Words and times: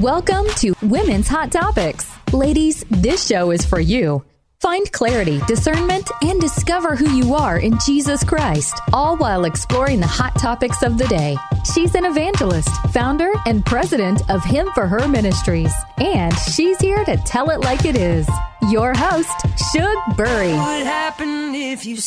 Welcome 0.00 0.46
to 0.56 0.72
Women's 0.80 1.28
Hot 1.28 1.52
Topics. 1.52 2.10
Ladies, 2.32 2.82
this 2.88 3.26
show 3.26 3.50
is 3.50 3.62
for 3.62 3.78
you. 3.78 4.24
Find 4.58 4.90
clarity, 4.90 5.38
discernment, 5.46 6.10
and 6.22 6.40
discover 6.40 6.96
who 6.96 7.10
you 7.10 7.34
are 7.34 7.58
in 7.58 7.78
Jesus 7.84 8.24
Christ, 8.24 8.80
all 8.94 9.18
while 9.18 9.44
exploring 9.44 10.00
the 10.00 10.06
hot 10.06 10.34
topics 10.38 10.82
of 10.82 10.96
the 10.96 11.06
day. 11.08 11.36
She's 11.74 11.94
an 11.94 12.06
evangelist, 12.06 12.70
founder, 12.94 13.32
and 13.44 13.66
president 13.66 14.22
of 14.30 14.42
Him 14.42 14.70
for 14.72 14.86
Her 14.86 15.06
Ministries, 15.06 15.74
and 15.98 16.34
she's 16.38 16.80
here 16.80 17.04
to 17.04 17.18
tell 17.18 17.50
it 17.50 17.60
like 17.60 17.84
it 17.84 17.98
is. 17.98 18.26
Your 18.70 18.94
host, 18.94 19.38
Shug 19.74 20.16
Burry. 20.16 20.54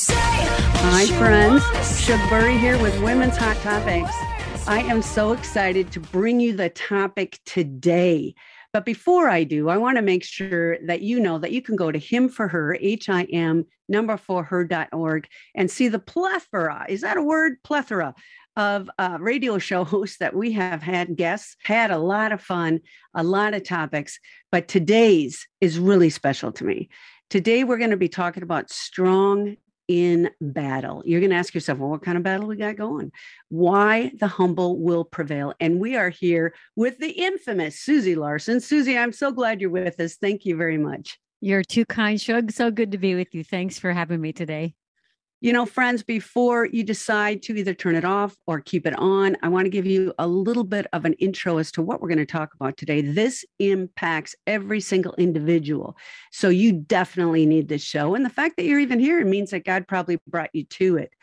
Hi, 0.09 1.05
friends. 1.19 1.63
Shug 2.01 2.29
Burry 2.31 2.57
here 2.57 2.81
with 2.81 2.99
Women's 3.03 3.37
Hot 3.37 3.57
Topics. 3.57 4.34
I 4.67 4.79
am 4.79 5.03
so 5.03 5.31
excited 5.31 5.91
to 5.91 5.99
bring 5.99 6.39
you 6.39 6.55
the 6.55 6.69
topic 6.69 7.39
today. 7.45 8.33
But 8.73 8.83
before 8.83 9.29
I 9.29 9.43
do, 9.43 9.69
I 9.69 9.77
want 9.77 9.97
to 9.97 10.01
make 10.01 10.23
sure 10.23 10.79
that 10.87 11.01
you 11.01 11.19
know 11.19 11.37
that 11.37 11.51
you 11.51 11.61
can 11.61 11.75
go 11.75 11.91
to 11.91 11.99
him 11.99 12.29
for 12.29 12.47
her, 12.47 12.75
H 12.81 13.07
I 13.07 13.25
M 13.25 13.65
number 13.87 14.17
for 14.17 14.43
her.org, 14.43 15.27
and 15.53 15.69
see 15.69 15.87
the 15.87 15.99
plethora. 15.99 16.87
Is 16.89 17.01
that 17.01 17.15
a 17.15 17.21
word? 17.21 17.61
Plethora 17.63 18.15
of 18.55 18.89
uh, 18.97 19.19
radio 19.21 19.59
show 19.59 19.83
hosts 19.83 20.17
that 20.17 20.35
we 20.35 20.53
have 20.53 20.81
had 20.81 21.15
guests, 21.15 21.55
had 21.61 21.91
a 21.91 21.99
lot 21.99 22.31
of 22.31 22.41
fun, 22.41 22.79
a 23.13 23.21
lot 23.21 23.53
of 23.53 23.63
topics. 23.63 24.19
But 24.51 24.67
today's 24.67 25.47
is 25.61 25.77
really 25.77 26.09
special 26.09 26.51
to 26.53 26.63
me. 26.63 26.89
Today, 27.29 27.63
we're 27.63 27.77
going 27.77 27.91
to 27.91 27.97
be 27.97 28.09
talking 28.09 28.41
about 28.41 28.71
strong 28.71 29.57
in 29.87 30.29
battle. 30.41 31.03
You're 31.05 31.19
going 31.19 31.31
to 31.31 31.35
ask 31.35 31.53
yourself, 31.53 31.79
well, 31.79 31.89
what 31.89 32.03
kind 32.03 32.17
of 32.17 32.23
battle 32.23 32.47
we 32.47 32.55
got 32.55 32.75
going? 32.75 33.11
Why 33.49 34.11
the 34.19 34.27
humble 34.27 34.79
will 34.79 35.03
prevail. 35.03 35.53
And 35.59 35.79
we 35.79 35.95
are 35.95 36.09
here 36.09 36.53
with 36.75 36.97
the 36.99 37.11
infamous 37.11 37.79
Susie 37.79 38.15
Larson. 38.15 38.59
Susie, 38.59 38.97
I'm 38.97 39.11
so 39.11 39.31
glad 39.31 39.61
you're 39.61 39.69
with 39.69 39.99
us. 39.99 40.15
Thank 40.15 40.45
you 40.45 40.55
very 40.55 40.77
much. 40.77 41.19
You're 41.41 41.63
too 41.63 41.85
kind, 41.85 42.19
Shug. 42.19 42.51
So 42.51 42.71
good 42.71 42.93
to 42.93 42.97
be 42.97 43.15
with 43.15 43.35
you. 43.35 43.43
Thanks 43.43 43.77
for 43.77 43.91
having 43.91 44.21
me 44.21 44.33
today. 44.33 44.73
You 45.45 45.53
know, 45.53 45.67
friends, 45.67 46.01
before 46.01 46.65
you 46.65 46.83
decide 46.83 47.43
to 47.43 47.55
either 47.55 47.75
turn 47.75 47.93
it 47.93 48.03
off 48.03 48.35
or 48.47 48.61
keep 48.61 48.87
it 48.87 48.97
on, 48.97 49.37
I 49.43 49.47
want 49.47 49.65
to 49.65 49.69
give 49.69 49.85
you 49.85 50.11
a 50.17 50.25
little 50.25 50.63
bit 50.63 50.87
of 50.91 51.05
an 51.05 51.13
intro 51.19 51.59
as 51.59 51.71
to 51.73 51.83
what 51.83 52.01
we're 52.01 52.07
going 52.07 52.17
to 52.17 52.25
talk 52.25 52.55
about 52.55 52.77
today. 52.77 53.01
This 53.01 53.45
impacts 53.59 54.35
every 54.47 54.81
single 54.81 55.13
individual. 55.19 55.97
So 56.31 56.49
you 56.49 56.71
definitely 56.71 57.45
need 57.45 57.67
this 57.67 57.83
show. 57.83 58.15
And 58.15 58.25
the 58.25 58.29
fact 58.31 58.57
that 58.57 58.65
you're 58.65 58.79
even 58.79 58.99
here 58.99 59.23
means 59.23 59.51
that 59.51 59.65
God 59.65 59.87
probably 59.87 60.17
brought 60.25 60.49
you 60.53 60.63
to 60.63 60.97
it. 60.97 61.13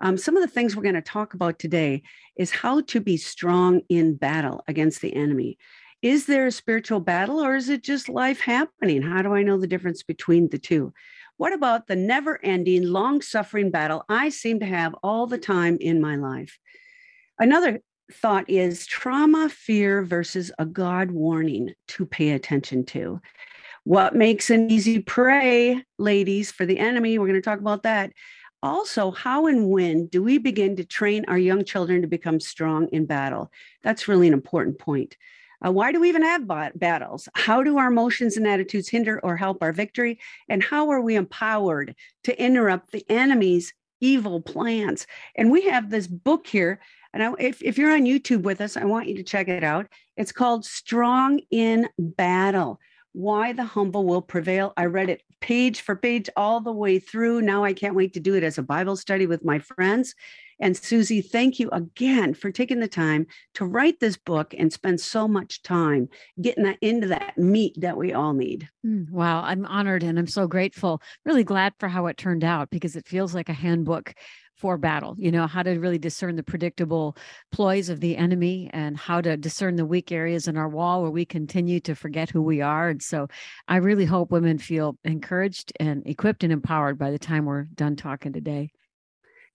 Um, 0.00 0.18
some 0.18 0.36
of 0.36 0.42
the 0.42 0.52
things 0.52 0.74
we're 0.74 0.82
going 0.82 0.96
to 0.96 1.00
talk 1.00 1.34
about 1.34 1.60
today 1.60 2.02
is 2.36 2.50
how 2.50 2.80
to 2.80 3.00
be 3.00 3.16
strong 3.16 3.82
in 3.88 4.16
battle 4.16 4.64
against 4.66 5.02
the 5.02 5.14
enemy. 5.14 5.56
Is 6.02 6.26
there 6.26 6.48
a 6.48 6.52
spiritual 6.52 6.98
battle 6.98 7.38
or 7.38 7.54
is 7.54 7.68
it 7.68 7.84
just 7.84 8.08
life 8.08 8.40
happening? 8.40 9.02
How 9.02 9.22
do 9.22 9.34
I 9.34 9.44
know 9.44 9.56
the 9.56 9.68
difference 9.68 10.02
between 10.02 10.48
the 10.48 10.58
two? 10.58 10.92
What 11.38 11.54
about 11.54 11.86
the 11.86 11.96
never 11.96 12.44
ending, 12.44 12.82
long 12.82 13.22
suffering 13.22 13.70
battle 13.70 14.04
I 14.08 14.28
seem 14.28 14.58
to 14.60 14.66
have 14.66 14.94
all 15.02 15.28
the 15.28 15.38
time 15.38 15.78
in 15.80 16.00
my 16.00 16.16
life? 16.16 16.58
Another 17.38 17.80
thought 18.12 18.50
is 18.50 18.86
trauma, 18.86 19.48
fear 19.48 20.02
versus 20.02 20.50
a 20.58 20.66
God 20.66 21.12
warning 21.12 21.74
to 21.88 22.04
pay 22.06 22.30
attention 22.30 22.84
to. 22.86 23.20
What 23.84 24.16
makes 24.16 24.50
an 24.50 24.68
easy 24.70 24.98
prey, 24.98 25.84
ladies, 25.96 26.50
for 26.50 26.66
the 26.66 26.78
enemy? 26.80 27.18
We're 27.18 27.28
going 27.28 27.40
to 27.40 27.40
talk 27.40 27.60
about 27.60 27.84
that. 27.84 28.12
Also, 28.60 29.12
how 29.12 29.46
and 29.46 29.70
when 29.70 30.08
do 30.08 30.24
we 30.24 30.38
begin 30.38 30.74
to 30.74 30.84
train 30.84 31.24
our 31.28 31.38
young 31.38 31.64
children 31.64 32.02
to 32.02 32.08
become 32.08 32.40
strong 32.40 32.88
in 32.88 33.06
battle? 33.06 33.52
That's 33.84 34.08
really 34.08 34.26
an 34.26 34.34
important 34.34 34.80
point. 34.80 35.16
Uh, 35.64 35.72
why 35.72 35.92
do 35.92 36.00
we 36.00 36.08
even 36.08 36.22
have 36.22 36.46
battles? 36.78 37.28
How 37.34 37.62
do 37.62 37.78
our 37.78 37.88
emotions 37.88 38.36
and 38.36 38.46
attitudes 38.46 38.88
hinder 38.88 39.20
or 39.22 39.36
help 39.36 39.62
our 39.62 39.72
victory? 39.72 40.18
And 40.48 40.62
how 40.62 40.90
are 40.90 41.00
we 41.00 41.16
empowered 41.16 41.94
to 42.24 42.42
interrupt 42.42 42.92
the 42.92 43.04
enemy's 43.10 43.74
evil 44.00 44.40
plans? 44.40 45.06
And 45.36 45.50
we 45.50 45.62
have 45.62 45.90
this 45.90 46.06
book 46.06 46.46
here. 46.46 46.80
And 47.12 47.22
I, 47.22 47.32
if, 47.38 47.62
if 47.62 47.78
you're 47.78 47.92
on 47.92 48.02
YouTube 48.02 48.42
with 48.42 48.60
us, 48.60 48.76
I 48.76 48.84
want 48.84 49.08
you 49.08 49.16
to 49.16 49.22
check 49.22 49.48
it 49.48 49.64
out. 49.64 49.86
It's 50.16 50.32
called 50.32 50.64
Strong 50.64 51.40
in 51.50 51.88
Battle 51.98 52.78
Why 53.12 53.52
the 53.52 53.64
Humble 53.64 54.04
Will 54.04 54.22
Prevail. 54.22 54.72
I 54.76 54.84
read 54.84 55.08
it 55.08 55.22
page 55.40 55.80
for 55.80 55.96
page 55.96 56.28
all 56.36 56.60
the 56.60 56.72
way 56.72 56.98
through. 56.98 57.42
Now 57.42 57.64
I 57.64 57.72
can't 57.72 57.94
wait 57.94 58.14
to 58.14 58.20
do 58.20 58.34
it 58.34 58.42
as 58.44 58.58
a 58.58 58.62
Bible 58.62 58.96
study 58.96 59.26
with 59.26 59.44
my 59.44 59.58
friends. 59.58 60.14
And 60.60 60.76
Susie, 60.76 61.20
thank 61.20 61.60
you 61.60 61.68
again 61.70 62.34
for 62.34 62.50
taking 62.50 62.80
the 62.80 62.88
time 62.88 63.26
to 63.54 63.64
write 63.64 64.00
this 64.00 64.16
book 64.16 64.54
and 64.58 64.72
spend 64.72 65.00
so 65.00 65.28
much 65.28 65.62
time 65.62 66.08
getting 66.40 66.64
that 66.64 66.78
into 66.80 67.08
that 67.08 67.38
meat 67.38 67.74
that 67.78 67.96
we 67.96 68.12
all 68.12 68.32
need. 68.32 68.68
Mm, 68.84 69.10
wow, 69.10 69.42
I'm 69.42 69.64
honored 69.66 70.02
and 70.02 70.18
I'm 70.18 70.26
so 70.26 70.46
grateful. 70.46 71.00
Really 71.24 71.44
glad 71.44 71.74
for 71.78 71.88
how 71.88 72.06
it 72.06 72.16
turned 72.16 72.44
out 72.44 72.70
because 72.70 72.96
it 72.96 73.06
feels 73.06 73.34
like 73.34 73.48
a 73.48 73.54
handbook 73.54 74.14
for 74.58 74.76
battle 74.76 75.14
you 75.18 75.30
know 75.30 75.46
how 75.46 75.62
to 75.62 75.78
really 75.78 75.98
discern 75.98 76.34
the 76.34 76.42
predictable 76.42 77.16
ploys 77.52 77.88
of 77.88 78.00
the 78.00 78.16
enemy 78.16 78.68
and 78.72 78.96
how 78.96 79.20
to 79.20 79.36
discern 79.36 79.76
the 79.76 79.86
weak 79.86 80.10
areas 80.10 80.48
in 80.48 80.56
our 80.56 80.68
wall 80.68 81.00
where 81.00 81.12
we 81.12 81.24
continue 81.24 81.78
to 81.78 81.94
forget 81.94 82.28
who 82.28 82.42
we 82.42 82.60
are 82.60 82.88
and 82.88 83.00
so 83.00 83.28
i 83.68 83.76
really 83.76 84.04
hope 84.04 84.32
women 84.32 84.58
feel 84.58 84.98
encouraged 85.04 85.72
and 85.78 86.04
equipped 86.06 86.42
and 86.42 86.52
empowered 86.52 86.98
by 86.98 87.12
the 87.12 87.20
time 87.20 87.44
we're 87.44 87.68
done 87.74 87.94
talking 87.94 88.32
today 88.32 88.68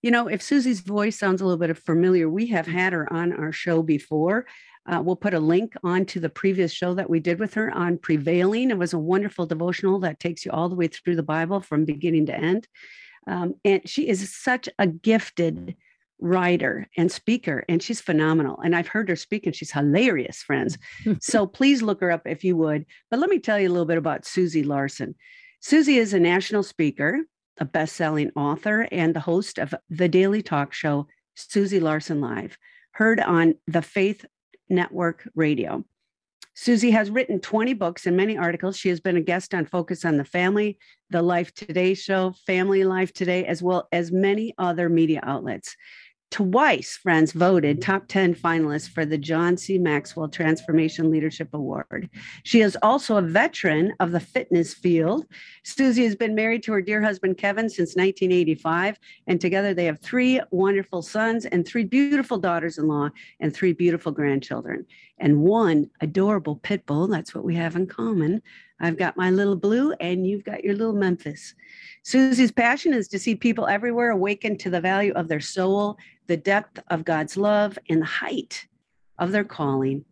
you 0.03 0.11
know, 0.11 0.27
if 0.27 0.43
Susie's 0.43 0.81
voice 0.81 1.17
sounds 1.17 1.41
a 1.41 1.45
little 1.45 1.57
bit 1.57 1.75
familiar, 1.77 2.29
we 2.29 2.47
have 2.47 2.67
had 2.67 2.93
her 2.93 3.11
on 3.11 3.31
our 3.31 3.53
show 3.53 3.81
before. 3.81 4.45
Uh, 4.85 5.01
we'll 5.01 5.15
put 5.15 5.33
a 5.33 5.39
link 5.39 5.73
onto 5.81 6.19
the 6.19 6.29
previous 6.29 6.73
show 6.73 6.93
that 6.93 7.09
we 7.09 7.21
did 7.21 7.39
with 7.39 7.53
her 7.53 7.71
on 7.71 7.97
prevailing. 7.97 8.69
It 8.69 8.77
was 8.77 8.91
a 8.91 8.99
wonderful 8.99 9.45
devotional 9.45 9.99
that 9.99 10.19
takes 10.19 10.45
you 10.45 10.51
all 10.51 10.67
the 10.67 10.75
way 10.75 10.87
through 10.87 11.15
the 11.15 11.23
Bible 11.23 11.61
from 11.61 11.85
beginning 11.85 12.25
to 12.25 12.37
end. 12.37 12.67
Um, 13.27 13.55
and 13.63 13.87
she 13.87 14.09
is 14.09 14.35
such 14.35 14.67
a 14.77 14.87
gifted 14.87 15.77
writer 16.19 16.89
and 16.97 17.09
speaker, 17.09 17.63
and 17.69 17.81
she's 17.81 18.01
phenomenal. 18.01 18.59
And 18.59 18.75
I've 18.75 18.89
heard 18.89 19.07
her 19.07 19.15
speak, 19.15 19.45
and 19.45 19.55
she's 19.55 19.71
hilarious, 19.71 20.43
friends. 20.43 20.77
so 21.21 21.47
please 21.47 21.81
look 21.81 22.01
her 22.01 22.11
up 22.11 22.23
if 22.25 22.43
you 22.43 22.57
would. 22.57 22.85
But 23.09 23.19
let 23.19 23.29
me 23.29 23.39
tell 23.39 23.57
you 23.57 23.69
a 23.69 23.71
little 23.71 23.85
bit 23.85 23.97
about 23.97 24.25
Susie 24.25 24.63
Larson. 24.63 25.15
Susie 25.61 25.97
is 25.97 26.13
a 26.13 26.19
national 26.19 26.63
speaker 26.63 27.21
a 27.59 27.65
best 27.65 27.95
selling 27.95 28.31
author 28.35 28.87
and 28.91 29.13
the 29.13 29.19
host 29.19 29.57
of 29.57 29.73
the 29.89 30.09
daily 30.09 30.41
talk 30.41 30.73
show, 30.73 31.07
Susie 31.35 31.79
Larson 31.79 32.21
Live, 32.21 32.57
heard 32.91 33.19
on 33.19 33.55
the 33.67 33.81
Faith 33.81 34.25
Network 34.69 35.27
Radio. 35.35 35.83
Susie 36.55 36.91
has 36.91 37.09
written 37.09 37.39
20 37.39 37.73
books 37.73 38.05
and 38.05 38.15
many 38.15 38.37
articles. 38.37 38.77
She 38.77 38.89
has 38.89 38.99
been 38.99 39.17
a 39.17 39.21
guest 39.21 39.55
on 39.55 39.65
Focus 39.65 40.05
on 40.05 40.17
the 40.17 40.25
Family, 40.25 40.77
the 41.09 41.21
Life 41.21 41.53
Today 41.55 41.95
show, 41.95 42.33
Family 42.45 42.83
Life 42.83 43.11
Today, 43.11 43.45
as 43.45 43.63
well 43.63 43.87
as 43.91 44.11
many 44.11 44.53
other 44.59 44.87
media 44.87 45.19
outlets 45.23 45.75
twice 46.33 46.97
friends 46.97 47.31
voted 47.31 47.79
top 47.79 48.07
10 48.07 48.33
finalists 48.33 48.89
for 48.89 49.05
the 49.05 49.19
john 49.19 49.55
c. 49.55 49.77
Maxwell 49.77 50.27
transformation 50.27 51.11
leadership 51.11 51.47
award. 51.53 52.09
She 52.41 52.61
is 52.61 52.75
also 52.81 53.17
a 53.17 53.21
veteran 53.21 53.93
of 53.99 54.11
the 54.11 54.19
fitness 54.19 54.73
field. 54.73 55.27
Susie 55.63 56.05
has 56.05 56.15
been 56.15 56.33
married 56.33 56.63
to 56.63 56.73
her 56.73 56.81
dear 56.81 57.03
husband 57.03 57.37
kevin 57.37 57.69
since 57.69 57.95
1985 57.95 58.97
and 59.27 59.39
together 59.39 59.75
they 59.75 59.85
have 59.85 59.99
three 59.99 60.41
wonderful 60.49 61.03
sons 61.03 61.45
and 61.45 61.67
three 61.67 61.83
beautiful 61.83 62.39
daughters-in-law 62.39 63.09
and 63.39 63.53
three 63.53 63.71
beautiful 63.71 64.11
grandchildren 64.11 64.87
and 65.19 65.39
one 65.39 65.87
adorable 66.01 66.55
pit 66.55 66.83
bull 66.87 67.05
that's 67.05 67.35
what 67.35 67.43
we 67.43 67.53
have 67.53 67.75
in 67.75 67.85
common 67.85 68.41
I've 68.79 68.97
got 68.97 69.17
my 69.17 69.29
little 69.29 69.55
blue, 69.55 69.93
and 69.93 70.27
you've 70.27 70.43
got 70.43 70.63
your 70.63 70.75
little 70.75 70.93
Memphis. 70.93 71.55
Susie's 72.03 72.51
passion 72.51 72.93
is 72.93 73.07
to 73.09 73.19
see 73.19 73.35
people 73.35 73.67
everywhere 73.67 74.11
awaken 74.11 74.57
to 74.57 74.69
the 74.69 74.81
value 74.81 75.13
of 75.13 75.27
their 75.27 75.39
soul, 75.39 75.97
the 76.27 76.37
depth 76.37 76.79
of 76.89 77.05
God's 77.05 77.37
love, 77.37 77.77
and 77.89 78.01
the 78.01 78.05
height 78.05 78.67
of 79.19 79.31
their 79.31 79.43
calling 79.43 80.03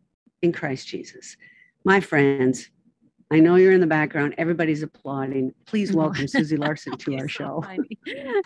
in 0.41 0.51
Christ 0.51 0.87
Jesus. 0.87 1.37
My 1.83 1.99
friends, 1.99 2.69
I 3.31 3.39
know 3.39 3.55
you're 3.55 3.71
in 3.71 3.79
the 3.79 3.87
background. 3.87 4.35
Everybody's 4.37 4.83
applauding. 4.83 5.53
Please 5.65 5.91
welcome 5.93 6.27
Susie 6.27 6.57
Larson 6.57 6.97
to 6.97 7.17
our 7.17 7.27
show. 7.27 7.63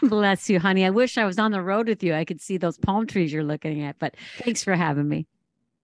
Bless 0.01 0.49
you, 0.49 0.59
honey. 0.59 0.85
I 0.85 0.91
wish 0.91 1.17
I 1.17 1.25
was 1.25 1.39
on 1.39 1.51
the 1.51 1.61
road 1.61 1.87
with 1.87 2.03
you. 2.03 2.13
I 2.13 2.23
could 2.23 2.39
see 2.39 2.57
those 2.57 2.77
palm 2.77 3.07
trees 3.07 3.33
you're 3.33 3.43
looking 3.43 3.83
at, 3.83 3.97
but 3.97 4.15
thanks 4.37 4.63
for 4.63 4.75
having 4.75 5.09
me. 5.09 5.27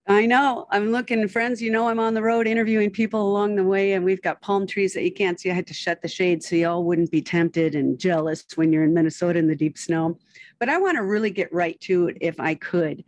I 0.08 0.26
know. 0.26 0.66
I'm 0.72 0.92
looking, 0.92 1.28
friends. 1.28 1.62
You 1.62 1.72
know, 1.72 1.88
I'm 1.88 2.00
on 2.00 2.16
the 2.16 2.24
road 2.24 2.48
interviewing 2.48 2.90
people 2.90 3.22
along 3.22 3.56
the 3.56 3.64
way, 3.64 3.94
and 3.94 4.04
we've 4.04 4.22
got 4.22 4.42
palm 4.42 4.66
trees 4.66 4.94
that 4.96 5.04
you 5.04 5.14
can't 5.14 5.40
see. 5.40 5.52
I 5.52 5.54
had 5.54 5.68
to 5.68 5.76
shut 5.76 6.02
the 6.02 6.08
shade 6.08 6.42
so 6.44 6.56
y'all 6.56 6.84
wouldn't 6.84 7.12
be 7.12 7.22
tempted 7.22 7.76
and 7.76 8.00
jealous 8.00 8.46
when 8.56 8.74
you're 8.74 8.84
in 8.84 8.94
Minnesota 8.94 9.38
in 9.38 9.48
the 9.48 9.56
deep 9.56 9.78
snow. 9.78 10.18
But 10.60 10.70
I 10.70 10.80
want 10.80 10.98
to 10.98 11.04
really 11.04 11.30
get 11.30 11.54
right 11.54 11.80
to 11.82 12.08
it 12.08 12.18
if 12.20 12.40
I 12.40 12.56
could. 12.56 13.04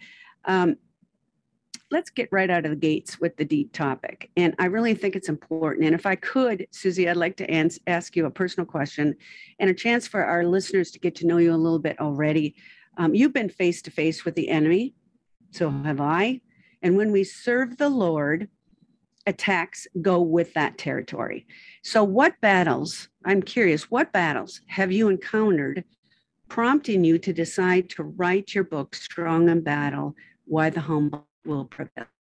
Um, 0.46 0.76
let's 1.90 2.12
get 2.12 2.30
right 2.32 2.50
out 2.50 2.66
of 2.66 2.72
the 2.72 2.78
gates 2.78 3.20
with 3.20 3.38
the 3.38 3.46
deep 3.46 3.74
topic. 3.74 4.30
And 4.38 4.56
I 4.60 4.66
really 4.66 4.94
think 4.94 5.16
it's 5.16 5.30
important. 5.30 5.86
And 5.86 5.96
if 5.96 6.06
I 6.06 6.16
could, 6.16 6.68
Susie, 6.72 7.10
I'd 7.10 7.18
like 7.18 7.38
to 7.38 7.50
ans- 7.50 7.80
ask 7.88 8.16
you 8.16 8.28
a 8.28 8.32
personal 8.32 8.66
question 8.66 9.16
and 9.60 9.70
a 9.70 9.74
chance 9.74 10.08
for 10.08 10.24
our 10.24 10.46
listeners 10.46 10.92
to 10.92 11.00
get 11.00 11.16
to 11.16 11.28
know 11.28 11.38
you 11.38 11.54
a 11.54 11.56
little 11.56 11.80
bit 11.80 12.00
already. 12.00 12.56
Um, 12.98 13.16
you've 13.16 13.34
been 13.34 13.50
face 13.50 13.82
to 13.84 13.92
face 13.92 14.26
with 14.26 14.36
the 14.36 14.50
enemy. 14.50 14.94
So 15.52 15.70
have 15.70 16.02
I. 16.02 16.42
And 16.84 16.98
when 16.98 17.12
we 17.12 17.24
serve 17.24 17.78
the 17.78 17.90
Lord, 17.90 18.50
attacks 19.26 19.88
go 20.02 20.22
with 20.22 20.54
that 20.54 20.78
territory. 20.78 21.48
So, 21.82 22.04
what 22.04 22.40
battles, 22.42 23.08
I'm 23.26 23.42
curious, 23.42 23.90
what 23.90 24.12
battles 24.12 24.62
have 24.68 24.92
you 24.92 25.08
encountered 25.08 25.86
prompting 26.50 27.04
you 27.04 27.18
to 27.18 27.34
decide 27.34 27.90
to 27.90 28.04
write 28.04 28.54
your 28.54 28.66
book, 28.66 28.94
Strong 28.94 29.50
in 29.50 29.62
Battle 29.62 30.14
Why 30.46 30.70
the 30.70 30.82
Humble 30.82 31.28
Will 31.46 31.66
Prevail? 31.66 32.13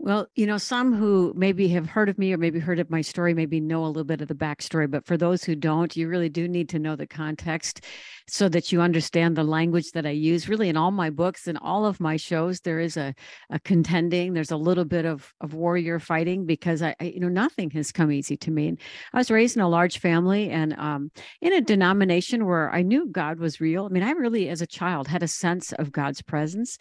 Well, 0.00 0.28
you 0.36 0.46
know, 0.46 0.58
some 0.58 0.94
who 0.94 1.32
maybe 1.36 1.66
have 1.68 1.88
heard 1.88 2.08
of 2.08 2.18
me 2.18 2.32
or 2.32 2.38
maybe 2.38 2.60
heard 2.60 2.78
of 2.78 2.88
my 2.88 3.00
story, 3.00 3.34
maybe 3.34 3.58
know 3.58 3.84
a 3.84 3.88
little 3.88 4.04
bit 4.04 4.20
of 4.20 4.28
the 4.28 4.34
backstory. 4.34 4.88
But 4.88 5.04
for 5.04 5.16
those 5.16 5.42
who 5.42 5.56
don't, 5.56 5.96
you 5.96 6.06
really 6.06 6.28
do 6.28 6.46
need 6.46 6.68
to 6.68 6.78
know 6.78 6.94
the 6.94 7.06
context 7.06 7.84
so 8.28 8.48
that 8.50 8.70
you 8.70 8.80
understand 8.80 9.36
the 9.36 9.42
language 9.42 9.90
that 9.92 10.06
I 10.06 10.10
use. 10.10 10.48
Really, 10.48 10.68
in 10.68 10.76
all 10.76 10.92
my 10.92 11.10
books 11.10 11.48
and 11.48 11.58
all 11.60 11.84
of 11.84 11.98
my 11.98 12.16
shows, 12.16 12.60
there 12.60 12.78
is 12.78 12.96
a, 12.96 13.12
a 13.50 13.58
contending. 13.58 14.34
There's 14.34 14.52
a 14.52 14.56
little 14.56 14.84
bit 14.84 15.04
of 15.04 15.34
of 15.40 15.52
warrior 15.52 15.98
fighting 15.98 16.46
because 16.46 16.80
I, 16.80 16.94
I 17.00 17.04
you 17.06 17.20
know, 17.20 17.28
nothing 17.28 17.70
has 17.70 17.90
come 17.90 18.12
easy 18.12 18.36
to 18.36 18.52
me. 18.52 18.68
And 18.68 18.78
I 19.12 19.18
was 19.18 19.32
raised 19.32 19.56
in 19.56 19.62
a 19.62 19.68
large 19.68 19.98
family 19.98 20.48
and 20.48 20.74
um, 20.74 21.10
in 21.40 21.52
a 21.52 21.60
denomination 21.60 22.46
where 22.46 22.70
I 22.70 22.82
knew 22.82 23.08
God 23.10 23.40
was 23.40 23.60
real. 23.60 23.86
I 23.86 23.88
mean, 23.88 24.04
I 24.04 24.12
really, 24.12 24.48
as 24.48 24.62
a 24.62 24.66
child, 24.66 25.08
had 25.08 25.24
a 25.24 25.28
sense 25.28 25.72
of 25.72 25.90
God's 25.90 26.22
presence, 26.22 26.78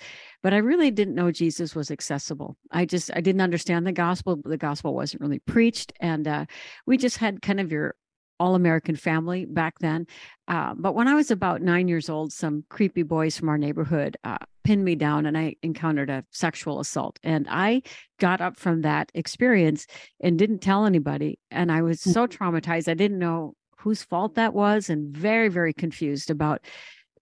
but 0.47 0.53
I 0.53 0.59
really 0.59 0.91
didn't 0.91 1.15
know 1.15 1.29
Jesus 1.29 1.75
was 1.75 1.91
accessible. 1.91 2.55
I 2.71 2.85
just 2.85 3.11
I 3.13 3.19
didn't 3.19 3.41
understand 3.41 3.85
the 3.85 3.91
gospel. 3.91 4.39
The 4.41 4.55
gospel 4.55 4.93
wasn't 4.93 5.21
really 5.21 5.39
preached, 5.39 5.91
and 5.99 6.25
uh, 6.25 6.45
we 6.85 6.95
just 6.95 7.17
had 7.17 7.41
kind 7.41 7.59
of 7.59 7.69
your 7.69 7.95
all 8.39 8.55
American 8.55 8.95
family 8.95 9.43
back 9.43 9.77
then. 9.79 10.07
Uh, 10.47 10.73
but 10.77 10.95
when 10.95 11.09
I 11.09 11.15
was 11.15 11.31
about 11.31 11.61
nine 11.61 11.89
years 11.89 12.07
old, 12.07 12.31
some 12.31 12.63
creepy 12.69 13.03
boys 13.03 13.37
from 13.37 13.49
our 13.49 13.57
neighborhood 13.57 14.15
uh, 14.23 14.37
pinned 14.63 14.85
me 14.85 14.95
down 14.95 15.25
and 15.25 15.37
I 15.37 15.57
encountered 15.63 16.09
a 16.09 16.23
sexual 16.31 16.79
assault. 16.79 17.19
And 17.23 17.45
I 17.49 17.81
got 18.17 18.39
up 18.39 18.55
from 18.55 18.83
that 18.83 19.11
experience 19.13 19.85
and 20.21 20.39
didn't 20.39 20.59
tell 20.59 20.85
anybody. 20.85 21.39
And 21.51 21.73
I 21.73 21.81
was 21.81 21.99
so 21.99 22.25
mm. 22.25 22.29
traumatized. 22.29 22.87
I 22.87 22.93
didn't 22.93 23.19
know 23.19 23.53
whose 23.79 24.01
fault 24.01 24.35
that 24.35 24.53
was 24.53 24.89
and 24.89 25.13
very, 25.13 25.49
very 25.49 25.73
confused 25.73 26.29
about 26.29 26.61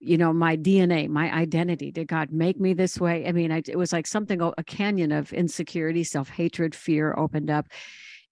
you 0.00 0.18
know 0.18 0.32
my 0.32 0.56
dna 0.56 1.08
my 1.08 1.32
identity 1.32 1.90
did 1.90 2.08
god 2.08 2.30
make 2.30 2.60
me 2.60 2.74
this 2.74 2.98
way? 3.00 3.26
I 3.26 3.32
mean 3.32 3.52
I, 3.52 3.62
it 3.66 3.76
was 3.76 3.92
like 3.92 4.06
something 4.06 4.40
oh, 4.42 4.54
a 4.58 4.64
canyon 4.64 5.12
of 5.12 5.32
insecurity 5.32 6.04
self-hatred 6.04 6.74
fear 6.74 7.14
opened 7.16 7.50
up 7.50 7.68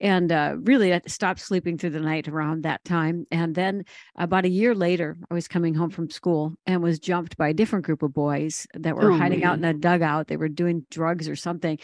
and 0.05 0.31
uh, 0.31 0.57
really 0.61 0.93
I 0.93 1.01
stopped 1.07 1.41
sleeping 1.41 1.79
through 1.79 1.91
the 1.91 1.99
night 1.99 2.29
around 2.29 2.63
that 2.63 2.85
time. 2.85 3.27
And 3.33 3.55
then 3.55 3.87
about 4.17 4.45
a 4.45 4.51
year 4.51 4.75
later, 4.75 5.17
I 5.31 5.35
was 5.35 5.49
coming 5.49 5.73
home 5.73 5.89
from 5.89 6.11
school 6.11 6.53
and 6.67 6.83
was 6.83 6.99
jumped 6.99 7.39
by 7.39 7.49
a 7.49 7.55
different 7.55 7.87
group 7.87 8.03
of 8.03 8.13
boys 8.13 8.67
that 8.75 8.97
were 8.97 9.13
oh, 9.13 9.17
hiding 9.17 9.41
man. 9.41 9.49
out 9.49 9.59
in 9.59 9.65
a 9.65 9.73
dugout. 9.73 10.29
They 10.29 10.37
were 10.37 10.51
doing 10.51 10.85
drugs 10.91 11.27
or 11.27 11.37
something. 11.37 11.79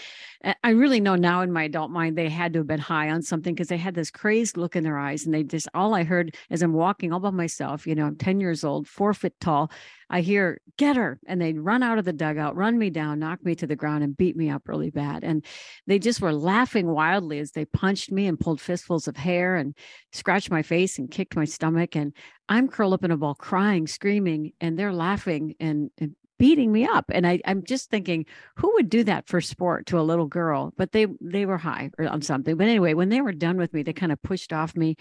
I 0.63 0.71
really 0.71 1.01
know 1.01 1.17
now 1.17 1.41
in 1.41 1.51
my 1.51 1.63
adult 1.63 1.91
mind 1.91 2.19
they 2.19 2.29
had 2.29 2.53
to 2.53 2.59
have 2.59 2.67
been 2.67 2.79
high 2.79 3.09
on 3.09 3.23
something 3.23 3.55
because 3.55 3.69
they 3.69 3.79
had 3.79 3.95
this 3.95 4.11
crazed 4.11 4.59
look 4.59 4.77
in 4.77 4.85
their 4.85 4.99
eyes, 4.99 5.25
and 5.25 5.33
they 5.33 5.43
just 5.43 5.69
all 5.73 5.95
I 5.95 6.05
heard 6.05 6.37
as 6.51 6.61
I'm 6.61 6.75
walking 6.75 7.15
all 7.15 7.21
by 7.21 7.31
myself. 7.31 7.87
You 7.87 7.95
know, 7.95 8.05
I'm 8.05 8.17
10 8.17 8.39
years 8.39 8.65
old, 8.65 8.87
four 8.87 9.15
foot 9.15 9.33
tall 9.41 9.71
I 10.11 10.23
hear, 10.23 10.61
get 10.77 10.97
her. 10.97 11.21
And 11.27 11.41
they'd 11.41 11.59
run 11.59 11.85
out 11.85 11.99
of 11.99 12.05
the 12.05 12.13
dugout, 12.13 12.57
run 12.57 12.77
me 12.77 12.91
down, 12.91 13.21
knock 13.21 13.45
me 13.45 13.55
to 13.55 13.67
the 13.67 13.77
ground, 13.77 14.03
and 14.03 14.17
beat 14.17 14.37
me 14.37 14.51
up 14.51 14.69
really 14.69 14.91
bad. 14.91 15.23
And 15.23 15.45
they 15.87 16.01
just 16.01 16.21
were 16.21 16.33
laughing 16.33 16.89
wildly 16.89 17.39
as 17.39 17.53
they 17.53 17.65
punched 17.65 18.10
me 18.11 18.27
and 18.27 18.39
pulled 18.39 18.61
fistfuls 18.61 19.09
of 19.09 19.17
hair 19.17 19.57
and 19.57 19.75
scratched 20.13 20.51
my 20.51 20.63
face 20.63 20.99
and 20.99 21.11
kicked 21.11 21.37
my 21.37 21.45
stomach. 21.45 21.97
And 21.97 22.13
I'm 22.49 22.69
curled 22.69 22.95
up 22.95 23.05
in 23.05 23.11
a 23.11 23.17
ball, 23.17 23.35
crying, 23.35 23.87
screaming, 23.87 24.53
and 24.61 24.79
they're 24.79 24.93
laughing 24.93 25.55
and, 25.61 25.91
and 25.99 26.15
beating 26.39 26.73
me 26.73 26.87
up 26.87 27.05
and 27.11 27.27
I, 27.27 27.39
i'm 27.45 27.63
just 27.65 27.91
thinking 27.91 28.25
who 28.57 28.73
would 28.73 28.89
do 28.89 29.05
that 29.05 29.29
for 29.29 29.43
sport 29.43 29.85
to 29.89 30.01
a 30.01 30.01
little 30.01 30.25
girl 30.25 30.73
but 30.75 30.91
they 30.91 31.07
they 31.21 31.45
were 31.45 31.59
high 31.59 31.91
or 31.99 32.09
on 32.09 32.23
something 32.23 32.57
but 32.57 32.67
anyway 32.67 32.95
when 32.95 33.11
they 33.11 33.21
were 33.21 33.33
done 33.33 33.59
with 33.59 33.75
me 33.75 33.83
they 33.83 33.93
kind 33.93 34.11
of 34.11 34.23
pushed 34.23 34.51
off 34.51 34.75
me 34.75 34.97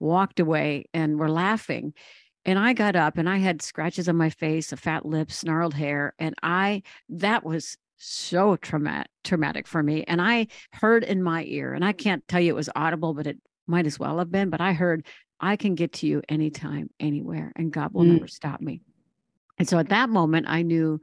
walked 0.00 0.40
away 0.40 0.86
and 0.94 1.18
were 1.18 1.30
laughing 1.30 1.92
and 2.48 2.58
I 2.58 2.72
got 2.72 2.96
up 2.96 3.18
and 3.18 3.28
I 3.28 3.36
had 3.36 3.60
scratches 3.60 4.08
on 4.08 4.16
my 4.16 4.30
face, 4.30 4.72
a 4.72 4.78
fat 4.78 5.04
lip, 5.04 5.30
snarled 5.30 5.74
hair. 5.74 6.14
And 6.18 6.34
I, 6.42 6.82
that 7.10 7.44
was 7.44 7.76
so 7.98 8.56
traumatic, 8.56 9.10
traumatic 9.24 9.66
for 9.66 9.82
me. 9.82 10.04
And 10.04 10.22
I 10.22 10.46
heard 10.72 11.04
in 11.04 11.22
my 11.22 11.44
ear, 11.44 11.74
and 11.74 11.84
I 11.84 11.92
can't 11.92 12.26
tell 12.28 12.40
you 12.40 12.52
it 12.52 12.56
was 12.56 12.70
audible, 12.74 13.14
but 13.14 13.26
it 13.26 13.38
might 13.66 13.86
as 13.86 13.98
well 13.98 14.18
have 14.18 14.30
been, 14.30 14.50
but 14.50 14.60
I 14.60 14.72
heard, 14.72 15.04
I 15.40 15.56
can 15.56 15.74
get 15.74 15.92
to 15.94 16.06
you 16.06 16.22
anytime, 16.28 16.90
anywhere, 16.98 17.52
and 17.54 17.72
God 17.72 17.92
will 17.92 18.04
mm. 18.04 18.14
never 18.14 18.28
stop 18.28 18.60
me. 18.60 18.80
And 19.58 19.68
so 19.68 19.78
at 19.78 19.90
that 19.90 20.08
moment, 20.08 20.46
I 20.48 20.62
knew 20.62 21.00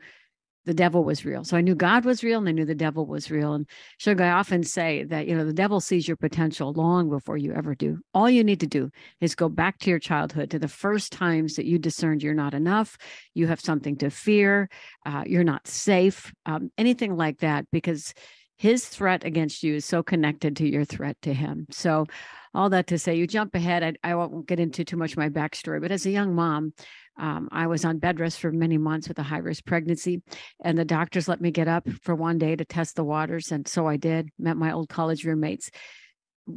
the 0.65 0.73
devil 0.73 1.03
was 1.03 1.25
real. 1.25 1.43
So 1.43 1.55
I 1.55 1.61
knew 1.61 1.75
God 1.75 2.05
was 2.05 2.23
real 2.23 2.39
and 2.39 2.49
I 2.49 2.51
knew 2.51 2.65
the 2.65 2.75
devil 2.75 3.05
was 3.05 3.29
real. 3.29 3.53
And 3.53 3.67
Shug, 3.97 4.19
I 4.19 4.31
often 4.31 4.63
say 4.63 5.03
that, 5.03 5.27
you 5.27 5.35
know, 5.35 5.45
the 5.45 5.53
devil 5.53 5.79
sees 5.79 6.07
your 6.07 6.17
potential 6.17 6.73
long 6.73 7.09
before 7.09 7.37
you 7.37 7.53
ever 7.53 7.75
do. 7.75 7.99
All 8.13 8.29
you 8.29 8.43
need 8.43 8.59
to 8.61 8.67
do 8.67 8.89
is 9.21 9.35
go 9.35 9.47
back 9.47 9.79
to 9.79 9.89
your 9.89 9.99
childhood, 9.99 10.51
to 10.51 10.59
the 10.59 10.67
first 10.67 11.11
times 11.11 11.55
that 11.55 11.65
you 11.65 11.77
discerned 11.77 12.23
you're 12.23 12.33
not 12.33 12.53
enough, 12.53 12.97
you 13.33 13.47
have 13.47 13.61
something 13.61 13.95
to 13.97 14.09
fear, 14.09 14.69
uh, 15.05 15.23
you're 15.25 15.43
not 15.43 15.67
safe, 15.67 16.33
um, 16.45 16.71
anything 16.77 17.15
like 17.15 17.39
that, 17.39 17.65
because 17.71 18.13
his 18.57 18.85
threat 18.85 19.25
against 19.25 19.63
you 19.63 19.75
is 19.75 19.85
so 19.85 20.01
connected 20.01 20.55
to 20.55 20.67
your 20.67 20.85
threat 20.85 21.17
to 21.21 21.33
him. 21.33 21.67
So 21.71 22.05
all 22.53 22.69
that 22.69 22.87
to 22.87 22.97
say, 22.97 23.15
you 23.15 23.27
jump 23.27 23.53
ahead. 23.53 23.83
I, 23.83 24.11
I 24.11 24.15
won't 24.15 24.47
get 24.47 24.61
into 24.61 24.85
too 24.85 24.95
much 24.95 25.17
my 25.17 25.29
backstory, 25.29 25.81
but 25.81 25.91
as 25.91 26.05
a 26.05 26.11
young 26.11 26.33
mom, 26.33 26.73
um, 27.17 27.47
I 27.51 27.67
was 27.67 27.85
on 27.85 27.99
bed 27.99 28.19
rest 28.19 28.39
for 28.39 28.51
many 28.51 28.77
months 28.77 29.07
with 29.07 29.19
a 29.19 29.23
high 29.23 29.39
risk 29.39 29.65
pregnancy, 29.65 30.21
and 30.63 30.77
the 30.77 30.85
doctors 30.85 31.27
let 31.27 31.41
me 31.41 31.51
get 31.51 31.67
up 31.67 31.87
for 32.01 32.15
one 32.15 32.37
day 32.37 32.55
to 32.55 32.65
test 32.65 32.95
the 32.95 33.03
waters. 33.03 33.51
And 33.51 33.67
so 33.67 33.87
I 33.87 33.97
did, 33.97 34.29
met 34.37 34.57
my 34.57 34.71
old 34.71 34.89
college 34.89 35.25
roommates. 35.25 35.69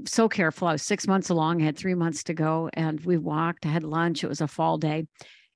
So 0.07 0.29
careful. 0.29 0.69
I 0.69 0.73
was 0.73 0.83
six 0.83 1.07
months 1.07 1.31
along, 1.31 1.63
I 1.63 1.67
had 1.67 1.79
three 1.79 1.95
months 1.95 2.25
to 2.25 2.35
go, 2.35 2.69
and 2.75 3.01
we 3.01 3.17
walked. 3.17 3.65
I 3.67 3.71
had 3.71 3.85
lunch. 3.85 4.23
It 4.23 4.29
was 4.29 4.41
a 4.41 4.49
fall 4.49 4.79
day 4.79 5.07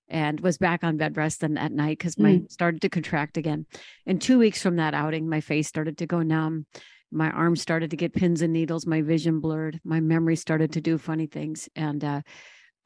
and 0.08 0.40
was 0.40 0.58
back 0.58 0.84
on 0.84 0.99
bed 0.99 1.16
rest 1.16 1.40
then 1.40 1.56
at 1.56 1.72
night 1.72 1.98
because 1.98 2.19
my 2.19 2.34
mm. 2.34 2.50
started 2.52 2.82
to 2.82 2.88
contract 2.88 3.37
again. 3.37 3.66
And 4.06 4.20
two 4.20 4.38
weeks 4.38 4.62
from 4.62 4.76
that 4.76 4.94
outing, 4.94 5.28
my 5.28 5.40
face 5.40 5.69
started 5.69 5.98
to 5.98 6.06
go 6.06 6.22
numb. 6.22 6.66
My 7.10 7.31
arms 7.31 7.60
started 7.60 7.90
to 7.90 7.96
get 7.96 8.14
pins 8.14 8.43
and 8.43 8.52
needles. 8.52 8.87
My 8.87 9.02
vision 9.02 9.40
blurred. 9.40 9.81
My 9.84 10.00
memory 10.00 10.37
started 10.37 10.72
to 10.72 10.81
do 10.81 10.98
funny 10.98 11.26
things. 11.26 11.69
And 11.75 12.05
uh, 12.05 12.22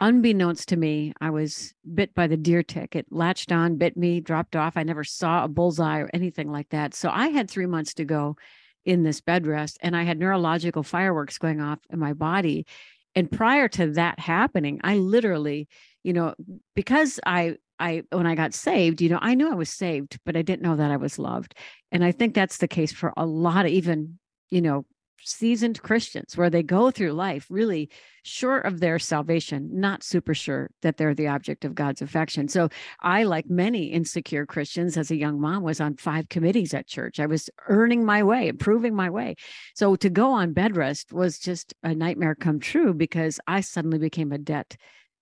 unbeknownst 0.01 0.69
to 0.69 0.77
me, 0.77 1.13
I 1.21 1.31
was 1.31 1.75
bit 1.95 2.15
by 2.15 2.27
the 2.27 2.37
deer 2.37 2.63
tick. 2.63 2.95
It 2.97 3.07
latched 3.11 3.53
on, 3.53 3.77
bit 3.77 3.97
me, 3.97 4.21
dropped 4.21 4.57
off. 4.57 4.77
I 4.77 4.83
never 4.83 5.05
saw 5.05 5.45
a 5.45 5.49
bullseye 5.49 6.01
or 6.01 6.11
anything 6.13 6.51
like 6.51 6.69
that. 6.71 6.95
So 6.95 7.11
I 7.11 7.29
had 7.29 7.51
three 7.51 7.67
months 7.67 7.95
to 7.95 8.05
go 8.05 8.37
in 8.85 9.03
this 9.03 9.21
bed 9.21 9.47
rest, 9.47 9.79
and 9.81 9.97
I 9.97 10.05
had 10.05 10.19
neurological 10.19 10.83
fireworks 10.83 11.39
going 11.39 11.61
off 11.61 11.81
in 11.91 11.99
my 11.99 12.13
body. 12.13 12.67
And 13.15 13.31
prior 13.31 13.69
to 13.69 13.89
that 13.93 14.21
happening, 14.21 14.81
I 14.85 14.97
literally, 14.97 15.69
you 16.05 16.13
know, 16.13 16.35
because 16.75 17.19
I 17.27 17.57
I 17.79 18.05
when 18.11 18.27
I 18.27 18.35
got 18.35 18.55
saved, 18.55 19.01
you 19.01 19.09
know, 19.09 19.19
I 19.21 19.35
knew 19.35 19.51
I 19.51 19.55
was 19.55 19.71
saved, 19.71 20.19
but 20.25 20.37
I 20.37 20.43
didn't 20.43 20.63
know 20.63 20.77
that 20.77 20.91
I 20.91 20.97
was 20.97 21.19
loved. 21.19 21.55
And 21.91 22.05
I 22.05 22.13
think 22.13 22.35
that's 22.35 22.59
the 22.59 22.69
case 22.69 22.93
for 22.93 23.13
a 23.17 23.27
lot 23.27 23.67
of 23.67 23.73
even, 23.73 24.19
you 24.51 24.61
know, 24.61 24.85
seasoned 25.23 25.83
Christians 25.83 26.37
where 26.37 26.51
they 26.51 26.63
go 26.63 26.91
through 26.91 27.13
life 27.13 27.47
really 27.51 27.91
sure 28.23 28.59
of 28.59 28.81
their 28.81 28.99
salvation, 28.99 29.71
not 29.73 30.03
super 30.03 30.35
sure 30.35 30.71
that 30.83 30.97
they're 30.97 31.15
the 31.15 31.29
object 31.29 31.65
of 31.65 31.75
God's 31.75 32.03
affection. 32.03 32.49
So 32.49 32.69
I, 33.01 33.25
like 33.25 33.49
many 33.49 33.87
insecure 33.87 34.47
Christians 34.47 34.97
as 34.97 35.11
a 35.11 35.17
young 35.17 35.41
mom, 35.41 35.63
was 35.63 35.81
on 35.81 35.97
five 35.97 36.29
committees 36.29 36.75
at 36.75 36.87
church. 36.87 37.21
I 37.21 37.27
was 37.27 37.51
earning 37.69 38.05
my 38.05 38.23
way, 38.23 38.49
improving 38.49 38.95
my 38.95 39.11
way. 39.11 39.37
So 39.75 39.97
to 39.97 40.11
go 40.11 40.33
on 40.33 40.53
bed 40.53 40.77
rest 40.77 41.13
was 41.13 41.39
just 41.39 41.75
a 41.83 41.95
nightmare 41.95 42.35
come 42.35 42.61
true 42.61 42.95
because 42.95 43.41
I 43.47 43.61
suddenly 43.61 43.99
became 43.99 44.33
a 44.33 44.39
debt 44.39 44.77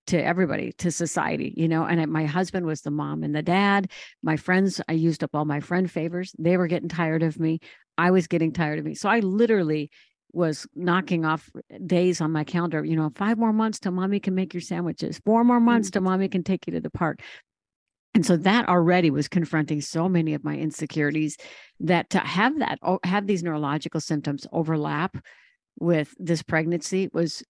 to 0.07 0.23
everybody 0.23 0.73
to 0.73 0.91
society 0.91 1.55
you 1.57 1.67
know 1.67 1.85
and 1.85 2.01
I, 2.01 2.07
my 2.07 2.27
husband 2.27 2.67
was 2.67 2.83
the 2.83 2.91
mom 2.91 3.23
and 3.23 3.35
the 3.35 3.43
dad 3.43 3.91
my 4.23 4.37
friends 4.37 4.81
i 4.89 4.93
used 4.93 5.25
up 5.25 5.31
all 5.35 5.47
my 5.47 5.61
friend 5.61 5.91
favors 5.91 6.35
they 6.39 6.57
were 6.57 6.67
getting 6.67 6.89
tired 6.89 7.23
of 7.23 7.41
me 7.41 7.61
I 7.99 8.11
was 8.11 8.27
getting 8.27 8.53
tired 8.53 8.79
of 8.79 8.85
me. 8.85 8.95
So 8.95 9.09
I 9.09 9.21
literally 9.21 9.91
was 10.33 10.67
knocking 10.75 11.25
off 11.25 11.49
days 11.87 12.21
on 12.21 12.33
my 12.33 12.45
calendar, 12.45 12.85
you 12.85 12.97
know, 12.97 13.11
five 13.15 13.39
more 13.39 13.53
months 13.53 13.79
till 13.79 13.93
mommy 13.93 14.19
can 14.19 14.35
make 14.35 14.53
your 14.53 14.61
sandwiches, 14.61 15.21
four 15.25 15.45
more 15.45 15.61
months 15.61 15.91
till 15.91 16.03
mm. 16.03 16.07
mommy 16.07 16.29
can 16.29 16.43
take 16.43 16.67
you 16.67 16.73
to 16.73 16.81
the 16.81 16.91
park. 16.91 17.21
And 18.15 18.25
so 18.25 18.37
that 18.39 18.69
already 18.69 19.11
was 19.11 19.29
confronting 19.29 19.81
so 19.81 20.09
many 20.09 20.35
of 20.35 20.45
my 20.45 20.57
insecurities 20.57 21.37
that 21.81 22.11
to 22.11 22.19
have 22.19 22.59
that, 22.61 22.79
oh, 22.83 23.01
have 23.05 23.27
these 23.27 23.43
neurological 23.43 24.01
symptoms 24.01 24.47
overlap 24.53 25.17
with 25.81 26.15
this 26.19 26.43
pregnancy 26.43 27.09
was 27.13 27.43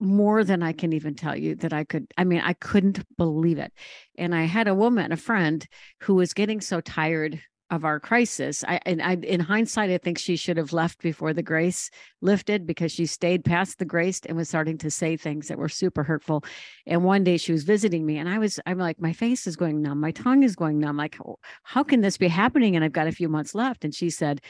more 0.00 0.44
than 0.44 0.62
I 0.62 0.72
can 0.72 0.94
even 0.94 1.14
tell 1.14 1.36
you 1.36 1.56
that 1.56 1.74
I 1.74 1.84
could. 1.84 2.06
I 2.16 2.24
mean, 2.24 2.40
I 2.42 2.54
couldn't 2.54 3.04
believe 3.18 3.58
it. 3.58 3.72
And 4.16 4.34
I 4.34 4.44
had 4.44 4.66
a 4.66 4.74
woman, 4.74 5.12
a 5.12 5.16
friend, 5.16 5.66
who 6.00 6.14
was 6.14 6.32
getting 6.32 6.62
so 6.62 6.80
tired 6.80 7.40
of 7.70 7.84
our 7.84 8.00
crisis. 8.00 8.64
I 8.66 8.80
and 8.84 9.00
I 9.00 9.14
in 9.14 9.40
hindsight, 9.40 9.90
I 9.90 9.98
think 9.98 10.18
she 10.18 10.36
should 10.36 10.56
have 10.56 10.72
left 10.72 11.00
before 11.00 11.32
the 11.32 11.42
grace 11.42 11.90
lifted 12.20 12.66
because 12.66 12.92
she 12.92 13.06
stayed 13.06 13.44
past 13.44 13.78
the 13.78 13.84
grace 13.84 14.20
and 14.26 14.36
was 14.36 14.48
starting 14.48 14.76
to 14.78 14.90
say 14.90 15.16
things 15.16 15.48
that 15.48 15.58
were 15.58 15.68
super 15.68 16.02
hurtful. 16.02 16.44
And 16.86 17.04
one 17.04 17.24
day 17.24 17.36
she 17.36 17.52
was 17.52 17.64
visiting 17.64 18.04
me 18.04 18.18
and 18.18 18.28
I 18.28 18.38
was, 18.38 18.58
I'm 18.66 18.78
like, 18.78 19.00
my 19.00 19.12
face 19.12 19.46
is 19.46 19.56
going 19.56 19.80
numb, 19.82 20.00
my 20.00 20.10
tongue 20.10 20.42
is 20.42 20.56
going 20.56 20.78
numb. 20.78 20.96
Like, 20.96 21.16
how 21.62 21.82
can 21.82 22.00
this 22.00 22.16
be 22.16 22.28
happening? 22.28 22.76
And 22.76 22.84
I've 22.84 22.92
got 22.92 23.06
a 23.06 23.12
few 23.12 23.28
months 23.28 23.54
left. 23.54 23.84
And 23.84 23.94
she 23.94 24.10
said, 24.10 24.40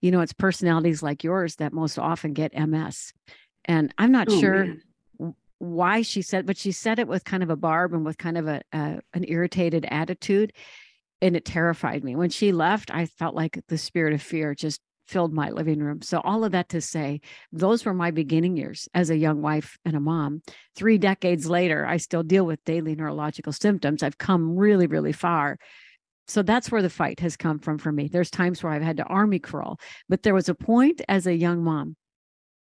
you 0.00 0.10
know, 0.10 0.20
it's 0.20 0.32
personalities 0.32 1.02
like 1.02 1.22
yours 1.22 1.56
that 1.56 1.72
most 1.72 1.98
often 1.98 2.32
get 2.32 2.58
MS. 2.58 3.12
And 3.66 3.92
I'm 3.98 4.10
not 4.12 4.28
Oh, 4.30 4.40
sure 4.40 4.64
man. 4.64 5.34
why 5.58 6.00
she 6.02 6.22
said, 6.22 6.46
but 6.46 6.56
she 6.56 6.72
said 6.72 6.98
it 6.98 7.06
with 7.06 7.24
kind 7.24 7.42
of 7.42 7.50
a 7.50 7.56
barb 7.56 7.92
and 7.92 8.04
with 8.04 8.16
kind 8.16 8.38
of 8.38 8.48
a, 8.48 8.62
a 8.72 9.00
an 9.12 9.24
irritated 9.28 9.84
attitude, 9.90 10.52
and 11.22 11.36
it 11.36 11.44
terrified 11.44 12.04
me. 12.04 12.16
When 12.16 12.30
she 12.30 12.52
left, 12.52 12.90
I 12.90 13.06
felt 13.06 13.34
like 13.34 13.60
the 13.68 13.78
spirit 13.78 14.14
of 14.14 14.22
fear 14.22 14.54
just 14.54 14.80
filled 15.06 15.32
my 15.32 15.50
living 15.50 15.80
room. 15.80 16.02
So 16.02 16.20
all 16.20 16.44
of 16.44 16.52
that 16.52 16.68
to 16.68 16.80
say, 16.80 17.20
those 17.50 17.84
were 17.84 17.92
my 17.92 18.12
beginning 18.12 18.56
years 18.56 18.88
as 18.94 19.10
a 19.10 19.16
young 19.16 19.42
wife 19.42 19.76
and 19.84 19.96
a 19.96 20.00
mom. 20.00 20.42
Three 20.76 20.98
decades 20.98 21.50
later, 21.50 21.84
I 21.84 21.96
still 21.96 22.22
deal 22.22 22.46
with 22.46 22.64
daily 22.64 22.94
neurological 22.94 23.52
symptoms. 23.52 24.02
I've 24.02 24.18
come 24.18 24.56
really, 24.56 24.86
really 24.86 25.12
far. 25.12 25.58
So 26.28 26.42
that's 26.42 26.70
where 26.70 26.82
the 26.82 26.88
fight 26.88 27.18
has 27.20 27.36
come 27.36 27.58
from 27.58 27.78
for 27.78 27.90
me. 27.90 28.06
There's 28.06 28.30
times 28.30 28.62
where 28.62 28.72
I've 28.72 28.82
had 28.82 28.98
to 28.98 29.04
army 29.04 29.40
crawl, 29.40 29.80
but 30.08 30.22
there 30.22 30.34
was 30.34 30.48
a 30.48 30.54
point 30.54 31.02
as 31.08 31.26
a 31.26 31.34
young 31.34 31.64
mom 31.64 31.96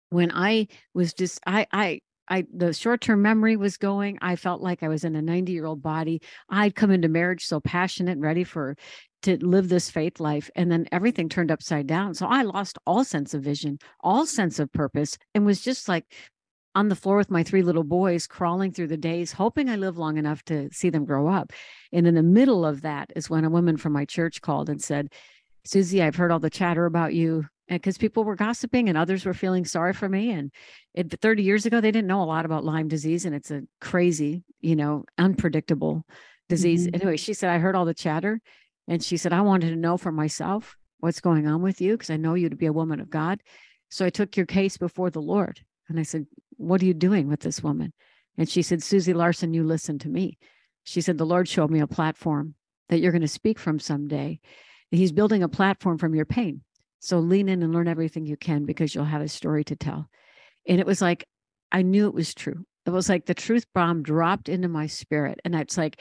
when 0.08 0.32
I 0.32 0.68
was 0.94 1.12
just 1.12 1.40
I 1.46 1.66
I 1.72 2.00
I 2.30 2.44
the 2.54 2.72
short-term 2.72 3.20
memory 3.20 3.56
was 3.56 3.76
going. 3.76 4.18
I 4.22 4.36
felt 4.36 4.62
like 4.62 4.82
I 4.82 4.88
was 4.88 5.04
in 5.04 5.16
a 5.16 5.20
90-year-old 5.20 5.82
body. 5.82 6.22
I'd 6.48 6.76
come 6.76 6.90
into 6.90 7.08
marriage 7.08 7.44
so 7.44 7.60
passionate, 7.60 8.12
and 8.12 8.22
ready 8.22 8.44
for 8.44 8.76
to 9.22 9.36
live 9.44 9.68
this 9.68 9.90
faith 9.90 10.18
life, 10.20 10.48
and 10.54 10.72
then 10.72 10.86
everything 10.92 11.28
turned 11.28 11.50
upside 11.50 11.86
down. 11.86 12.14
So 12.14 12.26
I 12.26 12.42
lost 12.42 12.78
all 12.86 13.04
sense 13.04 13.34
of 13.34 13.42
vision, 13.42 13.78
all 14.00 14.24
sense 14.24 14.58
of 14.58 14.72
purpose, 14.72 15.18
and 15.34 15.44
was 15.44 15.60
just 15.60 15.88
like 15.88 16.06
on 16.74 16.88
the 16.88 16.94
floor 16.94 17.16
with 17.16 17.30
my 17.30 17.42
three 17.42 17.62
little 17.62 17.84
boys, 17.84 18.26
crawling 18.26 18.72
through 18.72 18.86
the 18.86 18.96
days, 18.96 19.32
hoping 19.32 19.68
I 19.68 19.76
live 19.76 19.98
long 19.98 20.16
enough 20.16 20.44
to 20.44 20.68
see 20.72 20.88
them 20.88 21.04
grow 21.04 21.28
up. 21.28 21.52
And 21.92 22.06
in 22.06 22.14
the 22.14 22.22
middle 22.22 22.64
of 22.64 22.82
that 22.82 23.10
is 23.16 23.28
when 23.28 23.44
a 23.44 23.50
woman 23.50 23.76
from 23.76 23.92
my 23.92 24.04
church 24.04 24.40
called 24.40 24.70
and 24.70 24.80
said, 24.80 25.08
Susie, 25.64 26.02
I've 26.02 26.16
heard 26.16 26.30
all 26.30 26.38
the 26.40 26.50
chatter 26.50 26.86
about 26.86 27.14
you 27.14 27.46
because 27.68 27.98
people 27.98 28.24
were 28.24 28.34
gossiping 28.36 28.88
and 28.88 28.98
others 28.98 29.24
were 29.24 29.34
feeling 29.34 29.64
sorry 29.64 29.92
for 29.92 30.08
me. 30.08 30.30
And 30.30 30.50
it, 30.94 31.20
30 31.20 31.42
years 31.42 31.66
ago, 31.66 31.80
they 31.80 31.92
didn't 31.92 32.08
know 32.08 32.22
a 32.22 32.24
lot 32.24 32.44
about 32.44 32.64
Lyme 32.64 32.88
disease, 32.88 33.24
and 33.24 33.34
it's 33.34 33.50
a 33.50 33.62
crazy, 33.80 34.44
you 34.60 34.74
know, 34.74 35.04
unpredictable 35.18 36.04
disease. 36.48 36.86
Mhm. 36.86 36.94
Anyway, 36.96 37.16
she 37.16 37.34
said, 37.34 37.50
I 37.50 37.58
heard 37.58 37.76
all 37.76 37.84
the 37.84 37.94
chatter. 37.94 38.40
And 38.88 39.02
she 39.02 39.16
said, 39.16 39.32
I 39.32 39.42
wanted 39.42 39.70
to 39.70 39.76
know 39.76 39.96
for 39.96 40.10
myself 40.10 40.76
what's 40.98 41.20
going 41.20 41.46
on 41.46 41.62
with 41.62 41.80
you 41.80 41.92
because 41.92 42.10
I 42.10 42.16
know 42.16 42.34
you 42.34 42.48
to 42.48 42.56
be 42.56 42.66
a 42.66 42.72
woman 42.72 43.00
of 43.00 43.08
God. 43.08 43.40
So 43.88 44.04
I 44.04 44.10
took 44.10 44.36
your 44.36 44.46
case 44.46 44.76
before 44.76 45.10
the 45.10 45.22
Lord. 45.22 45.60
And 45.88 45.98
I 45.98 46.02
said, 46.02 46.26
What 46.56 46.82
are 46.82 46.86
you 46.86 46.94
doing 46.94 47.28
with 47.28 47.40
this 47.40 47.62
woman? 47.62 47.92
And 48.36 48.48
she 48.48 48.62
said, 48.62 48.82
Susie 48.82 49.14
Larson, 49.14 49.54
you 49.54 49.62
listen 49.62 49.98
to 50.00 50.08
me. 50.08 50.38
She 50.82 51.00
said, 51.00 51.18
The 51.18 51.26
Lord 51.26 51.48
showed 51.48 51.70
me 51.70 51.80
a 51.80 51.86
platform 51.86 52.54
that 52.88 52.98
you're 52.98 53.12
going 53.12 53.22
to 53.22 53.28
speak 53.28 53.58
from 53.58 53.78
someday. 53.78 54.40
He's 54.90 55.12
building 55.12 55.42
a 55.42 55.48
platform 55.48 55.98
from 55.98 56.14
your 56.14 56.24
pain. 56.24 56.62
So 57.00 57.18
lean 57.18 57.48
in 57.48 57.62
and 57.62 57.72
learn 57.72 57.88
everything 57.88 58.26
you 58.26 58.36
can 58.36 58.64
because 58.64 58.94
you'll 58.94 59.04
have 59.04 59.22
a 59.22 59.28
story 59.28 59.64
to 59.64 59.76
tell. 59.76 60.08
And 60.66 60.80
it 60.80 60.86
was 60.86 61.00
like, 61.00 61.26
I 61.72 61.82
knew 61.82 62.06
it 62.06 62.14
was 62.14 62.34
true. 62.34 62.64
It 62.86 62.90
was 62.90 63.08
like 63.08 63.26
the 63.26 63.34
truth 63.34 63.64
bomb 63.74 64.02
dropped 64.02 64.48
into 64.48 64.68
my 64.68 64.86
spirit. 64.86 65.40
And 65.44 65.54
it's 65.54 65.78
like, 65.78 66.00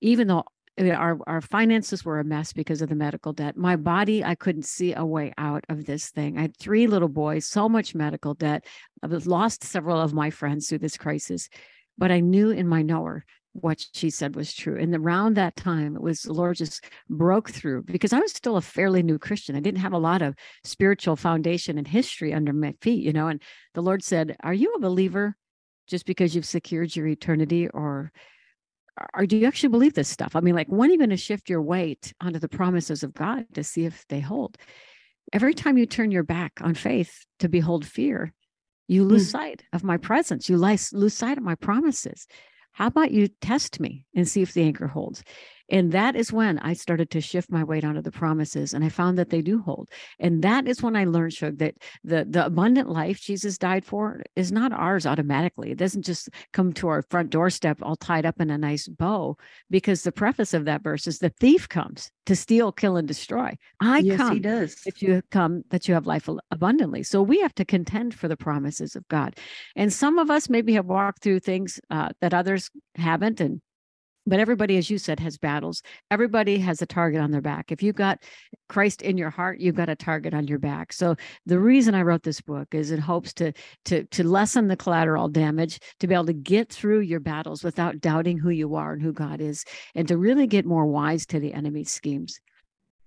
even 0.00 0.26
though 0.26 0.44
our, 0.80 1.18
our 1.26 1.40
finances 1.40 2.04
were 2.04 2.18
a 2.18 2.24
mess 2.24 2.52
because 2.52 2.82
of 2.82 2.88
the 2.88 2.94
medical 2.94 3.32
debt, 3.32 3.56
my 3.56 3.76
body, 3.76 4.24
I 4.24 4.34
couldn't 4.34 4.66
see 4.66 4.92
a 4.92 5.04
way 5.04 5.32
out 5.38 5.64
of 5.68 5.86
this 5.86 6.10
thing. 6.10 6.36
I 6.36 6.42
had 6.42 6.56
three 6.56 6.86
little 6.86 7.08
boys, 7.08 7.46
so 7.46 7.68
much 7.68 7.94
medical 7.94 8.34
debt. 8.34 8.66
I've 9.02 9.26
lost 9.26 9.64
several 9.64 10.00
of 10.00 10.12
my 10.12 10.30
friends 10.30 10.68
through 10.68 10.80
this 10.80 10.96
crisis, 10.96 11.48
but 11.96 12.10
I 12.10 12.20
knew 12.20 12.50
in 12.50 12.66
my 12.66 12.82
knower 12.82 13.24
what 13.54 13.86
she 13.92 14.10
said 14.10 14.34
was 14.34 14.52
true. 14.52 14.76
And 14.78 14.94
around 14.94 15.34
that 15.34 15.56
time, 15.56 15.96
it 15.96 16.02
was 16.02 16.22
the 16.22 16.32
Lord 16.32 16.56
just 16.56 16.84
broke 17.08 17.50
through 17.50 17.82
because 17.84 18.12
I 18.12 18.18
was 18.18 18.32
still 18.32 18.56
a 18.56 18.60
fairly 18.60 19.02
new 19.02 19.18
Christian. 19.18 19.56
I 19.56 19.60
didn't 19.60 19.80
have 19.80 19.92
a 19.92 19.98
lot 19.98 20.22
of 20.22 20.34
spiritual 20.64 21.16
foundation 21.16 21.78
and 21.78 21.86
history 21.86 22.34
under 22.34 22.52
my 22.52 22.74
feet, 22.80 23.04
you 23.04 23.12
know. 23.12 23.28
And 23.28 23.40
the 23.74 23.82
Lord 23.82 24.02
said, 24.02 24.36
Are 24.42 24.52
you 24.52 24.74
a 24.74 24.80
believer 24.80 25.36
just 25.86 26.04
because 26.04 26.34
you've 26.34 26.44
secured 26.44 26.94
your 26.94 27.06
eternity 27.06 27.68
or 27.68 28.12
or 29.12 29.26
do 29.26 29.36
you 29.36 29.46
actually 29.46 29.70
believe 29.70 29.94
this 29.94 30.08
stuff? 30.08 30.36
I 30.36 30.40
mean, 30.40 30.54
like, 30.54 30.68
when 30.68 30.88
are 30.88 30.92
you 30.92 30.98
going 30.98 31.10
to 31.10 31.16
shift 31.16 31.50
your 31.50 31.62
weight 31.62 32.12
onto 32.20 32.38
the 32.38 32.48
promises 32.48 33.02
of 33.02 33.12
God 33.12 33.46
to 33.54 33.64
see 33.64 33.86
if 33.86 34.06
they 34.08 34.20
hold? 34.20 34.56
Every 35.32 35.52
time 35.52 35.76
you 35.76 35.86
turn 35.86 36.12
your 36.12 36.22
back 36.22 36.60
on 36.60 36.74
faith 36.74 37.24
to 37.40 37.48
behold 37.48 37.84
fear, 37.84 38.32
you 38.86 39.02
hmm. 39.02 39.10
lose 39.10 39.30
sight 39.30 39.64
of 39.72 39.82
my 39.82 39.96
presence. 39.96 40.48
You 40.48 40.58
lose 40.58 41.14
sight 41.14 41.38
of 41.38 41.44
my 41.44 41.56
promises. 41.56 42.26
How 42.74 42.88
about 42.88 43.12
you 43.12 43.28
test 43.28 43.80
me 43.80 44.04
and 44.14 44.28
see 44.28 44.42
if 44.42 44.52
the 44.52 44.62
anchor 44.62 44.88
holds? 44.88 45.22
And 45.70 45.92
that 45.92 46.14
is 46.16 46.32
when 46.32 46.58
I 46.58 46.74
started 46.74 47.10
to 47.10 47.20
shift 47.20 47.50
my 47.50 47.64
weight 47.64 47.84
onto 47.84 48.02
the 48.02 48.10
promises, 48.10 48.74
and 48.74 48.84
I 48.84 48.88
found 48.88 49.18
that 49.18 49.30
they 49.30 49.42
do 49.42 49.60
hold. 49.62 49.88
And 50.18 50.42
that 50.42 50.68
is 50.68 50.82
when 50.82 50.96
I 50.96 51.04
learned, 51.04 51.32
Shug, 51.32 51.58
that 51.58 51.74
the 52.02 52.26
the 52.28 52.46
abundant 52.46 52.90
life 52.90 53.20
Jesus 53.20 53.58
died 53.58 53.84
for 53.84 54.22
is 54.36 54.52
not 54.52 54.72
ours 54.72 55.06
automatically. 55.06 55.70
It 55.70 55.78
doesn't 55.78 56.02
just 56.02 56.28
come 56.52 56.72
to 56.74 56.88
our 56.88 57.02
front 57.10 57.30
doorstep 57.30 57.78
all 57.82 57.96
tied 57.96 58.26
up 58.26 58.40
in 58.40 58.50
a 58.50 58.58
nice 58.58 58.88
bow, 58.88 59.36
because 59.70 60.02
the 60.02 60.12
preface 60.12 60.54
of 60.54 60.64
that 60.66 60.82
verse 60.82 61.06
is 61.06 61.18
the 61.18 61.30
thief 61.40 61.68
comes 61.68 62.10
to 62.26 62.36
steal, 62.36 62.72
kill, 62.72 62.96
and 62.96 63.08
destroy. 63.08 63.56
I 63.80 63.98
yes, 63.98 64.16
come 64.18 64.34
he 64.34 64.40
does. 64.40 64.82
if 64.86 65.02
you 65.02 65.22
come 65.30 65.62
that 65.70 65.88
you 65.88 65.94
have 65.94 66.06
life 66.06 66.28
abundantly. 66.50 67.02
So 67.02 67.22
we 67.22 67.40
have 67.40 67.54
to 67.56 67.64
contend 67.64 68.14
for 68.14 68.28
the 68.28 68.36
promises 68.36 68.96
of 68.96 69.06
God. 69.08 69.36
And 69.76 69.92
some 69.92 70.18
of 70.18 70.30
us 70.30 70.48
maybe 70.48 70.74
have 70.74 70.86
walked 70.86 71.22
through 71.22 71.40
things 71.40 71.80
uh, 71.90 72.10
that 72.20 72.34
others 72.34 72.70
haven't. 72.96 73.40
And 73.40 73.60
but 74.26 74.40
everybody, 74.40 74.76
as 74.76 74.88
you 74.90 74.98
said, 74.98 75.20
has 75.20 75.36
battles. 75.38 75.82
Everybody 76.10 76.58
has 76.58 76.80
a 76.82 76.86
target 76.86 77.20
on 77.20 77.30
their 77.30 77.40
back. 77.40 77.70
If 77.70 77.82
you've 77.82 77.96
got 77.96 78.22
Christ 78.68 79.02
in 79.02 79.18
your 79.18 79.30
heart, 79.30 79.60
you've 79.60 79.74
got 79.74 79.88
a 79.88 79.96
target 79.96 80.34
on 80.34 80.46
your 80.46 80.58
back. 80.58 80.92
So 80.92 81.16
the 81.46 81.58
reason 81.58 81.94
I 81.94 82.02
wrote 82.02 82.22
this 82.22 82.40
book 82.40 82.74
is 82.74 82.90
in 82.90 83.00
hopes 83.00 83.32
to 83.34 83.52
to 83.86 84.04
to 84.04 84.24
lessen 84.24 84.68
the 84.68 84.76
collateral 84.76 85.28
damage, 85.28 85.80
to 86.00 86.06
be 86.06 86.14
able 86.14 86.26
to 86.26 86.32
get 86.32 86.72
through 86.72 87.00
your 87.00 87.20
battles 87.20 87.62
without 87.62 88.00
doubting 88.00 88.38
who 88.38 88.50
you 88.50 88.74
are 88.74 88.92
and 88.92 89.02
who 89.02 89.12
God 89.12 89.40
is, 89.40 89.64
and 89.94 90.08
to 90.08 90.16
really 90.16 90.46
get 90.46 90.64
more 90.64 90.86
wise 90.86 91.26
to 91.26 91.40
the 91.40 91.52
enemy's 91.52 91.90
schemes. 91.90 92.40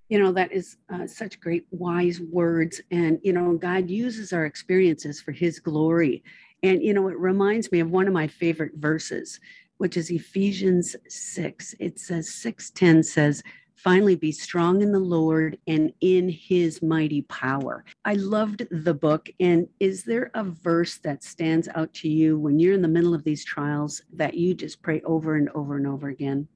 You 0.09 0.19
know, 0.19 0.31
that 0.31 0.53
is 0.53 0.77
uh, 0.89 1.05
such 1.05 1.39
great, 1.39 1.65
wise 1.71 2.21
words. 2.21 2.79
And, 2.91 3.19
you 3.23 3.33
know, 3.33 3.57
God 3.57 3.89
uses 3.89 4.31
our 4.31 4.45
experiences 4.45 5.19
for 5.19 5.33
his 5.33 5.59
glory. 5.59 6.23
And, 6.63 6.81
you 6.81 6.93
know, 6.93 7.09
it 7.09 7.19
reminds 7.19 7.71
me 7.73 7.81
of 7.81 7.91
one 7.91 8.07
of 8.07 8.13
my 8.13 8.27
favorite 8.27 8.71
verses, 8.75 9.39
which 9.77 9.97
is 9.97 10.09
Ephesians 10.09 10.95
6. 11.07 11.75
It 11.79 11.99
says, 11.99 12.33
610 12.33 13.03
says, 13.03 13.43
Finally, 13.75 14.15
be 14.15 14.31
strong 14.31 14.81
in 14.81 14.91
the 14.91 14.99
Lord 14.99 15.57
and 15.67 15.93
in 16.01 16.29
his 16.29 16.81
mighty 16.81 17.21
power. 17.23 17.85
I 18.05 18.15
loved 18.15 18.67
the 18.71 18.93
book. 18.93 19.29
And 19.39 19.67
is 19.79 20.03
there 20.03 20.31
a 20.33 20.43
verse 20.43 20.97
that 20.99 21.23
stands 21.23 21.69
out 21.75 21.93
to 21.95 22.09
you 22.09 22.39
when 22.39 22.57
you're 22.57 22.73
in 22.73 22.81
the 22.81 22.87
middle 22.87 23.13
of 23.13 23.23
these 23.23 23.45
trials 23.45 24.01
that 24.13 24.33
you 24.33 24.55
just 24.55 24.81
pray 24.81 25.01
over 25.01 25.35
and 25.35 25.49
over 25.49 25.77
and 25.77 25.85
over 25.85 26.09
again? 26.09 26.47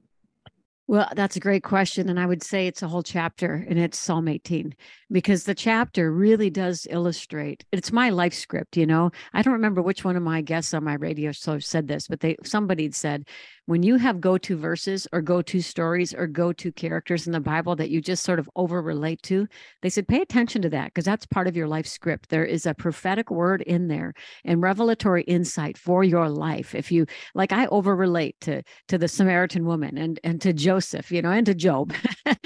Well, 0.88 1.08
that's 1.14 1.36
a 1.36 1.40
great 1.40 1.62
question. 1.62 2.08
And 2.08 2.18
I 2.18 2.26
would 2.26 2.42
say 2.42 2.66
it's 2.66 2.82
a 2.82 2.88
whole 2.88 3.02
chapter 3.04 3.64
and 3.68 3.78
it's 3.78 3.98
Psalm 3.98 4.26
18 4.28 4.74
because 5.10 5.44
the 5.44 5.54
chapter 5.54 6.12
really 6.12 6.50
does 6.50 6.86
illustrate 6.90 7.64
it's 7.72 7.92
my 7.92 8.10
life 8.10 8.34
script. 8.34 8.76
You 8.76 8.86
know, 8.86 9.10
I 9.32 9.42
don't 9.42 9.52
remember 9.54 9.80
which 9.80 10.04
one 10.04 10.16
of 10.16 10.22
my 10.22 10.42
guests 10.42 10.74
on 10.74 10.84
my 10.84 10.94
radio 10.94 11.32
show 11.32 11.60
said 11.60 11.86
this, 11.86 12.08
but 12.08 12.20
they 12.20 12.36
somebody 12.44 12.90
said, 12.90 13.28
when 13.66 13.82
you 13.82 13.96
have 13.96 14.20
go 14.20 14.36
to 14.38 14.56
verses 14.56 15.06
or 15.12 15.20
go 15.20 15.40
to 15.42 15.60
stories 15.60 16.12
or 16.12 16.26
go 16.26 16.52
to 16.52 16.72
characters 16.72 17.26
in 17.26 17.32
the 17.32 17.40
Bible 17.40 17.76
that 17.76 17.90
you 17.90 18.00
just 18.00 18.24
sort 18.24 18.38
of 18.38 18.50
over 18.56 18.82
relate 18.82 19.22
to, 19.22 19.46
they 19.82 19.88
said, 19.88 20.08
pay 20.08 20.20
attention 20.20 20.62
to 20.62 20.70
that 20.70 20.86
because 20.86 21.04
that's 21.04 21.26
part 21.26 21.46
of 21.46 21.56
your 21.56 21.68
life 21.68 21.86
script. 21.86 22.28
There 22.28 22.44
is 22.44 22.66
a 22.66 22.74
prophetic 22.74 23.30
word 23.30 23.62
in 23.62 23.88
there 23.88 24.14
and 24.44 24.60
revelatory 24.60 25.22
insight 25.22 25.78
for 25.78 26.02
your 26.02 26.28
life. 26.28 26.74
If 26.74 26.90
you 26.90 27.06
like, 27.34 27.52
I 27.52 27.66
over 27.66 27.94
relate 27.94 28.36
to 28.42 28.62
to 28.88 28.98
the 28.98 29.08
Samaritan 29.08 29.64
woman 29.64 29.96
and 29.96 30.18
and 30.24 30.40
to 30.40 30.52
Joseph, 30.52 31.12
you 31.12 31.22
know, 31.22 31.30
and 31.30 31.46
to 31.46 31.54
Job 31.54 31.92
and 32.26 32.38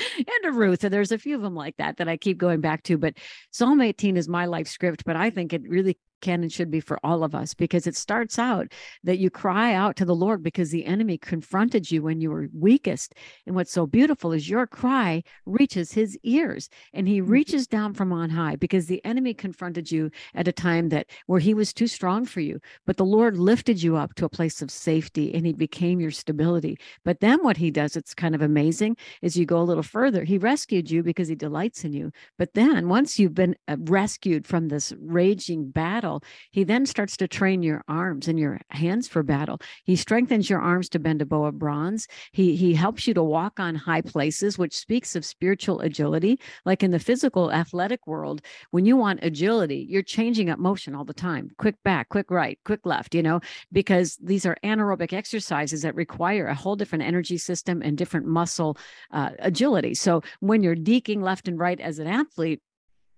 to 0.42 0.52
Ruth. 0.52 0.84
And 0.84 0.92
there's 0.92 1.12
a 1.12 1.18
few 1.18 1.34
of 1.34 1.42
them 1.42 1.54
like 1.54 1.76
that 1.78 1.96
that 1.96 2.08
I 2.08 2.16
keep 2.16 2.36
going 2.38 2.60
back 2.60 2.82
to. 2.84 2.98
But 2.98 3.14
Psalm 3.50 3.80
18 3.80 4.16
is 4.16 4.28
my 4.28 4.46
life 4.46 4.68
script, 4.68 5.04
but 5.04 5.16
I 5.16 5.30
think 5.30 5.52
it 5.52 5.62
really 5.68 5.98
can 6.20 6.42
and 6.42 6.52
should 6.52 6.70
be 6.70 6.80
for 6.80 6.98
all 7.04 7.22
of 7.24 7.34
us 7.34 7.54
because 7.54 7.86
it 7.86 7.96
starts 7.96 8.38
out 8.38 8.72
that 9.04 9.18
you 9.18 9.30
cry 9.30 9.74
out 9.74 9.96
to 9.96 10.04
the 10.04 10.14
Lord 10.14 10.42
because 10.42 10.70
the 10.70 10.86
enemy 10.86 11.18
confronted 11.18 11.90
you 11.90 12.02
when 12.02 12.20
you 12.20 12.30
were 12.30 12.48
weakest. 12.52 13.14
And 13.46 13.54
what's 13.54 13.72
so 13.72 13.86
beautiful 13.86 14.32
is 14.32 14.48
your 14.48 14.66
cry 14.66 15.22
reaches 15.44 15.92
his 15.92 16.18
ears 16.22 16.68
and 16.92 17.08
he 17.08 17.20
Mhm. 17.20 17.28
reaches 17.28 17.66
down 17.66 17.94
from 17.94 18.12
on 18.12 18.30
high 18.30 18.56
because 18.56 18.86
the 18.86 19.04
enemy 19.04 19.34
confronted 19.34 19.90
you 19.90 20.10
at 20.34 20.48
a 20.48 20.52
time 20.52 20.88
that 20.90 21.06
where 21.26 21.40
he 21.40 21.54
was 21.54 21.72
too 21.72 21.86
strong 21.86 22.24
for 22.24 22.40
you. 22.40 22.60
But 22.86 22.96
the 22.96 23.04
Lord 23.04 23.36
lifted 23.36 23.82
you 23.82 23.96
up 23.96 24.14
to 24.14 24.24
a 24.24 24.28
place 24.28 24.62
of 24.62 24.70
safety 24.70 25.34
and 25.34 25.46
he 25.46 25.52
became 25.52 26.00
your 26.00 26.10
stability. 26.10 26.78
But 27.04 27.20
then 27.20 27.42
what 27.42 27.56
he 27.56 27.70
does, 27.70 27.96
it's 27.96 28.14
kind 28.14 28.34
of 28.34 28.42
amazing, 28.42 28.96
is 29.22 29.36
you 29.36 29.46
go 29.46 29.60
a 29.60 29.62
little 29.62 29.82
further. 29.82 30.24
He 30.24 30.38
rescued 30.38 30.90
you 30.90 31.02
because 31.02 31.28
he 31.28 31.34
delights 31.34 31.84
in 31.84 31.92
you. 31.92 32.10
But 32.38 32.54
then 32.54 32.88
once 32.88 33.18
you've 33.18 33.34
been 33.34 33.56
uh, 33.68 33.76
rescued 33.80 34.46
from 34.46 34.68
this 34.68 34.92
raging 35.00 35.70
battle, 35.70 36.05
battle, 36.06 36.22
he 36.52 36.64
then 36.64 36.86
starts 36.86 37.16
to 37.16 37.28
train 37.28 37.62
your 37.62 37.82
arms 37.88 38.28
and 38.28 38.38
your 38.38 38.60
hands 38.70 39.08
for 39.08 39.22
battle. 39.22 39.60
He 39.84 39.96
strengthens 39.96 40.48
your 40.48 40.60
arms 40.60 40.88
to 40.90 40.98
bend 40.98 41.22
a 41.22 41.26
bow 41.26 41.46
of 41.46 41.58
bronze. 41.58 42.06
He 42.32 42.56
he 42.56 42.74
helps 42.74 43.06
you 43.06 43.14
to 43.14 43.22
walk 43.22 43.58
on 43.58 43.74
high 43.74 44.02
places, 44.02 44.58
which 44.58 44.76
speaks 44.76 45.16
of 45.16 45.24
spiritual 45.24 45.80
agility. 45.80 46.38
Like 46.64 46.82
in 46.82 46.90
the 46.90 46.98
physical 46.98 47.52
athletic 47.52 48.06
world, 48.06 48.40
when 48.70 48.86
you 48.86 48.96
want 48.96 49.20
agility, 49.22 49.86
you're 49.88 50.02
changing 50.02 50.50
up 50.50 50.58
motion 50.58 50.94
all 50.94 51.04
the 51.04 51.14
time. 51.14 51.50
Quick 51.58 51.76
back, 51.82 52.08
quick 52.08 52.30
right, 52.30 52.58
quick 52.64 52.86
left, 52.86 53.14
you 53.14 53.22
know, 53.22 53.40
because 53.72 54.16
these 54.22 54.46
are 54.46 54.56
anaerobic 54.62 55.12
exercises 55.12 55.82
that 55.82 55.94
require 55.94 56.46
a 56.46 56.54
whole 56.54 56.76
different 56.76 57.04
energy 57.04 57.38
system 57.38 57.82
and 57.82 57.98
different 57.98 58.26
muscle 58.26 58.76
uh, 59.10 59.30
agility. 59.40 59.94
So 59.94 60.22
when 60.40 60.62
you're 60.62 60.76
deking 60.76 61.22
left 61.22 61.48
and 61.48 61.58
right 61.58 61.80
as 61.80 61.98
an 61.98 62.06
athlete, 62.06 62.60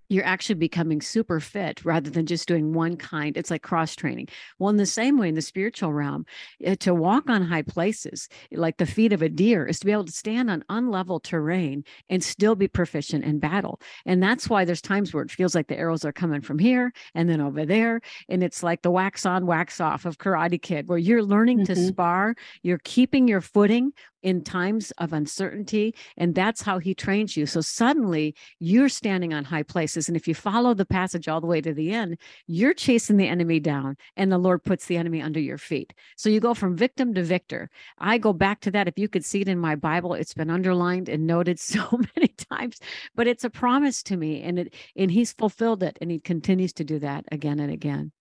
you're 0.08 0.24
actually 0.24 0.54
becoming 0.54 1.00
super 1.00 1.40
fit 1.40 1.84
rather 1.84 2.10
than 2.10 2.26
just 2.26 2.48
doing 2.48 2.72
one 2.72 2.96
kind. 2.96 3.36
It's 3.36 3.50
like 3.50 3.62
cross 3.62 3.94
training. 3.94 4.28
Well, 4.58 4.70
in 4.70 4.76
the 4.76 4.86
same 4.86 5.18
way, 5.18 5.28
in 5.28 5.34
the 5.34 5.42
spiritual 5.42 5.92
realm, 5.92 6.24
eh, 6.62 6.76
to 6.76 6.94
walk 6.94 7.28
on 7.28 7.42
high 7.42 7.62
places, 7.62 8.28
like 8.52 8.78
the 8.78 8.86
feet 8.86 9.12
of 9.12 9.22
a 9.22 9.28
deer, 9.28 9.66
is 9.66 9.80
to 9.80 9.86
be 9.86 9.92
able 9.92 10.04
to 10.04 10.12
stand 10.12 10.50
on 10.50 10.64
unlevel 10.70 11.22
terrain 11.22 11.84
and 12.08 12.22
still 12.22 12.54
be 12.54 12.68
proficient 12.68 13.24
in 13.24 13.38
battle. 13.38 13.80
And 14.06 14.22
that's 14.22 14.48
why 14.48 14.64
there's 14.64 14.82
times 14.82 15.12
where 15.12 15.24
it 15.24 15.30
feels 15.30 15.54
like 15.54 15.68
the 15.68 15.78
arrows 15.78 16.04
are 16.04 16.12
coming 16.12 16.40
from 16.40 16.58
here 16.58 16.92
and 17.14 17.28
then 17.28 17.40
over 17.40 17.66
there. 17.66 18.00
And 18.28 18.42
it's 18.42 18.62
like 18.62 18.82
the 18.82 18.90
wax 18.90 19.26
on, 19.26 19.46
wax 19.46 19.80
off 19.80 20.06
of 20.06 20.18
Karate 20.18 20.60
Kid, 20.60 20.88
where 20.88 20.98
you're 20.98 21.22
learning 21.22 21.58
mm-hmm. 21.58 21.74
to 21.74 21.86
spar, 21.88 22.34
you're 22.62 22.80
keeping 22.84 23.28
your 23.28 23.40
footing 23.40 23.92
in 24.22 24.42
times 24.42 24.90
of 24.98 25.12
uncertainty. 25.12 25.94
And 26.16 26.34
that's 26.34 26.62
how 26.62 26.78
he 26.78 26.94
trains 26.94 27.36
you. 27.36 27.46
So 27.46 27.60
suddenly 27.60 28.34
you're 28.58 28.88
standing 28.88 29.32
on 29.32 29.44
high 29.44 29.62
places. 29.62 29.97
And 30.06 30.16
if 30.16 30.28
you 30.28 30.34
follow 30.34 30.74
the 30.74 30.86
passage 30.86 31.26
all 31.26 31.40
the 31.40 31.46
way 31.46 31.60
to 31.60 31.74
the 31.74 31.92
end, 31.92 32.18
you're 32.46 32.74
chasing 32.74 33.16
the 33.16 33.26
enemy 33.26 33.58
down 33.58 33.96
and 34.16 34.30
the 34.30 34.38
Lord 34.38 34.62
puts 34.62 34.86
the 34.86 34.96
enemy 34.96 35.20
under 35.20 35.40
your 35.40 35.58
feet. 35.58 35.94
So 36.16 36.28
you 36.28 36.38
go 36.38 36.54
from 36.54 36.76
victim 36.76 37.14
to 37.14 37.22
victor. 37.24 37.70
I 37.98 38.18
go 38.18 38.32
back 38.32 38.60
to 38.60 38.70
that. 38.72 38.86
If 38.86 38.98
you 38.98 39.08
could 39.08 39.24
see 39.24 39.40
it 39.40 39.48
in 39.48 39.58
my 39.58 39.74
Bible, 39.74 40.14
it's 40.14 40.34
been 40.34 40.50
underlined 40.50 41.08
and 41.08 41.26
noted 41.26 41.58
so 41.60 42.00
many 42.14 42.28
times, 42.28 42.78
but 43.14 43.26
it's 43.26 43.44
a 43.44 43.50
promise 43.50 44.02
to 44.04 44.16
me 44.16 44.42
and 44.42 44.58
it, 44.58 44.74
and 44.94 45.10
he's 45.10 45.32
fulfilled 45.32 45.82
it. 45.82 45.98
And 46.00 46.10
he 46.10 46.20
continues 46.20 46.74
to 46.74 46.84
do 46.84 46.98
that 46.98 47.24
again 47.32 47.58
and 47.58 47.72
again. 47.72 48.12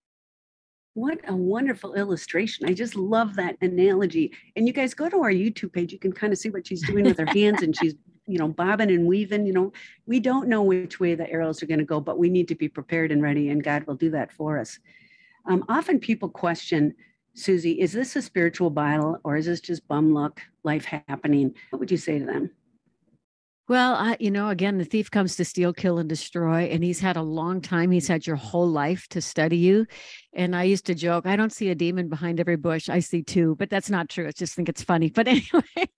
What 0.98 1.20
a 1.28 1.36
wonderful 1.36 1.94
illustration. 1.94 2.68
I 2.68 2.74
just 2.74 2.96
love 2.96 3.36
that 3.36 3.56
analogy. 3.62 4.34
And 4.56 4.66
you 4.66 4.74
guys 4.74 4.96
go 4.96 5.08
to 5.08 5.18
our 5.18 5.32
YouTube 5.32 5.72
page, 5.72 5.94
you 5.94 6.00
can 6.00 6.12
kind 6.12 6.34
of 6.34 6.40
see 6.40 6.50
what 6.50 6.66
she's 6.66 6.84
doing 6.88 7.06
with 7.06 7.20
her 7.20 7.28
hands 7.28 7.62
and 7.62 7.78
she's, 7.78 7.94
you 8.28 8.38
know, 8.38 8.48
bobbing 8.48 8.92
and 8.92 9.08
weaving. 9.08 9.46
You 9.46 9.54
know, 9.54 9.74
we 10.06 10.20
don't 10.20 10.48
know 10.48 10.62
which 10.62 11.00
way 11.00 11.16
the 11.16 11.30
arrows 11.30 11.64
are 11.64 11.68
going 11.68 11.80
to 11.80 11.86
go, 11.86 12.00
but 12.00 12.20
we 12.20 12.30
need 12.30 12.48
to 12.50 12.56
be 12.56 12.68
prepared 12.68 13.12
and 13.12 13.22
ready, 13.22 13.50
and 13.50 13.64
God 13.64 13.86
will 13.86 13.96
do 13.96 14.10
that 14.12 14.32
for 14.32 14.60
us. 14.60 14.80
Um, 15.46 15.64
often 15.70 16.00
people 16.00 16.30
question, 16.30 16.94
Susie, 17.34 17.80
is 17.80 17.94
this 17.94 18.16
a 18.16 18.22
spiritual 18.22 18.70
battle 18.70 19.20
or 19.24 19.38
is 19.38 19.46
this 19.46 19.62
just 19.62 19.88
bum 19.88 20.14
luck, 20.14 20.42
life 20.64 20.86
happening? 20.86 21.54
What 21.70 21.80
would 21.80 21.92
you 21.92 21.98
say 21.98 22.20
to 22.20 22.26
them? 22.26 22.52
Well, 23.70 23.96
I, 23.96 24.16
you 24.22 24.32
know, 24.32 24.48
again, 24.48 24.78
the 24.78 24.86
thief 24.86 25.12
comes 25.12 25.36
to 25.36 25.44
steal, 25.44 25.74
kill, 25.74 25.98
and 25.98 26.08
destroy. 26.08 26.64
And 26.64 26.82
he's 26.82 27.02
had 27.02 27.18
a 27.18 27.22
long 27.22 27.60
time. 27.60 27.92
He's 27.92 28.08
had 28.08 28.26
your 28.26 28.38
mm-hmm. 28.38 28.48
whole 28.48 28.70
life 28.70 29.08
to 29.10 29.22
study 29.22 29.58
you. 29.58 29.86
And 30.34 30.56
I 30.56 30.64
used 30.64 30.86
to 30.86 30.96
joke, 30.96 31.26
I 31.26 31.36
don't 31.36 31.52
see 31.52 31.70
a 31.70 31.76
demon 31.76 32.08
behind 32.08 32.40
every 32.40 32.56
bush. 32.56 32.88
I 32.88 33.00
see 33.00 33.24
two, 33.24 33.56
but 33.58 33.70
that's 33.70 33.90
not 33.90 34.08
true. 34.08 34.26
I 34.26 34.32
just 34.32 34.56
think 34.56 34.70
it's 34.70 34.84
funny. 34.84 35.10
But 35.10 35.28
anyway, 35.28 35.90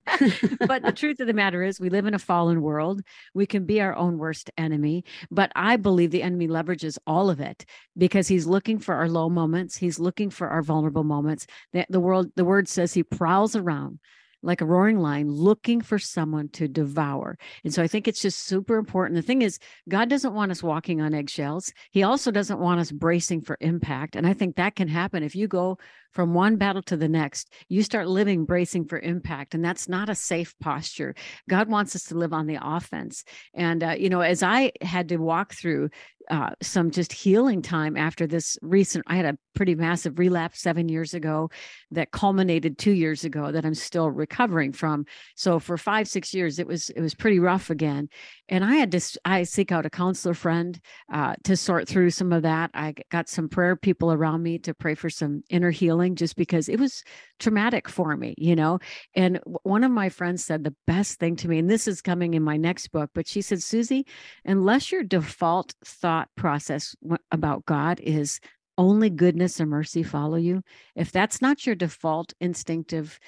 but 0.65 0.81
the 0.81 0.93
truth 0.95 1.19
of 1.19 1.27
the 1.27 1.33
matter 1.33 1.61
is, 1.61 1.79
we 1.79 1.89
live 1.89 2.07
in 2.07 2.15
a 2.15 2.19
fallen 2.19 2.61
world. 2.63 3.01
We 3.35 3.45
can 3.45 3.65
be 3.65 3.81
our 3.81 3.95
own 3.95 4.17
worst 4.17 4.49
enemy. 4.57 5.03
But 5.29 5.51
I 5.55 5.77
believe 5.77 6.09
the 6.09 6.23
enemy 6.23 6.47
leverages 6.47 6.97
all 7.05 7.29
of 7.29 7.39
it 7.39 7.65
because 7.95 8.27
he's 8.27 8.47
looking 8.47 8.79
for 8.79 8.95
our 8.95 9.09
low 9.09 9.29
moments. 9.29 9.77
He's 9.77 9.99
looking 9.99 10.31
for 10.31 10.47
our 10.47 10.63
vulnerable 10.63 11.03
moments. 11.03 11.45
The, 11.73 11.85
the 11.87 11.99
world, 11.99 12.31
the 12.35 12.45
word 12.45 12.67
says 12.67 12.95
he 12.95 13.03
prowls 13.03 13.55
around 13.55 13.99
like 14.41 14.61
a 14.61 14.65
roaring 14.65 14.99
lion 14.99 15.29
looking 15.29 15.81
for 15.81 15.99
someone 15.99 16.49
to 16.49 16.67
devour. 16.67 17.37
And 17.63 17.73
so 17.73 17.83
I 17.83 17.87
think 17.87 18.07
it's 18.07 18.21
just 18.21 18.45
super 18.45 18.77
important. 18.77 19.15
The 19.15 19.21
thing 19.21 19.41
is, 19.41 19.59
God 19.87 20.09
doesn't 20.09 20.33
want 20.33 20.51
us 20.51 20.63
walking 20.63 21.01
on 21.01 21.13
eggshells. 21.13 21.73
He 21.91 22.03
also 22.03 22.31
doesn't 22.31 22.59
want 22.59 22.79
us 22.79 22.91
bracing 22.91 23.41
for 23.41 23.57
impact. 23.59 24.15
And 24.15 24.25
I 24.25 24.33
think 24.33 24.55
that 24.55 24.75
can 24.75 24.87
happen 24.87 25.23
if 25.23 25.35
you 25.35 25.47
go 25.47 25.77
from 26.11 26.33
one 26.33 26.55
battle 26.55 26.81
to 26.83 26.97
the 26.97 27.09
next, 27.09 27.53
you 27.67 27.83
start 27.83 28.07
living 28.07 28.45
bracing 28.45 28.85
for 28.85 28.99
impact. 28.99 29.53
And 29.53 29.63
that's 29.63 29.87
not 29.87 30.09
a 30.09 30.15
safe 30.15 30.57
posture. 30.59 31.13
God 31.47 31.69
wants 31.69 31.95
us 31.95 32.05
to 32.05 32.15
live 32.15 32.33
on 32.33 32.47
the 32.47 32.57
offense. 32.61 33.23
And, 33.53 33.83
uh, 33.83 33.95
you 33.97 34.09
know, 34.09 34.21
as 34.21 34.41
I 34.41 34.71
had 34.81 35.09
to 35.09 35.17
walk 35.17 35.53
through 35.53 35.89
uh, 36.29 36.51
some 36.61 36.91
just 36.91 37.11
healing 37.11 37.61
time 37.61 37.97
after 37.97 38.27
this 38.27 38.57
recent, 38.61 39.03
I 39.07 39.15
had 39.15 39.25
a 39.25 39.37
pretty 39.55 39.75
massive 39.75 40.19
relapse 40.19 40.61
seven 40.61 40.87
years 40.87 41.13
ago 41.13 41.49
that 41.91 42.11
culminated 42.11 42.77
two 42.77 42.91
years 42.91 43.25
ago 43.25 43.51
that 43.51 43.65
I'm 43.65 43.73
still 43.73 44.09
recovering 44.11 44.71
from. 44.71 45.05
So 45.35 45.59
for 45.59 45.77
five, 45.77 46.07
six 46.07 46.33
years, 46.33 46.59
it 46.59 46.67
was, 46.67 46.89
it 46.91 47.01
was 47.01 47.15
pretty 47.15 47.39
rough 47.39 47.69
again. 47.69 48.09
And 48.47 48.63
I 48.63 48.75
had 48.75 48.91
to, 48.91 49.19
I 49.25 49.43
seek 49.43 49.71
out 49.71 49.85
a 49.85 49.89
counselor 49.89 50.33
friend 50.33 50.79
uh, 51.11 51.35
to 51.43 51.57
sort 51.57 51.87
through 51.87 52.11
some 52.11 52.31
of 52.31 52.43
that. 52.43 52.71
I 52.73 52.93
got 53.11 53.27
some 53.27 53.49
prayer 53.49 53.75
people 53.75 54.13
around 54.13 54.43
me 54.43 54.59
to 54.59 54.73
pray 54.73 54.95
for 54.95 55.09
some 55.09 55.43
inner 55.49 55.71
healing 55.71 56.15
just 56.15 56.35
because 56.35 56.69
it 56.69 56.79
was 56.79 57.03
traumatic 57.39 57.89
for 57.89 58.15
me, 58.15 58.35
you 58.37 58.55
know. 58.55 58.79
And 59.15 59.39
one 59.63 59.83
of 59.83 59.91
my 59.91 60.09
friends 60.09 60.43
said 60.43 60.63
the 60.63 60.75
best 60.85 61.19
thing 61.19 61.35
to 61.37 61.47
me, 61.47 61.59
and 61.59 61.69
this 61.69 61.87
is 61.87 62.01
coming 62.01 62.33
in 62.33 62.43
my 62.43 62.57
next 62.57 62.89
book, 62.89 63.09
but 63.13 63.27
she 63.27 63.41
said, 63.41 63.63
Susie, 63.63 64.05
unless 64.45 64.91
your 64.91 65.03
default 65.03 65.73
thought 65.83 66.29
process 66.35 66.95
about 67.31 67.65
God 67.65 67.99
is 68.01 68.39
only 68.77 69.09
goodness 69.09 69.59
and 69.59 69.69
mercy 69.69 70.03
follow 70.03 70.37
you, 70.37 70.61
if 70.95 71.11
that's 71.11 71.41
not 71.41 71.65
your 71.65 71.75
default 71.75 72.33
instinctive 72.39 73.19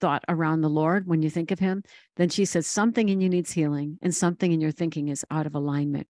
thought 0.00 0.24
around 0.28 0.60
the 0.60 0.68
Lord 0.68 1.06
when 1.06 1.22
you 1.22 1.30
think 1.30 1.52
of 1.52 1.60
Him, 1.60 1.84
then 2.16 2.28
she 2.28 2.44
says 2.44 2.66
something 2.66 3.08
in 3.08 3.20
you 3.20 3.28
needs 3.28 3.52
healing 3.52 3.98
and 4.02 4.12
something 4.12 4.50
in 4.50 4.60
your 4.60 4.72
thinking 4.72 5.08
is 5.08 5.24
out 5.30 5.46
of 5.46 5.54
alignment. 5.54 6.08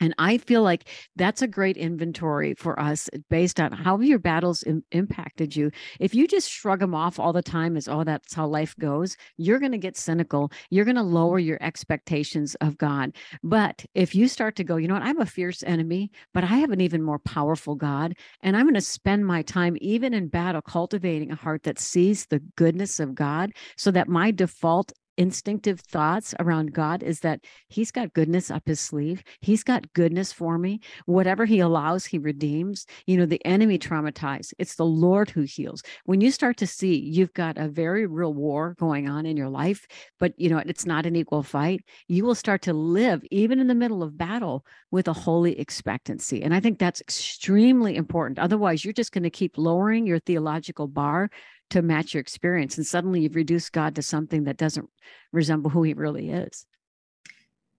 And 0.00 0.14
I 0.18 0.38
feel 0.38 0.62
like 0.62 0.88
that's 1.16 1.42
a 1.42 1.48
great 1.48 1.76
inventory 1.76 2.54
for 2.54 2.78
us 2.78 3.08
eh, 3.12 3.18
based 3.30 3.60
on 3.60 3.72
how 3.72 3.98
your 4.00 4.18
battles 4.18 4.62
Im- 4.62 4.84
impacted 4.92 5.56
you. 5.56 5.70
If 5.98 6.14
you 6.14 6.26
just 6.26 6.50
shrug 6.50 6.80
them 6.80 6.94
off 6.94 7.18
all 7.18 7.32
the 7.32 7.42
time 7.42 7.76
as, 7.76 7.88
oh, 7.88 8.04
that's 8.04 8.34
how 8.34 8.46
life 8.46 8.76
goes, 8.78 9.16
you're 9.36 9.58
going 9.58 9.72
to 9.72 9.78
get 9.78 9.96
cynical. 9.96 10.52
You're 10.70 10.84
going 10.84 10.96
to 10.96 11.02
lower 11.02 11.38
your 11.38 11.58
expectations 11.60 12.54
of 12.56 12.78
God. 12.78 13.16
But 13.42 13.84
if 13.94 14.14
you 14.14 14.28
start 14.28 14.56
to 14.56 14.64
go, 14.64 14.76
you 14.76 14.88
know 14.88 14.94
what, 14.94 15.02
I'm 15.02 15.20
a 15.20 15.26
fierce 15.26 15.62
enemy, 15.62 16.10
but 16.32 16.44
I 16.44 16.58
have 16.58 16.70
an 16.70 16.80
even 16.80 17.02
more 17.02 17.18
powerful 17.18 17.74
God. 17.74 18.14
And 18.42 18.56
I'm 18.56 18.64
going 18.64 18.74
to 18.74 18.80
spend 18.80 19.26
my 19.26 19.42
time, 19.42 19.76
even 19.80 20.14
in 20.14 20.28
battle, 20.28 20.62
cultivating 20.62 21.30
a 21.30 21.36
heart 21.36 21.64
that 21.64 21.78
sees 21.78 22.26
the 22.26 22.40
goodness 22.56 23.00
of 23.00 23.14
God 23.14 23.52
so 23.76 23.90
that 23.90 24.08
my 24.08 24.30
default 24.30 24.92
instinctive 25.18 25.80
thoughts 25.80 26.34
around 26.38 26.72
God 26.72 27.02
is 27.02 27.20
that 27.20 27.40
He's 27.68 27.90
got 27.90 28.14
goodness 28.14 28.50
up 28.50 28.62
His 28.66 28.80
sleeve. 28.80 29.22
He's 29.40 29.62
got 29.62 29.92
goodness 29.92 30.32
for 30.32 30.56
me. 30.56 30.80
Whatever 31.04 31.44
He 31.44 31.60
allows, 31.60 32.06
He 32.06 32.16
redeems. 32.16 32.86
You 33.06 33.18
know, 33.18 33.26
the 33.26 33.44
enemy 33.44 33.78
traumatized. 33.78 34.54
It's 34.58 34.76
the 34.76 34.86
Lord 34.86 35.28
who 35.28 35.42
heals. 35.42 35.82
When 36.04 36.20
you 36.20 36.30
start 36.30 36.56
to 36.58 36.66
see 36.66 36.96
you've 36.96 37.34
got 37.34 37.58
a 37.58 37.68
very 37.68 38.06
real 38.06 38.32
war 38.32 38.74
going 38.78 39.08
on 39.08 39.26
in 39.26 39.36
your 39.36 39.50
life, 39.50 39.86
but 40.18 40.32
you 40.38 40.48
know, 40.48 40.62
it's 40.64 40.86
not 40.86 41.04
an 41.04 41.16
equal 41.16 41.42
fight, 41.42 41.84
you 42.06 42.24
will 42.24 42.34
start 42.34 42.62
to 42.62 42.72
live 42.72 43.22
even 43.30 43.58
in 43.58 43.66
the 43.66 43.74
middle 43.74 44.02
of 44.02 44.16
battle 44.16 44.64
with 44.90 45.08
a 45.08 45.12
holy 45.12 45.58
expectancy. 45.58 46.42
And 46.42 46.54
I 46.54 46.60
think 46.60 46.78
that's 46.78 47.00
extremely 47.00 47.96
important. 47.96 48.38
Otherwise, 48.38 48.84
you're 48.84 48.92
just 48.92 49.12
going 49.12 49.24
to 49.24 49.30
keep 49.30 49.58
lowering 49.58 50.06
your 50.06 50.20
theological 50.20 50.86
bar 50.86 51.30
to 51.70 51.82
match 51.82 52.14
your 52.14 52.20
experience. 52.20 52.76
And 52.76 52.86
suddenly 52.86 53.20
you've 53.20 53.34
reduced 53.34 53.72
God 53.72 53.94
to 53.96 54.02
something 54.02 54.44
that 54.44 54.56
doesn't 54.56 54.88
resemble 55.32 55.70
who 55.70 55.82
he 55.82 55.94
really 55.94 56.30
is. 56.30 56.66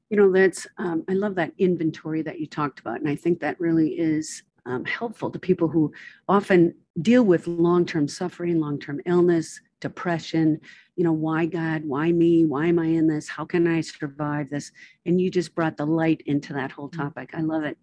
You 0.09 0.17
know, 0.17 0.31
that's, 0.31 0.67
um, 0.77 1.03
I 1.07 1.13
love 1.13 1.35
that 1.35 1.53
inventory 1.57 2.21
that 2.23 2.39
you 2.39 2.47
talked 2.47 2.79
about. 2.79 2.99
And 2.99 3.09
I 3.09 3.15
think 3.15 3.39
that 3.39 3.59
really 3.59 3.89
is 3.89 4.43
um, 4.65 4.85
helpful 4.85 5.29
to 5.31 5.39
people 5.39 5.67
who 5.67 5.91
often 6.27 6.73
deal 7.01 7.23
with 7.23 7.47
long 7.47 7.85
term 7.85 8.07
suffering, 8.07 8.59
long 8.59 8.79
term 8.79 9.01
illness, 9.05 9.59
depression. 9.79 10.59
You 10.95 11.03
know, 11.03 11.13
why 11.13 11.45
God? 11.45 11.85
Why 11.85 12.11
me? 12.11 12.45
Why 12.45 12.67
am 12.67 12.79
I 12.79 12.87
in 12.87 13.07
this? 13.07 13.27
How 13.27 13.45
can 13.45 13.67
I 13.67 13.81
survive 13.81 14.49
this? 14.49 14.71
And 15.05 15.19
you 15.21 15.31
just 15.31 15.55
brought 15.55 15.77
the 15.77 15.85
light 15.85 16.21
into 16.25 16.53
that 16.53 16.71
whole 16.71 16.89
mm-hmm. 16.89 17.01
topic. 17.01 17.31
I 17.33 17.41
love 17.41 17.63
it. 17.63 17.77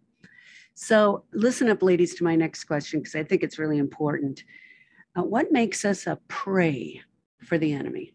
So, 0.75 1.25
listen 1.33 1.71
up, 1.71 1.83
ladies, 1.83 2.15
to 2.17 2.25
my 2.25 2.37
next 2.37 2.65
question, 2.65 3.01
because 3.01 3.15
I 3.15 3.25
think 3.25 3.43
it's 3.43 3.59
really 3.59 3.79
important. 3.79 4.45
Uh, 5.17 5.23
what 5.23 5.51
makes 5.51 5.85
us 5.85 6.07
a 6.07 6.19
prey 6.29 7.01
for 7.45 7.59
the 7.59 7.73
enemy? 7.73 8.13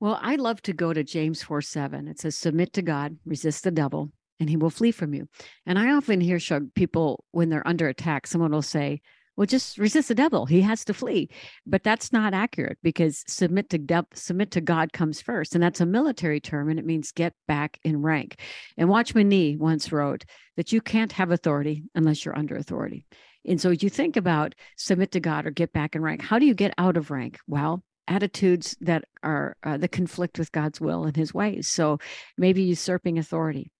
Well, 0.00 0.18
I 0.22 0.36
love 0.36 0.62
to 0.62 0.72
go 0.72 0.92
to 0.92 1.02
James 1.02 1.42
4 1.42 1.62
7. 1.62 2.08
It 2.08 2.20
says, 2.20 2.36
Submit 2.36 2.72
to 2.74 2.82
God, 2.82 3.16
resist 3.24 3.64
the 3.64 3.70
devil, 3.70 4.12
and 4.38 4.48
he 4.48 4.56
will 4.56 4.70
flee 4.70 4.92
from 4.92 5.14
you. 5.14 5.28
And 5.66 5.78
I 5.78 5.92
often 5.92 6.20
hear 6.20 6.38
people 6.74 7.24
when 7.32 7.48
they're 7.48 7.66
under 7.66 7.88
attack, 7.88 8.26
someone 8.26 8.52
will 8.52 8.62
say, 8.62 9.00
well 9.36 9.46
just 9.46 9.78
resist 9.78 10.08
the 10.08 10.14
devil 10.14 10.46
he 10.46 10.60
has 10.60 10.84
to 10.84 10.94
flee 10.94 11.28
but 11.66 11.82
that's 11.82 12.12
not 12.12 12.34
accurate 12.34 12.78
because 12.82 13.24
submit 13.26 13.68
to 13.68 13.78
de- 13.78 14.06
submit 14.14 14.50
to 14.50 14.60
god 14.60 14.92
comes 14.92 15.20
first 15.20 15.54
and 15.54 15.62
that's 15.62 15.80
a 15.80 15.86
military 15.86 16.40
term 16.40 16.68
and 16.68 16.78
it 16.78 16.86
means 16.86 17.12
get 17.12 17.32
back 17.48 17.78
in 17.82 18.02
rank 18.02 18.40
and 18.76 18.88
watchman 18.88 19.28
nee 19.28 19.56
once 19.56 19.92
wrote 19.92 20.24
that 20.56 20.72
you 20.72 20.80
can't 20.80 21.12
have 21.12 21.30
authority 21.30 21.84
unless 21.94 22.24
you're 22.24 22.38
under 22.38 22.56
authority 22.56 23.04
and 23.46 23.60
so 23.60 23.70
you 23.70 23.88
think 23.88 24.16
about 24.16 24.54
submit 24.76 25.10
to 25.10 25.20
god 25.20 25.46
or 25.46 25.50
get 25.50 25.72
back 25.72 25.94
in 25.94 26.02
rank 26.02 26.22
how 26.22 26.38
do 26.38 26.46
you 26.46 26.54
get 26.54 26.74
out 26.78 26.96
of 26.96 27.10
rank 27.10 27.38
well 27.46 27.82
attitudes 28.06 28.76
that 28.80 29.04
are 29.22 29.56
uh, 29.62 29.76
that 29.76 29.92
conflict 29.92 30.38
with 30.38 30.52
god's 30.52 30.80
will 30.80 31.04
and 31.04 31.16
his 31.16 31.32
ways 31.32 31.68
so 31.68 31.98
maybe 32.36 32.62
usurping 32.62 33.18
authority 33.18 33.70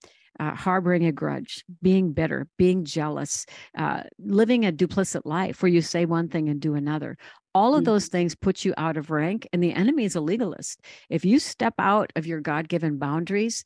uh, 0.40 0.54
harboring 0.54 1.04
a 1.06 1.12
grudge, 1.12 1.64
being 1.82 2.12
bitter, 2.12 2.48
being 2.58 2.84
jealous, 2.84 3.46
uh, 3.78 4.02
living 4.18 4.64
a 4.64 4.72
duplicit 4.72 5.22
life 5.24 5.62
where 5.62 5.70
you 5.70 5.80
say 5.80 6.04
one 6.04 6.28
thing 6.28 6.48
and 6.48 6.60
do 6.60 6.74
another. 6.74 7.16
All 7.54 7.74
of 7.74 7.82
mm. 7.82 7.86
those 7.86 8.08
things 8.08 8.34
put 8.34 8.64
you 8.64 8.74
out 8.76 8.96
of 8.96 9.10
rank, 9.10 9.46
and 9.52 9.62
the 9.62 9.72
enemy 9.72 10.04
is 10.04 10.16
a 10.16 10.20
legalist. 10.20 10.80
If 11.08 11.24
you 11.24 11.38
step 11.38 11.74
out 11.78 12.12
of 12.16 12.26
your 12.26 12.40
God 12.40 12.68
given 12.68 12.98
boundaries 12.98 13.64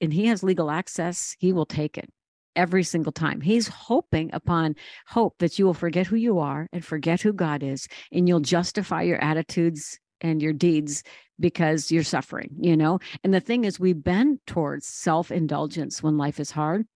and 0.00 0.12
he 0.12 0.26
has 0.26 0.42
legal 0.42 0.70
access, 0.70 1.34
he 1.38 1.52
will 1.52 1.66
take 1.66 1.96
it 1.96 2.10
every 2.56 2.82
single 2.84 3.12
time. 3.12 3.40
He's 3.40 3.68
hoping 3.68 4.30
upon 4.32 4.76
hope 5.06 5.36
that 5.38 5.58
you 5.58 5.66
will 5.66 5.74
forget 5.74 6.06
who 6.06 6.16
you 6.16 6.38
are 6.38 6.68
and 6.72 6.84
forget 6.84 7.20
who 7.20 7.32
God 7.32 7.62
is, 7.62 7.88
and 8.10 8.28
you'll 8.28 8.40
justify 8.40 9.02
your 9.02 9.22
attitudes 9.22 9.98
and 10.20 10.40
your 10.40 10.52
deeds 10.52 11.02
because 11.40 11.90
you're 11.90 12.04
suffering, 12.04 12.50
you 12.58 12.76
know? 12.76 13.00
And 13.24 13.34
the 13.34 13.40
thing 13.40 13.64
is, 13.64 13.80
we 13.80 13.92
bend 13.92 14.38
towards 14.46 14.86
self 14.86 15.30
indulgence 15.30 16.02
when 16.02 16.16
life 16.16 16.40
is 16.40 16.50
hard. 16.50 16.86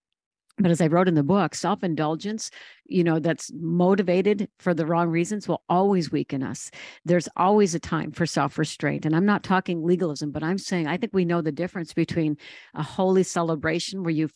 But 0.59 0.71
as 0.71 0.81
I 0.81 0.87
wrote 0.87 1.09
in 1.09 1.14
the 1.14 1.23
book, 1.23 1.55
self 1.55 1.85
indulgence, 1.85 2.51
you 2.87 3.05
know, 3.05 3.19
that's 3.19 3.53
motivated 3.55 4.49
for 4.59 4.73
the 4.73 4.87
wrong 4.87 5.09
reasons 5.09 5.47
will 5.47 5.62
always 5.69 6.11
weaken 6.11 6.42
us. 6.42 6.71
There's 7.05 7.29
always 7.37 7.75
a 7.75 7.81
time 7.81 8.11
for 8.11 8.25
self 8.25 8.57
restraint. 8.57 9.05
And 9.05 9.14
I'm 9.14 9.27
not 9.27 9.45
talking 9.45 9.85
legalism, 9.85 10.31
but 10.31 10.42
I'm 10.42 10.57
saying 10.59 10.87
I 10.87 10.97
think 10.97 11.12
we 11.12 11.27
know 11.27 11.42
the 11.42 11.53
difference 11.53 11.92
between 11.92 12.38
a 12.75 12.83
holy 12.83 13.23
celebration 13.23 14.03
where 14.03 14.12
you 14.12 14.31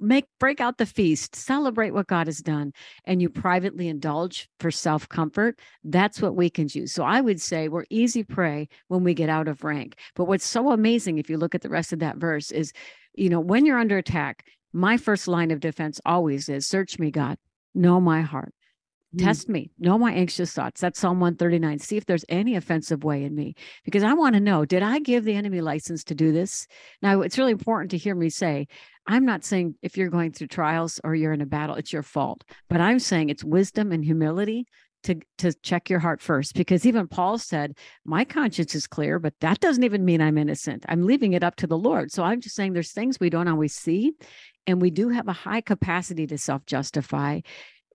make 0.00 0.26
break 0.40 0.60
out 0.60 0.78
the 0.78 0.86
feast, 0.86 1.36
celebrate 1.36 1.92
what 1.92 2.08
God 2.08 2.26
has 2.26 2.38
done, 2.38 2.72
and 3.04 3.22
you 3.22 3.28
privately 3.28 3.86
indulge 3.86 4.48
for 4.58 4.72
self 4.72 5.08
comfort. 5.08 5.60
That's 5.84 6.20
what 6.20 6.34
weakens 6.34 6.74
you. 6.74 6.88
So 6.88 7.04
I 7.04 7.20
would 7.20 7.40
say 7.40 7.68
we're 7.68 7.84
easy 7.90 8.24
prey 8.24 8.68
when 8.88 9.04
we 9.04 9.14
get 9.14 9.28
out 9.28 9.46
of 9.46 9.62
rank. 9.62 9.96
But 10.16 10.24
what's 10.24 10.46
so 10.46 10.72
amazing, 10.72 11.18
if 11.18 11.30
you 11.30 11.38
look 11.38 11.54
at 11.54 11.62
the 11.62 11.68
rest 11.68 11.92
of 11.92 12.00
that 12.00 12.16
verse, 12.16 12.50
is 12.50 12.72
you 13.14 13.28
know, 13.28 13.40
when 13.40 13.66
you're 13.66 13.78
under 13.78 13.98
attack, 13.98 14.44
my 14.72 14.96
first 14.96 15.28
line 15.28 15.50
of 15.50 15.60
defense 15.60 16.00
always 16.04 16.48
is 16.48 16.66
search 16.66 16.98
me, 16.98 17.10
God, 17.10 17.38
know 17.74 18.00
my 18.00 18.20
heart. 18.22 18.54
Mm. 19.14 19.24
Test 19.24 19.48
me, 19.48 19.70
know 19.78 19.98
my 19.98 20.12
anxious 20.12 20.52
thoughts. 20.52 20.80
That's 20.80 21.00
Psalm 21.00 21.18
139. 21.18 21.78
See 21.80 21.96
if 21.96 22.06
there's 22.06 22.24
any 22.28 22.54
offensive 22.54 23.02
way 23.02 23.24
in 23.24 23.34
me, 23.34 23.54
because 23.84 24.04
I 24.04 24.14
want 24.14 24.34
to 24.34 24.40
know 24.40 24.64
did 24.64 24.82
I 24.82 25.00
give 25.00 25.24
the 25.24 25.34
enemy 25.34 25.60
license 25.60 26.04
to 26.04 26.14
do 26.14 26.30
this? 26.32 26.66
Now, 27.02 27.20
it's 27.22 27.38
really 27.38 27.52
important 27.52 27.90
to 27.90 27.98
hear 27.98 28.14
me 28.14 28.30
say, 28.30 28.68
I'm 29.06 29.24
not 29.24 29.44
saying 29.44 29.74
if 29.82 29.96
you're 29.96 30.10
going 30.10 30.32
through 30.32 30.48
trials 30.48 31.00
or 31.02 31.14
you're 31.14 31.32
in 31.32 31.40
a 31.40 31.46
battle, 31.46 31.74
it's 31.74 31.92
your 31.92 32.04
fault, 32.04 32.44
but 32.68 32.80
I'm 32.80 33.00
saying 33.00 33.30
it's 33.30 33.42
wisdom 33.42 33.90
and 33.90 34.04
humility 34.04 34.66
to 35.02 35.16
to 35.38 35.52
check 35.62 35.88
your 35.88 35.98
heart 35.98 36.20
first 36.20 36.54
because 36.54 36.84
even 36.84 37.08
paul 37.08 37.38
said 37.38 37.76
my 38.04 38.24
conscience 38.24 38.74
is 38.74 38.86
clear 38.86 39.18
but 39.18 39.34
that 39.40 39.60
doesn't 39.60 39.84
even 39.84 40.04
mean 40.04 40.20
i'm 40.20 40.36
innocent 40.36 40.84
i'm 40.88 41.06
leaving 41.06 41.32
it 41.32 41.42
up 41.42 41.56
to 41.56 41.66
the 41.66 41.78
lord 41.78 42.12
so 42.12 42.22
i'm 42.22 42.40
just 42.40 42.54
saying 42.54 42.72
there's 42.72 42.92
things 42.92 43.18
we 43.18 43.30
don't 43.30 43.48
always 43.48 43.74
see 43.74 44.12
and 44.66 44.80
we 44.80 44.90
do 44.90 45.08
have 45.08 45.28
a 45.28 45.32
high 45.32 45.60
capacity 45.60 46.26
to 46.26 46.38
self 46.38 46.64
justify 46.66 47.40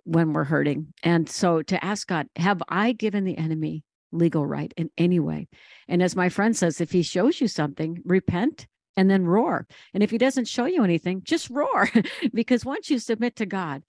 when 0.05 0.33
we're 0.33 0.43
hurting. 0.43 0.93
And 1.03 1.27
so 1.27 1.61
to 1.63 1.83
ask 1.83 2.07
God, 2.07 2.27
have 2.35 2.61
I 2.69 2.93
given 2.93 3.25
the 3.25 3.37
enemy 3.37 3.83
legal 4.11 4.45
right 4.45 4.73
in 4.77 4.89
any 4.97 5.19
way? 5.19 5.47
And 5.87 6.01
as 6.01 6.15
my 6.15 6.29
friend 6.29 6.55
says, 6.55 6.79
if 6.79 6.91
he 6.91 7.01
shows 7.01 7.41
you 7.41 7.47
something, 7.47 8.01
repent 8.05 8.67
and 8.95 9.09
then 9.09 9.25
roar. 9.25 9.67
And 9.93 10.03
if 10.03 10.11
he 10.11 10.17
doesn't 10.17 10.47
show 10.47 10.65
you 10.65 10.83
anything, 10.83 11.21
just 11.23 11.49
roar. 11.49 11.89
because 12.33 12.63
once 12.63 12.89
you 12.89 12.99
submit 12.99 13.35
to 13.37 13.45
God, 13.45 13.83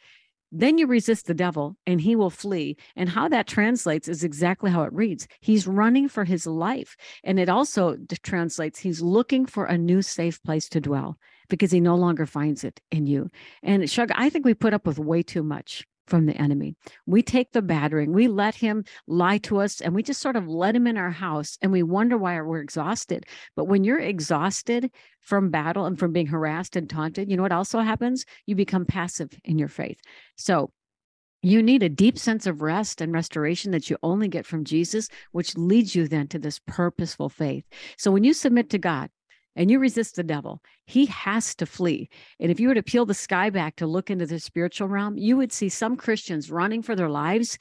then 0.61 0.79
you 0.79 0.87
resist 0.87 1.27
the 1.27 1.35
devil 1.35 1.77
and 1.87 2.01
he 2.01 2.17
will 2.17 2.31
flee. 2.31 2.77
And 2.95 3.09
how 3.09 3.29
that 3.29 3.47
translates 3.47 4.09
is 4.09 4.25
exactly 4.25 4.71
how 4.71 4.83
it 4.83 4.93
reads. 4.93 5.29
He's 5.41 5.67
running 5.67 6.09
for 6.09 6.25
his 6.25 6.47
life. 6.47 6.97
And 7.25 7.39
it 7.39 7.49
also 7.49 7.97
translates, 8.23 8.79
he's 8.79 9.03
looking 9.03 9.47
for 9.47 9.67
a 9.67 9.79
new 9.79 10.03
safe 10.03 10.43
place 10.43 10.69
to 10.71 10.81
dwell 10.81 11.19
because 11.49 11.71
he 11.71 11.81
no 11.81 11.95
longer 11.95 12.27
finds 12.27 12.65
it 12.65 12.81
in 12.91 13.07
you. 13.07 13.31
And 13.63 13.89
Shug, 13.89 14.11
I 14.15 14.31
think 14.31 14.45
we 14.45 14.55
put 14.55 14.75
up 14.75 14.87
with 14.87 14.99
way 14.99 15.23
too 15.23 15.43
much 15.43 15.87
from 16.07 16.27
the 16.27 16.37
enemy. 16.37 16.77
We 17.07 17.23
take 17.23 17.53
the 17.53 17.63
battering, 17.63 18.13
we 18.13 18.29
let 18.29 18.55
him 18.55 18.85
lie 19.07 19.39
to 19.39 19.59
us, 19.59 19.81
and 19.81 19.95
we 19.95 20.03
just 20.03 20.21
sort 20.21 20.37
of 20.37 20.49
let 20.49 20.77
him 20.77 20.87
in 20.87 20.97
our 20.97 21.11
house 21.11 21.59
and 21.63 21.73
we 21.73 21.83
wonder 21.83 22.17
why 22.17 22.41
we're 22.41 22.61
exhausted. 22.61 23.27
But 23.55 23.65
when 23.65 23.85
you're 23.85 23.99
exhausted 23.99 24.91
from 25.21 25.51
battle 25.51 25.87
and 25.87 25.99
from 25.99 26.13
being 26.13 26.27
harassed 26.27 26.77
and 26.77 26.89
taunted, 26.89 27.31
you 27.31 27.37
know 27.37 27.43
what 27.43 27.53
also 27.53 27.81
happens? 27.81 28.25
You 28.47 28.55
become 28.55 28.87
passive 28.87 29.31
in 29.45 29.59
your 29.59 29.69
faith. 29.69 30.01
So 30.37 30.71
you 31.43 31.63
need 31.63 31.83
a 31.83 31.89
deep 31.89 32.19
sense 32.19 32.47
of 32.47 32.63
rest 32.63 33.01
and 33.01 33.13
restoration 33.13 33.71
that 33.73 33.89
you 33.89 33.97
only 34.03 34.27
get 34.27 34.47
from 34.47 34.65
Jesus, 34.65 35.09
which 35.33 35.57
leads 35.57 35.95
you 35.95 36.09
then 36.09 36.27
to 36.29 36.39
this 36.39 36.59
purposeful 36.67 37.29
faith. 37.29 37.65
So 37.97 38.11
when 38.11 38.25
you 38.25 38.33
submit 38.33 38.71
to 38.71 38.79
God, 38.79 39.11
and 39.57 39.71
you 39.71 39.79
resist 39.79 40.15
the 40.15 40.23
devil, 40.23 40.63
he 40.85 41.07
has 41.07 41.55
to 41.57 41.67
flee. 41.67 42.09
And 42.39 42.53
if 42.53 42.61
you 42.61 42.69
were 42.69 42.75
to 42.75 42.83
peel 42.83 43.07
the 43.07 43.15
sky 43.15 43.51
back 43.51 43.77
to 43.77 43.87
look 43.87 44.11
into 44.11 44.27
the 44.27 44.39
spiritual 44.39 44.89
realm, 44.89 45.17
you 45.17 45.37
would 45.37 45.53
see 45.53 45.69
some 45.69 45.97
Christians 45.97 46.51
running 46.51 46.83
for 46.83 46.95
their 46.95 47.09
lives 47.09 47.59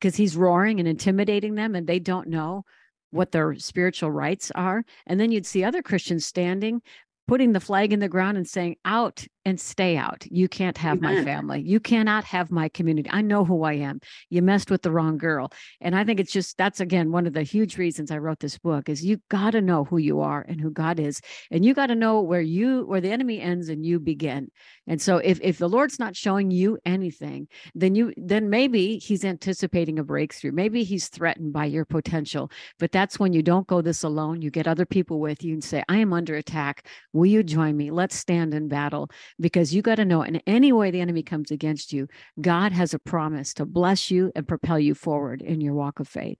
because 0.00 0.14
he's 0.14 0.36
roaring 0.36 0.78
and 0.78 0.88
intimidating 0.88 1.54
them 1.54 1.74
and 1.74 1.86
they 1.86 1.98
don't 1.98 2.28
know 2.28 2.64
what 3.10 3.32
their 3.32 3.54
spiritual 3.56 4.10
rights 4.10 4.50
are. 4.54 4.84
And 5.06 5.18
then 5.18 5.32
you'd 5.32 5.46
see 5.46 5.64
other 5.64 5.82
Christians 5.82 6.26
standing, 6.26 6.82
putting 7.26 7.52
the 7.52 7.60
flag 7.60 7.92
in 7.92 8.00
the 8.00 8.08
ground 8.08 8.36
and 8.36 8.48
saying, 8.48 8.76
Out 8.84 9.26
and 9.44 9.60
stay 9.60 9.96
out. 9.96 10.24
You 10.30 10.48
can't 10.48 10.78
have 10.78 10.98
Amen. 10.98 11.16
my 11.16 11.24
family. 11.24 11.60
You 11.62 11.80
cannot 11.80 12.24
have 12.24 12.50
my 12.50 12.68
community. 12.68 13.10
I 13.12 13.22
know 13.22 13.44
who 13.44 13.64
I 13.64 13.74
am. 13.74 14.00
You 14.30 14.42
messed 14.42 14.70
with 14.70 14.82
the 14.82 14.92
wrong 14.92 15.18
girl. 15.18 15.52
And 15.80 15.96
I 15.96 16.04
think 16.04 16.20
it's 16.20 16.32
just 16.32 16.56
that's 16.56 16.80
again 16.80 17.10
one 17.10 17.26
of 17.26 17.32
the 17.32 17.42
huge 17.42 17.78
reasons 17.78 18.10
I 18.10 18.18
wrote 18.18 18.40
this 18.40 18.58
book 18.58 18.88
is 18.88 19.04
you 19.04 19.20
got 19.28 19.50
to 19.50 19.60
know 19.60 19.84
who 19.84 19.98
you 19.98 20.20
are 20.20 20.44
and 20.46 20.60
who 20.60 20.70
God 20.70 21.00
is. 21.00 21.20
And 21.50 21.64
you 21.64 21.74
got 21.74 21.86
to 21.86 21.94
know 21.94 22.20
where 22.20 22.40
you 22.40 22.84
where 22.86 23.00
the 23.00 23.10
enemy 23.10 23.40
ends 23.40 23.68
and 23.68 23.84
you 23.84 23.98
begin. 23.98 24.50
And 24.86 25.00
so 25.00 25.18
if 25.18 25.40
if 25.42 25.58
the 25.58 25.68
Lord's 25.68 25.98
not 25.98 26.16
showing 26.16 26.50
you 26.50 26.78
anything, 26.84 27.48
then 27.74 27.94
you 27.94 28.12
then 28.16 28.50
maybe 28.50 28.98
he's 28.98 29.24
anticipating 29.24 29.98
a 29.98 30.04
breakthrough. 30.04 30.52
Maybe 30.52 30.84
he's 30.84 31.08
threatened 31.08 31.52
by 31.52 31.66
your 31.66 31.84
potential. 31.84 32.50
But 32.78 32.92
that's 32.92 33.18
when 33.18 33.32
you 33.32 33.42
don't 33.42 33.66
go 33.66 33.80
this 33.80 34.04
alone. 34.04 34.42
You 34.42 34.50
get 34.50 34.68
other 34.68 34.86
people 34.86 35.20
with 35.20 35.42
you 35.42 35.54
and 35.54 35.64
say, 35.64 35.82
I 35.88 35.98
am 35.98 36.12
under 36.12 36.36
attack. 36.36 36.86
Will 37.12 37.26
you 37.26 37.42
join 37.42 37.76
me? 37.76 37.90
Let's 37.90 38.16
stand 38.16 38.54
in 38.54 38.68
battle 38.68 39.10
because 39.40 39.74
you 39.74 39.82
got 39.82 39.96
to 39.96 40.04
know 40.04 40.22
in 40.22 40.36
any 40.46 40.72
way 40.72 40.90
the 40.90 41.00
enemy 41.00 41.22
comes 41.22 41.50
against 41.50 41.92
you, 41.92 42.08
God 42.40 42.72
has 42.72 42.94
a 42.94 42.98
promise 42.98 43.54
to 43.54 43.66
bless 43.66 44.10
you 44.10 44.32
and 44.34 44.46
propel 44.46 44.78
you 44.78 44.94
forward 44.94 45.42
in 45.42 45.60
your 45.60 45.74
walk 45.74 46.00
of 46.00 46.08
faith. 46.08 46.38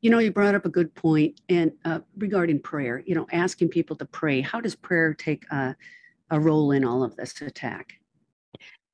You 0.00 0.10
know, 0.10 0.18
you 0.18 0.30
brought 0.30 0.54
up 0.54 0.64
a 0.64 0.70
good 0.70 0.94
point 0.94 1.40
and 1.48 1.72
uh, 1.84 2.00
regarding 2.16 2.60
prayer. 2.60 3.02
You 3.04 3.16
know, 3.16 3.26
asking 3.32 3.68
people 3.68 3.96
to 3.96 4.04
pray. 4.04 4.40
How 4.40 4.60
does 4.60 4.76
prayer 4.76 5.12
take 5.12 5.44
a, 5.50 5.74
a 6.30 6.38
role 6.38 6.70
in 6.70 6.84
all 6.84 7.02
of 7.02 7.16
this 7.16 7.40
attack? 7.40 7.94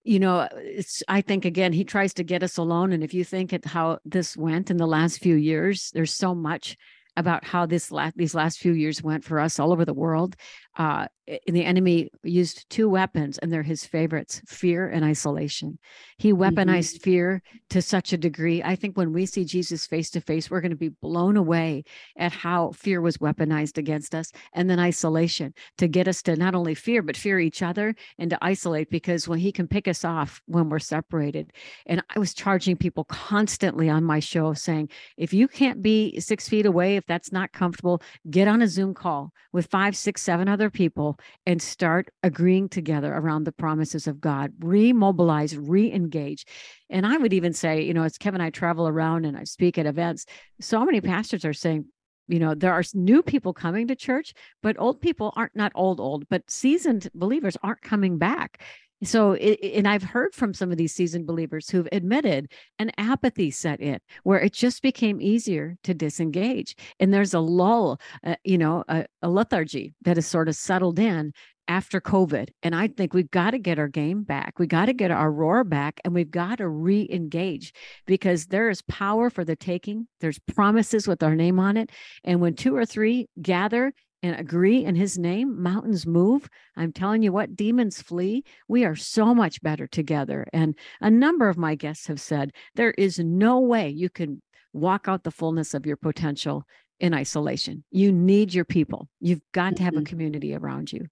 you 0.04 0.20
know 0.20 0.46
it's 0.52 1.02
i 1.08 1.20
think 1.20 1.44
again 1.44 1.72
he 1.72 1.82
tries 1.82 2.14
to 2.14 2.22
get 2.22 2.42
us 2.42 2.58
alone 2.58 2.92
and 2.92 3.02
if 3.02 3.14
you 3.14 3.24
think 3.24 3.52
at 3.52 3.64
how 3.64 3.98
this 4.04 4.36
went 4.36 4.70
in 4.70 4.76
the 4.76 4.86
last 4.86 5.18
few 5.18 5.34
years 5.34 5.90
there's 5.94 6.12
so 6.12 6.34
much 6.34 6.76
about 7.16 7.44
how 7.44 7.64
this 7.66 7.90
last 7.90 8.16
these 8.16 8.34
last 8.34 8.58
few 8.58 8.72
years 8.72 9.02
went 9.02 9.24
for 9.24 9.40
us 9.40 9.58
all 9.58 9.72
over 9.72 9.84
the 9.84 9.94
world 9.94 10.36
uh, 10.76 11.06
the 11.46 11.64
enemy 11.64 12.10
used 12.22 12.68
two 12.68 12.88
weapons 12.88 13.38
and 13.38 13.50
they're 13.50 13.62
his 13.62 13.86
favorites 13.86 14.42
fear 14.46 14.88
and 14.88 15.04
isolation. 15.04 15.78
He 16.18 16.32
weaponized 16.32 16.96
mm-hmm. 16.96 17.02
fear 17.04 17.42
to 17.70 17.80
such 17.80 18.12
a 18.12 18.18
degree. 18.18 18.62
I 18.62 18.76
think 18.76 18.96
when 18.96 19.12
we 19.12 19.24
see 19.24 19.44
jesus 19.44 19.86
face 19.86 20.10
to 20.10 20.20
face 20.20 20.50
we're 20.50 20.60
going 20.60 20.70
to 20.70 20.76
be 20.76 20.90
blown 20.90 21.36
away 21.36 21.84
at 22.16 22.32
how 22.32 22.72
fear 22.72 23.00
was 23.00 23.18
weaponized 23.18 23.78
against 23.78 24.14
us 24.14 24.32
and 24.52 24.68
then 24.68 24.78
isolation 24.78 25.54
to 25.78 25.88
get 25.88 26.08
us 26.08 26.22
to 26.22 26.36
not 26.36 26.54
only 26.54 26.74
fear 26.74 27.02
but 27.02 27.16
fear 27.16 27.40
each 27.40 27.62
other 27.62 27.94
and 28.18 28.30
to 28.30 28.38
isolate 28.42 28.90
because 28.90 29.26
when 29.26 29.38
he 29.38 29.52
can 29.52 29.66
pick 29.66 29.88
us 29.88 30.04
off 30.04 30.42
when 30.46 30.68
we're 30.68 30.78
separated. 30.78 31.52
And 31.86 32.02
i 32.14 32.18
was 32.18 32.34
charging 32.34 32.76
people 32.76 33.04
constantly 33.04 33.88
on 33.88 34.04
my 34.04 34.20
show 34.20 34.52
saying 34.52 34.90
if 35.16 35.32
you 35.32 35.48
can't 35.48 35.80
be 35.80 36.20
six 36.20 36.48
feet 36.48 36.66
away 36.66 36.96
if 36.96 37.06
that's 37.06 37.32
not 37.32 37.52
comfortable 37.52 38.02
get 38.30 38.48
on 38.48 38.60
a 38.60 38.68
zoom 38.68 38.92
call 38.92 39.32
with 39.52 39.66
five 39.66 39.96
six 39.96 40.22
seven 40.22 40.48
other 40.48 40.63
people 40.70 41.18
and 41.46 41.60
start 41.60 42.10
agreeing 42.22 42.68
together 42.68 43.12
around 43.12 43.44
the 43.44 43.52
promises 43.52 44.06
of 44.06 44.20
God, 44.20 44.52
remobilize, 44.60 45.56
re 45.60 45.92
engage. 45.92 46.44
And 46.90 47.06
I 47.06 47.16
would 47.16 47.32
even 47.32 47.52
say, 47.52 47.82
you 47.82 47.94
know, 47.94 48.02
as 48.02 48.18
Kevin 48.18 48.40
and 48.40 48.46
I 48.46 48.50
travel 48.50 48.88
around 48.88 49.24
and 49.24 49.36
I 49.36 49.44
speak 49.44 49.78
at 49.78 49.86
events, 49.86 50.26
so 50.60 50.84
many 50.84 51.00
pastors 51.00 51.44
are 51.44 51.52
saying, 51.52 51.86
you 52.28 52.38
know 52.38 52.54
there 52.54 52.72
are 52.72 52.82
new 52.94 53.22
people 53.22 53.52
coming 53.52 53.86
to 53.88 53.94
church 53.94 54.32
but 54.62 54.76
old 54.78 55.00
people 55.00 55.32
aren't 55.36 55.54
not 55.54 55.72
old 55.74 56.00
old 56.00 56.26
but 56.28 56.50
seasoned 56.50 57.08
believers 57.14 57.56
aren't 57.62 57.82
coming 57.82 58.18
back 58.18 58.62
so 59.08 59.32
it, 59.32 59.58
and 59.74 59.88
i've 59.88 60.02
heard 60.02 60.34
from 60.34 60.54
some 60.54 60.70
of 60.70 60.78
these 60.78 60.94
seasoned 60.94 61.26
believers 61.26 61.68
who've 61.68 61.88
admitted 61.92 62.50
an 62.78 62.90
apathy 62.98 63.50
set 63.50 63.80
in 63.80 63.98
where 64.22 64.40
it 64.40 64.52
just 64.52 64.82
became 64.82 65.20
easier 65.20 65.76
to 65.82 65.94
disengage. 65.94 66.76
And 67.00 67.12
there's 67.12 67.34
a 67.34 67.40
lull 67.40 68.00
uh, 68.24 68.36
you 68.44 68.58
know 68.58 68.84
a, 68.88 69.06
a 69.22 69.28
lethargy 69.28 69.94
that 70.02 70.16
has 70.16 70.26
sort 70.26 70.48
of 70.48 70.56
settled 70.56 70.98
in 70.98 71.32
after 71.66 72.00
covid. 72.00 72.50
And 72.62 72.74
i 72.74 72.88
think 72.88 73.14
we've 73.14 73.30
got 73.30 73.52
to 73.52 73.58
get 73.58 73.78
our 73.78 73.88
game 73.88 74.22
back. 74.22 74.58
We 74.58 74.66
got 74.66 74.86
to 74.86 74.92
get 74.92 75.10
our 75.10 75.32
roar 75.32 75.64
back 75.64 76.00
and 76.04 76.14
we've 76.14 76.30
got 76.30 76.58
to 76.58 76.68
re-engage 76.68 77.72
because 78.06 78.46
there 78.46 78.68
is 78.68 78.82
power 78.82 79.30
for 79.30 79.44
the 79.44 79.56
taking. 79.56 80.06
There's 80.20 80.38
promises 80.54 81.08
with 81.08 81.22
our 81.22 81.34
name 81.34 81.58
on 81.58 81.76
it. 81.76 81.90
And 82.22 82.40
when 82.40 82.54
two 82.54 82.76
or 82.76 82.84
three 82.86 83.28
gather 83.40 83.92
and 84.24 84.40
agree 84.40 84.82
in 84.82 84.94
his 84.94 85.18
name, 85.18 85.62
mountains 85.62 86.06
move. 86.06 86.48
I'm 86.78 86.94
telling 86.94 87.22
you 87.22 87.30
what, 87.30 87.56
demons 87.56 88.00
flee. 88.00 88.42
We 88.68 88.86
are 88.86 88.96
so 88.96 89.34
much 89.34 89.60
better 89.60 89.86
together. 89.86 90.46
And 90.50 90.74
a 91.02 91.10
number 91.10 91.50
of 91.50 91.58
my 91.58 91.74
guests 91.74 92.06
have 92.06 92.22
said 92.22 92.52
there 92.74 92.92
is 92.92 93.18
no 93.18 93.60
way 93.60 93.90
you 93.90 94.08
can 94.08 94.40
walk 94.72 95.08
out 95.08 95.24
the 95.24 95.30
fullness 95.30 95.74
of 95.74 95.84
your 95.84 95.98
potential 95.98 96.64
in 97.00 97.12
isolation. 97.12 97.84
You 97.90 98.12
need 98.12 98.54
your 98.54 98.64
people. 98.64 99.10
You've 99.20 99.42
got 99.52 99.76
to 99.76 99.82
have 99.82 99.92
a 99.92 99.98
mm-hmm. 99.98 100.04
community 100.04 100.54
around 100.54 100.90
you. 100.90 101.06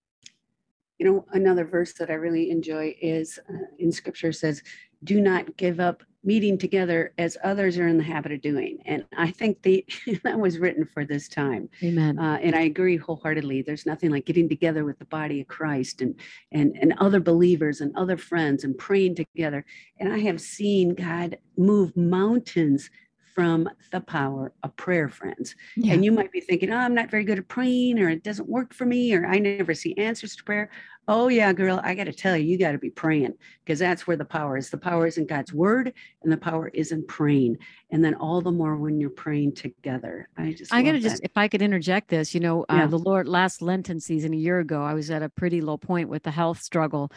You 0.98 1.12
know, 1.12 1.26
another 1.32 1.66
verse 1.66 1.92
that 1.94 2.08
I 2.08 2.14
really 2.14 2.50
enjoy 2.50 2.96
is 3.02 3.38
uh, 3.46 3.58
in 3.78 3.92
scripture 3.92 4.32
says, 4.32 4.62
Do 5.04 5.20
not 5.20 5.56
give 5.56 5.80
up 5.80 6.02
meeting 6.24 6.56
together 6.56 7.12
as 7.18 7.36
others 7.42 7.78
are 7.78 7.88
in 7.88 7.96
the 7.96 8.04
habit 8.04 8.32
of 8.32 8.40
doing. 8.40 8.78
And 8.86 9.04
I 9.16 9.30
think 9.30 9.60
the, 9.62 9.84
that 10.22 10.38
was 10.38 10.58
written 10.58 10.84
for 10.84 11.04
this 11.04 11.28
time. 11.28 11.68
Amen. 11.82 12.18
Uh, 12.18 12.38
and 12.40 12.54
I 12.54 12.62
agree 12.62 12.96
wholeheartedly. 12.96 13.62
There's 13.62 13.86
nothing 13.86 14.10
like 14.10 14.26
getting 14.26 14.48
together 14.48 14.84
with 14.84 14.98
the 14.98 15.04
body 15.06 15.40
of 15.40 15.48
Christ 15.48 16.00
and, 16.00 16.14
and, 16.52 16.76
and 16.80 16.94
other 16.98 17.20
believers 17.20 17.80
and 17.80 17.94
other 17.96 18.16
friends 18.16 18.62
and 18.64 18.78
praying 18.78 19.16
together. 19.16 19.64
And 19.98 20.12
I 20.12 20.18
have 20.18 20.40
seen 20.40 20.94
God 20.94 21.38
move 21.56 21.96
mountains 21.96 22.90
from 23.34 23.68
the 23.90 24.00
power 24.00 24.52
of 24.62 24.76
prayer, 24.76 25.08
friends. 25.08 25.54
Yeah. 25.76 25.94
And 25.94 26.04
you 26.04 26.12
might 26.12 26.32
be 26.32 26.40
thinking, 26.40 26.70
oh, 26.70 26.76
I'm 26.76 26.94
not 26.94 27.10
very 27.10 27.24
good 27.24 27.38
at 27.38 27.48
praying, 27.48 27.98
or 27.98 28.08
it 28.08 28.22
doesn't 28.22 28.48
work 28.48 28.74
for 28.74 28.84
me, 28.84 29.14
or 29.14 29.26
I 29.26 29.38
never 29.38 29.74
see 29.74 29.96
answers 29.96 30.36
to 30.36 30.44
prayer. 30.44 30.70
Oh, 31.08 31.28
yeah, 31.28 31.52
girl, 31.52 31.80
I 31.82 31.94
got 31.94 32.04
to 32.04 32.12
tell 32.12 32.36
you, 32.36 32.44
you 32.44 32.58
got 32.58 32.72
to 32.72 32.78
be 32.78 32.90
praying 32.90 33.34
because 33.64 33.80
that's 33.80 34.06
where 34.06 34.16
the 34.16 34.24
power 34.24 34.56
is. 34.56 34.70
The 34.70 34.78
power 34.78 35.06
is 35.06 35.18
in 35.18 35.26
God's 35.26 35.52
word, 35.52 35.92
and 36.22 36.30
the 36.32 36.36
power 36.36 36.68
is 36.68 36.92
in 36.92 37.04
praying. 37.06 37.58
And 37.90 38.04
then 38.04 38.14
all 38.14 38.40
the 38.40 38.52
more 38.52 38.76
when 38.76 39.00
you're 39.00 39.10
praying 39.10 39.54
together. 39.54 40.28
I 40.36 40.52
just, 40.52 40.72
I 40.72 40.82
got 40.82 40.92
to 40.92 41.00
just, 41.00 41.22
if 41.24 41.32
I 41.36 41.48
could 41.48 41.62
interject 41.62 42.08
this, 42.08 42.34
you 42.34 42.40
know, 42.40 42.62
uh, 42.68 42.76
yeah. 42.76 42.86
the 42.86 42.98
Lord 42.98 43.26
last 43.26 43.62
Lenten 43.62 43.98
season 43.98 44.32
a 44.32 44.36
year 44.36 44.60
ago, 44.60 44.82
I 44.82 44.94
was 44.94 45.10
at 45.10 45.22
a 45.22 45.28
pretty 45.28 45.60
low 45.60 45.76
point 45.76 46.08
with 46.08 46.22
the 46.22 46.30
health 46.30 46.62
struggle 46.62 47.10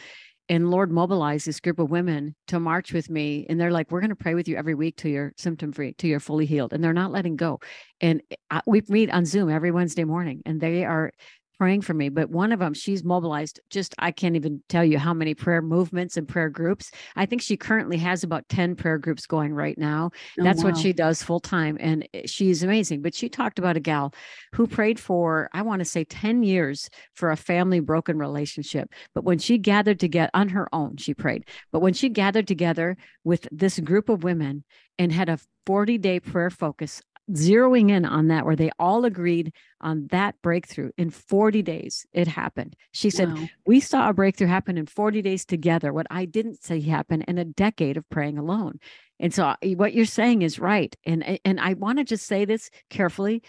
and 0.47 0.69
Lord 0.69 0.91
mobilized 0.91 1.47
this 1.47 1.59
group 1.59 1.79
of 1.79 1.89
women 1.89 2.35
to 2.47 2.59
march 2.59 2.93
with 2.93 3.09
me. 3.09 3.45
And 3.49 3.59
they're 3.59 3.71
like, 3.71 3.91
we're 3.91 4.01
going 4.01 4.09
to 4.09 4.15
pray 4.15 4.35
with 4.35 4.47
you 4.47 4.55
every 4.57 4.75
week 4.75 4.97
till 4.97 5.11
you're 5.11 5.33
symptom 5.37 5.71
free, 5.71 5.93
till 5.97 6.09
you're 6.09 6.19
fully 6.19 6.45
healed. 6.45 6.73
And 6.73 6.83
they're 6.83 6.93
not 6.93 7.11
letting 7.11 7.35
go. 7.35 7.59
And 7.99 8.21
eh, 8.29 8.35
I, 8.51 8.61
we 8.67 8.83
meet 8.87 9.09
on 9.09 9.25
Zoom 9.25 9.49
every 9.49 9.71
Wednesday 9.71 10.03
morning, 10.03 10.41
and 10.45 10.61
they 10.61 10.85
are 10.85 11.11
praying 11.57 11.81
for 11.81 11.93
me. 11.93 12.09
But 12.09 12.29
one 12.29 12.51
of 12.51 12.59
them, 12.59 12.73
she's 12.73 13.03
mobilized 13.03 13.59
just, 13.69 13.95
I 13.99 14.11
can't 14.11 14.35
even 14.35 14.61
tell 14.69 14.83
you 14.83 14.97
how 14.99 15.13
many 15.13 15.33
prayer 15.33 15.61
movements 15.61 16.17
and 16.17 16.27
prayer 16.27 16.49
groups. 16.49 16.91
I 17.15 17.25
think 17.25 17.41
she 17.41 17.57
currently 17.57 17.97
has 17.97 18.23
about 18.23 18.47
10 18.49 18.75
prayer 18.75 18.97
groups 18.97 19.25
going 19.25 19.53
right 19.53 19.77
now. 19.77 20.11
Oh, 20.39 20.43
That's 20.43 20.63
wow. 20.63 20.71
what 20.71 20.77
she 20.77 20.93
does 20.93 21.23
full 21.23 21.39
time. 21.39 21.77
And 21.79 22.07
eh, 22.13 22.23
she's 22.25 22.63
amazing. 22.63 23.01
But 23.01 23.15
she 23.15 23.29
talked 23.29 23.59
about 23.59 23.77
a 23.77 23.79
gal 23.81 24.13
who 24.53 24.67
prayed 24.67 24.99
for, 24.99 25.49
I 25.53 25.61
want 25.61 25.79
to 25.79 25.85
say 25.85 26.03
10 26.03 26.43
years 26.43 26.89
for 27.13 27.31
a 27.31 27.37
family 27.37 27.79
broken 27.79 28.17
relationship. 28.17 28.89
But 29.13 29.23
when 29.23 29.39
she 29.39 29.57
gathered 29.57 29.99
together 29.99 30.31
on 30.33 30.49
her 30.49 30.67
own, 30.73 30.97
she 30.97 31.13
prayed. 31.13 31.45
But 31.71 31.81
when 31.81 31.93
she 31.93 32.09
gathered 32.09 32.47
together 32.47 32.97
with 33.23 33.47
this 33.51 33.79
group 33.79 34.09
of 34.09 34.23
women 34.23 34.63
and 34.97 35.11
had 35.11 35.29
a 35.29 35.39
40 35.65 35.97
day 35.97 36.19
prayer 36.19 36.49
focus 36.49 37.01
zeroing 37.31 37.89
in 37.89 38.05
on 38.05 38.27
that 38.27 38.45
where 38.45 38.55
they 38.55 38.69
all 38.77 39.05
agreed 39.05 39.53
on 39.81 40.07
that 40.11 40.35
breakthrough 40.41 40.91
in 40.97 41.09
40 41.09 41.61
days 41.61 42.05
it 42.13 42.27
happened. 42.27 42.75
She 42.91 43.09
said 43.09 43.33
wow. 43.33 43.47
we 43.65 43.79
saw 43.79 44.09
a 44.09 44.13
breakthrough 44.13 44.47
happen 44.47 44.77
in 44.77 44.85
40 44.85 45.21
days 45.21 45.45
together. 45.45 45.91
What 45.91 46.07
i 46.09 46.25
didn't 46.25 46.63
say 46.63 46.81
happened 46.81 47.25
in 47.27 47.37
a 47.37 47.45
decade 47.45 47.97
of 47.97 48.09
praying 48.09 48.37
alone. 48.37 48.79
And 49.19 49.33
so 49.33 49.45
uh, 49.45 49.55
what 49.75 49.93
you're 49.93 50.05
saying 50.05 50.43
is 50.43 50.59
right. 50.59 50.95
And 51.05 51.39
and 51.43 51.59
i 51.59 51.73
want 51.73 51.97
to 51.97 52.03
just 52.03 52.25
say 52.27 52.45
this 52.45 52.69
carefully 52.89 53.41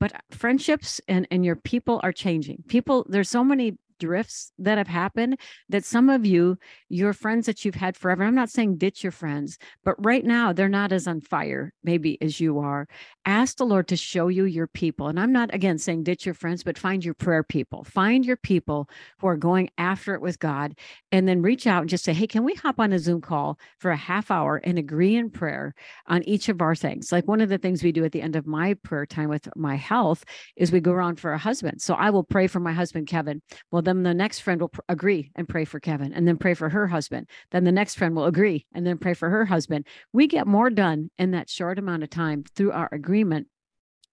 but 0.00 0.12
friendships 0.30 1.00
and 1.08 1.26
and 1.30 1.44
your 1.44 1.56
people 1.56 2.00
are 2.02 2.12
changing. 2.12 2.64
People 2.68 3.06
there's 3.08 3.30
so 3.30 3.44
many 3.44 3.76
drifts 3.98 4.52
that 4.58 4.78
have 4.78 4.88
happened 4.88 5.38
that 5.68 5.84
some 5.84 6.08
of 6.08 6.24
you, 6.24 6.58
your 6.88 7.12
friends 7.12 7.46
that 7.46 7.64
you've 7.64 7.74
had 7.74 7.96
forever, 7.96 8.24
I'm 8.24 8.34
not 8.34 8.50
saying 8.50 8.78
ditch 8.78 9.02
your 9.02 9.12
friends, 9.12 9.58
but 9.84 9.94
right 10.04 10.24
now 10.24 10.52
they're 10.52 10.68
not 10.68 10.92
as 10.92 11.06
on 11.06 11.20
fire, 11.20 11.72
maybe 11.82 12.20
as 12.22 12.40
you 12.40 12.58
are. 12.58 12.88
Ask 13.26 13.58
the 13.58 13.66
Lord 13.66 13.88
to 13.88 13.96
show 13.96 14.28
you 14.28 14.44
your 14.44 14.66
people. 14.66 15.08
And 15.08 15.20
I'm 15.20 15.32
not, 15.32 15.52
again, 15.54 15.78
saying 15.78 16.04
ditch 16.04 16.24
your 16.24 16.34
friends, 16.34 16.62
but 16.62 16.78
find 16.78 17.04
your 17.04 17.14
prayer 17.14 17.42
people. 17.42 17.84
Find 17.84 18.24
your 18.24 18.36
people 18.36 18.88
who 19.18 19.26
are 19.26 19.36
going 19.36 19.70
after 19.76 20.14
it 20.14 20.22
with 20.22 20.38
God 20.38 20.78
and 21.12 21.28
then 21.28 21.42
reach 21.42 21.66
out 21.66 21.82
and 21.82 21.90
just 21.90 22.04
say, 22.04 22.12
hey, 22.12 22.26
can 22.26 22.44
we 22.44 22.54
hop 22.54 22.80
on 22.80 22.92
a 22.92 22.98
Zoom 22.98 23.20
call 23.20 23.58
for 23.78 23.90
a 23.90 23.96
half 23.96 24.30
hour 24.30 24.56
and 24.64 24.78
agree 24.78 25.16
in 25.16 25.30
prayer 25.30 25.74
on 26.06 26.22
each 26.22 26.48
of 26.48 26.62
our 26.62 26.74
things? 26.74 27.12
Like 27.12 27.28
one 27.28 27.40
of 27.40 27.48
the 27.48 27.58
things 27.58 27.82
we 27.82 27.92
do 27.92 28.04
at 28.04 28.12
the 28.12 28.22
end 28.22 28.36
of 28.36 28.46
my 28.46 28.74
prayer 28.74 29.06
time 29.06 29.28
with 29.28 29.48
my 29.56 29.76
health 29.76 30.24
is 30.56 30.72
we 30.72 30.80
go 30.80 30.92
around 30.92 31.20
for 31.20 31.32
a 31.32 31.38
husband. 31.38 31.82
So 31.82 31.94
I 31.94 32.10
will 32.10 32.24
pray 32.24 32.46
for 32.46 32.60
my 32.60 32.72
husband, 32.72 33.06
Kevin. 33.06 33.42
Well, 33.70 33.82
then 33.88 34.02
the 34.02 34.14
next 34.14 34.40
friend 34.40 34.60
will 34.60 34.68
pr- 34.68 34.80
agree 34.88 35.30
and 35.34 35.48
pray 35.48 35.64
for 35.64 35.80
Kevin 35.80 36.12
and 36.12 36.28
then 36.28 36.36
pray 36.36 36.54
for 36.54 36.68
her 36.68 36.86
husband. 36.86 37.28
Then 37.50 37.64
the 37.64 37.72
next 37.72 37.94
friend 37.94 38.14
will 38.14 38.26
agree 38.26 38.66
and 38.72 38.86
then 38.86 38.98
pray 38.98 39.14
for 39.14 39.30
her 39.30 39.46
husband. 39.46 39.86
We 40.12 40.26
get 40.26 40.46
more 40.46 40.70
done 40.70 41.10
in 41.18 41.30
that 41.32 41.50
short 41.50 41.78
amount 41.78 42.02
of 42.02 42.10
time 42.10 42.44
through 42.54 42.72
our 42.72 42.88
agreement 42.92 43.48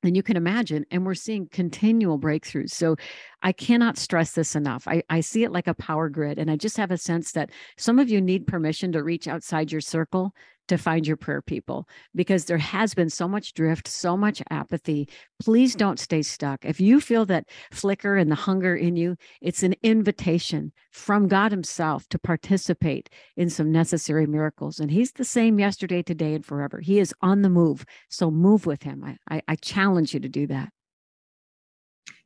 than 0.02 0.16
you 0.16 0.24
can 0.24 0.38
imagine. 0.38 0.86
And 0.92 1.06
we're 1.06 1.16
seeing 1.16 1.48
continual 1.52 2.20
breakthroughs. 2.20 2.72
So 2.72 2.96
I 3.42 3.52
cannot 3.52 3.98
stress 3.98 4.32
this 4.32 4.56
enough. 4.56 4.88
I, 4.88 5.04
I 5.10 5.20
see 5.20 5.44
it 5.44 5.52
like 5.52 5.68
a 5.68 5.74
power 5.74 6.10
grid. 6.10 6.38
And 6.40 6.50
I 6.50 6.56
just 6.56 6.78
have 6.78 6.92
a 6.92 6.98
sense 6.98 7.32
that 7.34 7.50
some 7.78 8.00
of 8.00 8.10
you 8.10 8.22
need 8.22 8.48
permission 8.48 8.92
to 8.94 9.04
reach 9.04 9.28
outside 9.28 9.72
your 9.72 9.82
circle 9.82 10.34
to 10.67 10.78
find 10.78 11.06
your 11.06 11.17
prayer 11.17 11.41
people 11.41 11.88
because 12.13 12.45
there 12.45 12.58
has 12.58 12.93
been 12.93 13.10
so 13.10 13.28
much 13.28 13.54
drift, 13.54 13.88
so 13.88 14.17
much 14.17 14.41
apathy. 14.49 15.08
Please 15.39 15.71
mm-hmm. 15.71 15.80
don't 15.80 15.99
stay 15.99 16.21
stuck. 16.21 16.65
If 16.65 16.80
you 16.80 16.99
feel 16.99 17.25
that 17.25 17.47
flicker 17.71 18.15
and 18.15 18.32
the 18.32 18.36
hunger 18.36 18.75
in 18.75 18.95
you, 18.95 19.15
it's 19.41 19.63
an 19.63 19.75
invitation 19.84 20.71
from 20.91 21.28
God 21.28 21.51
Himself 21.51 22.08
to 22.10 22.19
participate 22.19 23.10
in 23.38 23.49
some 23.49 23.71
necessary 23.71 24.25
miracles. 24.25 24.80
And 24.80 24.91
He's 24.91 25.12
the 25.12 25.25
same 25.25 25.60
yesterday, 25.60 26.01
today, 26.01 26.34
and 26.34 26.45
forever. 26.45 26.80
He 26.80 26.99
is 26.99 27.13
on 27.21 27.41
the 27.41 27.49
move. 27.49 27.86
So 28.10 28.32
move 28.32 28.65
with 28.65 28.84
Him. 28.84 29.04
I, 29.04 29.17
I, 29.36 29.41
I 29.47 29.56
challenge 29.56 30.13
you 30.13 30.19
to 30.19 30.30
do 30.30 30.47
that. 30.47 30.69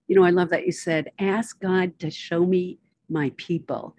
You 0.07 0.15
know, 0.15 0.23
I 0.23 0.31
love 0.31 0.49
that 0.49 0.65
you 0.65 0.71
said, 0.71 1.11
ask 1.19 1.59
God 1.59 1.99
to 1.99 2.09
show 2.09 2.43
me 2.43 2.79
my 3.09 3.31
people 3.37 3.95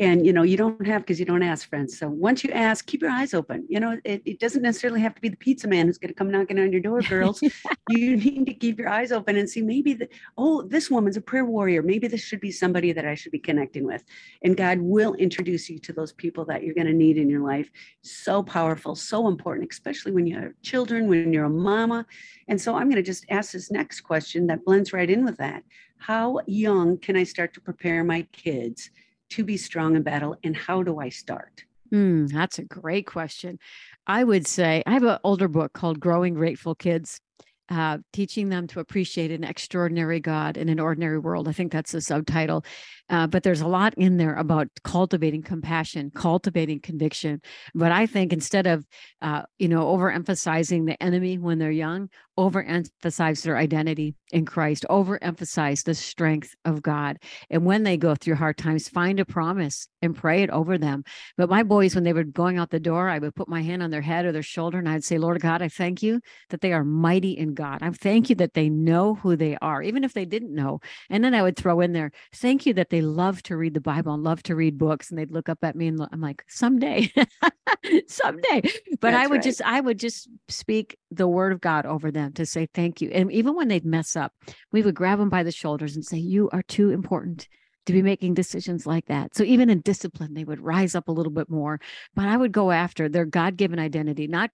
and 0.00 0.24
you 0.26 0.32
know 0.32 0.42
you 0.42 0.56
don't 0.56 0.84
have 0.86 1.02
because 1.02 1.20
you 1.20 1.26
don't 1.26 1.42
ask 1.42 1.68
friends. 1.68 1.98
So 1.98 2.08
once 2.08 2.42
you 2.42 2.50
ask 2.50 2.86
keep 2.86 3.02
your 3.02 3.10
eyes 3.10 3.34
open. 3.34 3.66
You 3.68 3.78
know 3.78 4.00
it, 4.04 4.22
it 4.24 4.40
doesn't 4.40 4.62
necessarily 4.62 5.00
have 5.02 5.14
to 5.14 5.20
be 5.20 5.28
the 5.28 5.36
pizza 5.36 5.68
man 5.68 5.86
who's 5.86 5.98
going 5.98 6.08
to 6.08 6.14
come 6.14 6.30
knocking 6.30 6.58
on 6.58 6.72
your 6.72 6.80
door 6.80 7.02
girls. 7.02 7.40
You 7.90 8.16
need 8.16 8.46
to 8.46 8.54
keep 8.54 8.78
your 8.78 8.88
eyes 8.88 9.10
open 9.10 9.36
and 9.36 9.50
see 9.50 9.62
maybe 9.62 9.94
the, 9.94 10.08
oh 10.38 10.62
this 10.62 10.90
woman's 10.90 11.16
a 11.16 11.20
prayer 11.20 11.44
warrior. 11.44 11.82
Maybe 11.82 12.06
this 12.06 12.22
should 12.22 12.40
be 12.40 12.52
somebody 12.52 12.92
that 12.92 13.04
i 13.04 13.14
should 13.14 13.32
be 13.32 13.38
connecting 13.38 13.84
with. 13.84 14.02
And 14.42 14.56
god 14.56 14.78
will 14.80 15.14
introduce 15.14 15.68
you 15.68 15.78
to 15.80 15.92
those 15.92 16.12
people 16.12 16.44
that 16.46 16.62
you're 16.62 16.74
going 16.74 16.86
to 16.86 16.92
need 16.92 17.18
in 17.18 17.28
your 17.28 17.40
life. 17.40 17.70
So 18.02 18.42
powerful 18.42 18.94
so 18.94 19.28
important 19.28 19.70
especially 19.70 20.12
when 20.12 20.26
you 20.26 20.38
have 20.38 20.52
children 20.62 21.08
when 21.08 21.32
you're 21.32 21.44
a 21.44 21.50
mama. 21.50 22.06
And 22.48 22.60
so 22.60 22.74
i'm 22.74 22.88
going 22.88 22.96
to 22.96 23.02
just 23.02 23.26
ask 23.28 23.52
this 23.52 23.70
next 23.70 24.00
question 24.00 24.46
that 24.46 24.64
blends 24.64 24.92
right 24.92 25.10
in 25.10 25.24
with 25.24 25.36
that. 25.36 25.62
How 25.98 26.40
young 26.46 26.96
can 26.96 27.16
i 27.16 27.24
start 27.24 27.52
to 27.54 27.60
prepare 27.60 28.02
my 28.02 28.22
kids 28.32 28.90
to 29.30 29.44
be 29.44 29.56
strong 29.56 29.96
in 29.96 30.02
battle 30.02 30.36
and 30.44 30.56
how 30.56 30.82
do 30.82 30.98
I 30.98 31.08
start? 31.08 31.64
Mm, 31.92 32.30
that's 32.30 32.58
a 32.58 32.64
great 32.64 33.06
question. 33.06 33.58
I 34.06 34.24
would 34.24 34.46
say 34.46 34.82
I 34.86 34.92
have 34.92 35.02
an 35.02 35.18
older 35.24 35.48
book 35.48 35.72
called 35.72 36.00
Growing 36.00 36.34
Grateful 36.34 36.74
Kids. 36.74 37.20
Uh, 37.68 37.98
teaching 38.12 38.48
them 38.48 38.66
to 38.66 38.80
appreciate 38.80 39.30
an 39.30 39.44
extraordinary 39.44 40.18
God 40.18 40.56
in 40.56 40.68
an 40.68 40.80
ordinary 40.80 41.20
world. 41.20 41.46
I 41.46 41.52
think 41.52 41.70
that's 41.70 41.92
the 41.92 42.00
subtitle. 42.00 42.64
Uh, 43.10 43.26
but 43.26 43.42
there's 43.42 43.60
a 43.60 43.66
lot 43.66 43.92
in 43.94 44.16
there 44.16 44.34
about 44.36 44.68
cultivating 44.84 45.42
compassion, 45.42 46.10
cultivating 46.14 46.80
conviction. 46.80 47.40
But 47.74 47.92
I 47.92 48.06
think 48.06 48.32
instead 48.32 48.66
of, 48.66 48.86
uh, 49.20 49.42
you 49.58 49.68
know, 49.68 49.84
overemphasizing 49.84 50.86
the 50.86 51.00
enemy 51.02 51.36
when 51.36 51.58
they're 51.58 51.70
young, 51.70 52.08
overemphasize 52.38 53.42
their 53.42 53.58
identity 53.58 54.14
in 54.32 54.46
Christ, 54.46 54.86
overemphasize 54.88 55.84
the 55.84 55.94
strength 55.94 56.54
of 56.64 56.80
God. 56.80 57.18
And 57.50 57.66
when 57.66 57.82
they 57.82 57.98
go 57.98 58.14
through 58.14 58.36
hard 58.36 58.56
times, 58.56 58.88
find 58.88 59.20
a 59.20 59.26
promise 59.26 59.88
and 60.00 60.16
pray 60.16 60.42
it 60.42 60.50
over 60.50 60.78
them. 60.78 61.04
But 61.36 61.50
my 61.50 61.62
boys, 61.62 61.94
when 61.94 62.04
they 62.04 62.14
were 62.14 62.24
going 62.24 62.58
out 62.58 62.70
the 62.70 62.80
door, 62.80 63.10
I 63.10 63.18
would 63.18 63.34
put 63.34 63.48
my 63.48 63.62
hand 63.62 63.82
on 63.82 63.90
their 63.90 64.00
head 64.00 64.24
or 64.24 64.32
their 64.32 64.42
shoulder 64.42 64.78
and 64.78 64.88
I'd 64.88 65.04
say, 65.04 65.18
Lord 65.18 65.40
God, 65.42 65.60
I 65.60 65.68
thank 65.68 66.02
you 66.02 66.20
that 66.48 66.62
they 66.62 66.72
are 66.72 66.84
mighty 66.84 67.32
in 67.32 67.52
God. 67.52 67.82
I 67.82 67.90
thank 67.90 68.30
you 68.30 68.36
that 68.36 68.54
they 68.54 68.70
know 68.70 69.16
who 69.16 69.36
they 69.36 69.58
are, 69.60 69.82
even 69.82 70.04
if 70.04 70.14
they 70.14 70.24
didn't 70.24 70.54
know. 70.54 70.80
And 71.10 71.22
then 71.22 71.34
I 71.34 71.42
would 71.42 71.56
throw 71.56 71.80
in 71.80 71.92
there, 71.92 72.10
thank 72.34 72.64
you 72.64 72.72
that 72.74 72.88
they 72.88 72.99
love 73.00 73.42
to 73.44 73.56
read 73.56 73.74
the 73.74 73.80
Bible 73.80 74.14
and 74.14 74.22
love 74.22 74.42
to 74.44 74.54
read 74.54 74.78
books. 74.78 75.10
And 75.10 75.18
they'd 75.18 75.30
look 75.30 75.48
up 75.48 75.58
at 75.62 75.76
me 75.76 75.86
and 75.86 76.00
I'm 76.12 76.20
like, 76.20 76.44
someday, 76.48 77.12
someday. 78.06 78.62
But 79.00 79.12
That's 79.12 79.24
I 79.24 79.26
would 79.26 79.36
right. 79.36 79.42
just, 79.42 79.62
I 79.62 79.80
would 79.80 79.98
just 79.98 80.28
speak 80.48 80.96
the 81.10 81.28
word 81.28 81.52
of 81.52 81.60
God 81.60 81.86
over 81.86 82.10
them 82.10 82.32
to 82.34 82.46
say 82.46 82.68
thank 82.72 83.00
you. 83.00 83.10
And 83.10 83.30
even 83.32 83.54
when 83.54 83.68
they'd 83.68 83.84
mess 83.84 84.16
up, 84.16 84.32
we 84.72 84.82
would 84.82 84.94
grab 84.94 85.18
them 85.18 85.28
by 85.28 85.42
the 85.42 85.52
shoulders 85.52 85.96
and 85.96 86.04
say, 86.04 86.18
You 86.18 86.50
are 86.52 86.62
too 86.62 86.90
important 86.90 87.48
to 87.86 87.92
be 87.92 88.02
making 88.02 88.34
decisions 88.34 88.86
like 88.86 89.06
that. 89.06 89.34
So 89.34 89.42
even 89.44 89.70
in 89.70 89.80
discipline, 89.80 90.34
they 90.34 90.44
would 90.44 90.60
rise 90.60 90.94
up 90.94 91.08
a 91.08 91.12
little 91.12 91.32
bit 91.32 91.50
more. 91.50 91.80
But 92.14 92.28
I 92.28 92.36
would 92.36 92.52
go 92.52 92.70
after 92.70 93.08
their 93.08 93.24
God 93.24 93.56
given 93.56 93.78
identity, 93.78 94.26
not 94.26 94.50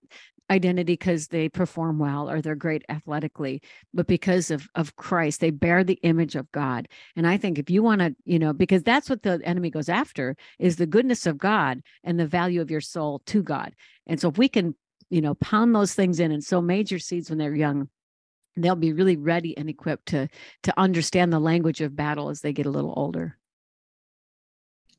identity 0.49 0.93
because 0.93 1.29
they 1.29 1.49
perform 1.49 1.99
well 1.99 2.31
or 2.31 2.41
they're 2.41 2.55
great 2.55 2.85
athletically, 2.89 3.61
but 3.93 4.07
because 4.07 4.51
of, 4.51 4.69
of 4.77 4.95
Christ. 4.97 5.41
They 5.41 5.51
bear 5.51 5.83
the 5.83 5.99
image 6.03 6.37
of 6.37 6.51
God. 6.53 6.89
And 7.17 7.27
I 7.27 7.37
think 7.37 7.59
if 7.59 7.69
you 7.69 7.83
want 7.83 8.01
to, 8.01 8.15
you 8.25 8.39
know, 8.39 8.53
because 8.53 8.85
that's 8.85 9.11
what 9.11 9.23
the 9.23 9.41
enemy 9.45 9.71
goes 9.71 9.89
after 9.89 10.37
is 10.59 10.77
the 10.77 10.87
goodness 10.87 11.27
of 11.27 11.39
God 11.39 11.83
and 12.05 12.19
the 12.19 12.27
value 12.27 12.61
of 12.61 12.71
your 12.71 12.81
soul 12.81 13.23
to 13.27 13.43
God. 13.43 13.75
And 14.07 14.21
so 14.21 14.29
if 14.29 14.39
we 14.39 14.49
can 14.49 14.75
you 15.11 15.21
know 15.21 15.35
pound 15.35 15.75
those 15.75 15.95
things 15.95 16.21
in 16.21 16.33
and 16.33 16.43
sow 16.43 16.61
major 16.61 16.99
seeds 16.99 17.31
when 17.31 17.39
they're 17.39 17.55
young 17.55 17.89
they'll 18.57 18.77
be 18.77 18.93
really 18.93 19.17
ready 19.17 19.57
and 19.57 19.69
equipped 19.69 20.07
to 20.07 20.29
to 20.63 20.79
understand 20.79 21.33
the 21.33 21.39
language 21.39 21.81
of 21.81 21.97
battle 21.97 22.29
as 22.31 22.41
they 22.41 22.53
get 22.53 22.67
a 22.67 22.71
little 22.71 22.95
older. 22.97 23.39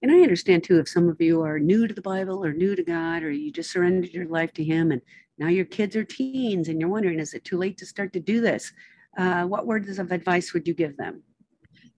And 0.01 0.11
i 0.11 0.19
understand 0.19 0.63
too 0.63 0.79
if 0.79 0.87
some 0.87 1.09
of 1.09 1.19
you 1.19 1.41
are 1.41 1.59
new 1.59 1.87
to 1.87 1.93
the 1.93 2.01
bible 2.01 2.45
or 2.45 2.53
new 2.53 2.75
to 2.75 2.83
god 2.83 3.23
or 3.23 3.31
you 3.31 3.51
just 3.51 3.71
surrendered 3.71 4.13
your 4.13 4.27
life 4.27 4.53
to 4.53 4.63
him 4.63 4.91
and 4.91 5.01
now 5.39 5.47
your 5.47 5.65
kids 5.65 5.95
are 5.95 6.03
teens 6.03 6.67
and 6.67 6.79
you're 6.79 6.89
wondering 6.89 7.19
is 7.19 7.33
it 7.33 7.43
too 7.43 7.57
late 7.57 7.77
to 7.77 7.85
start 7.85 8.13
to 8.13 8.19
do 8.19 8.41
this? 8.41 8.71
Uh, 9.17 9.45
what 9.45 9.65
words 9.65 9.97
of 9.97 10.11
advice 10.11 10.53
would 10.53 10.67
you 10.67 10.73
give 10.73 10.95
them? 10.97 11.23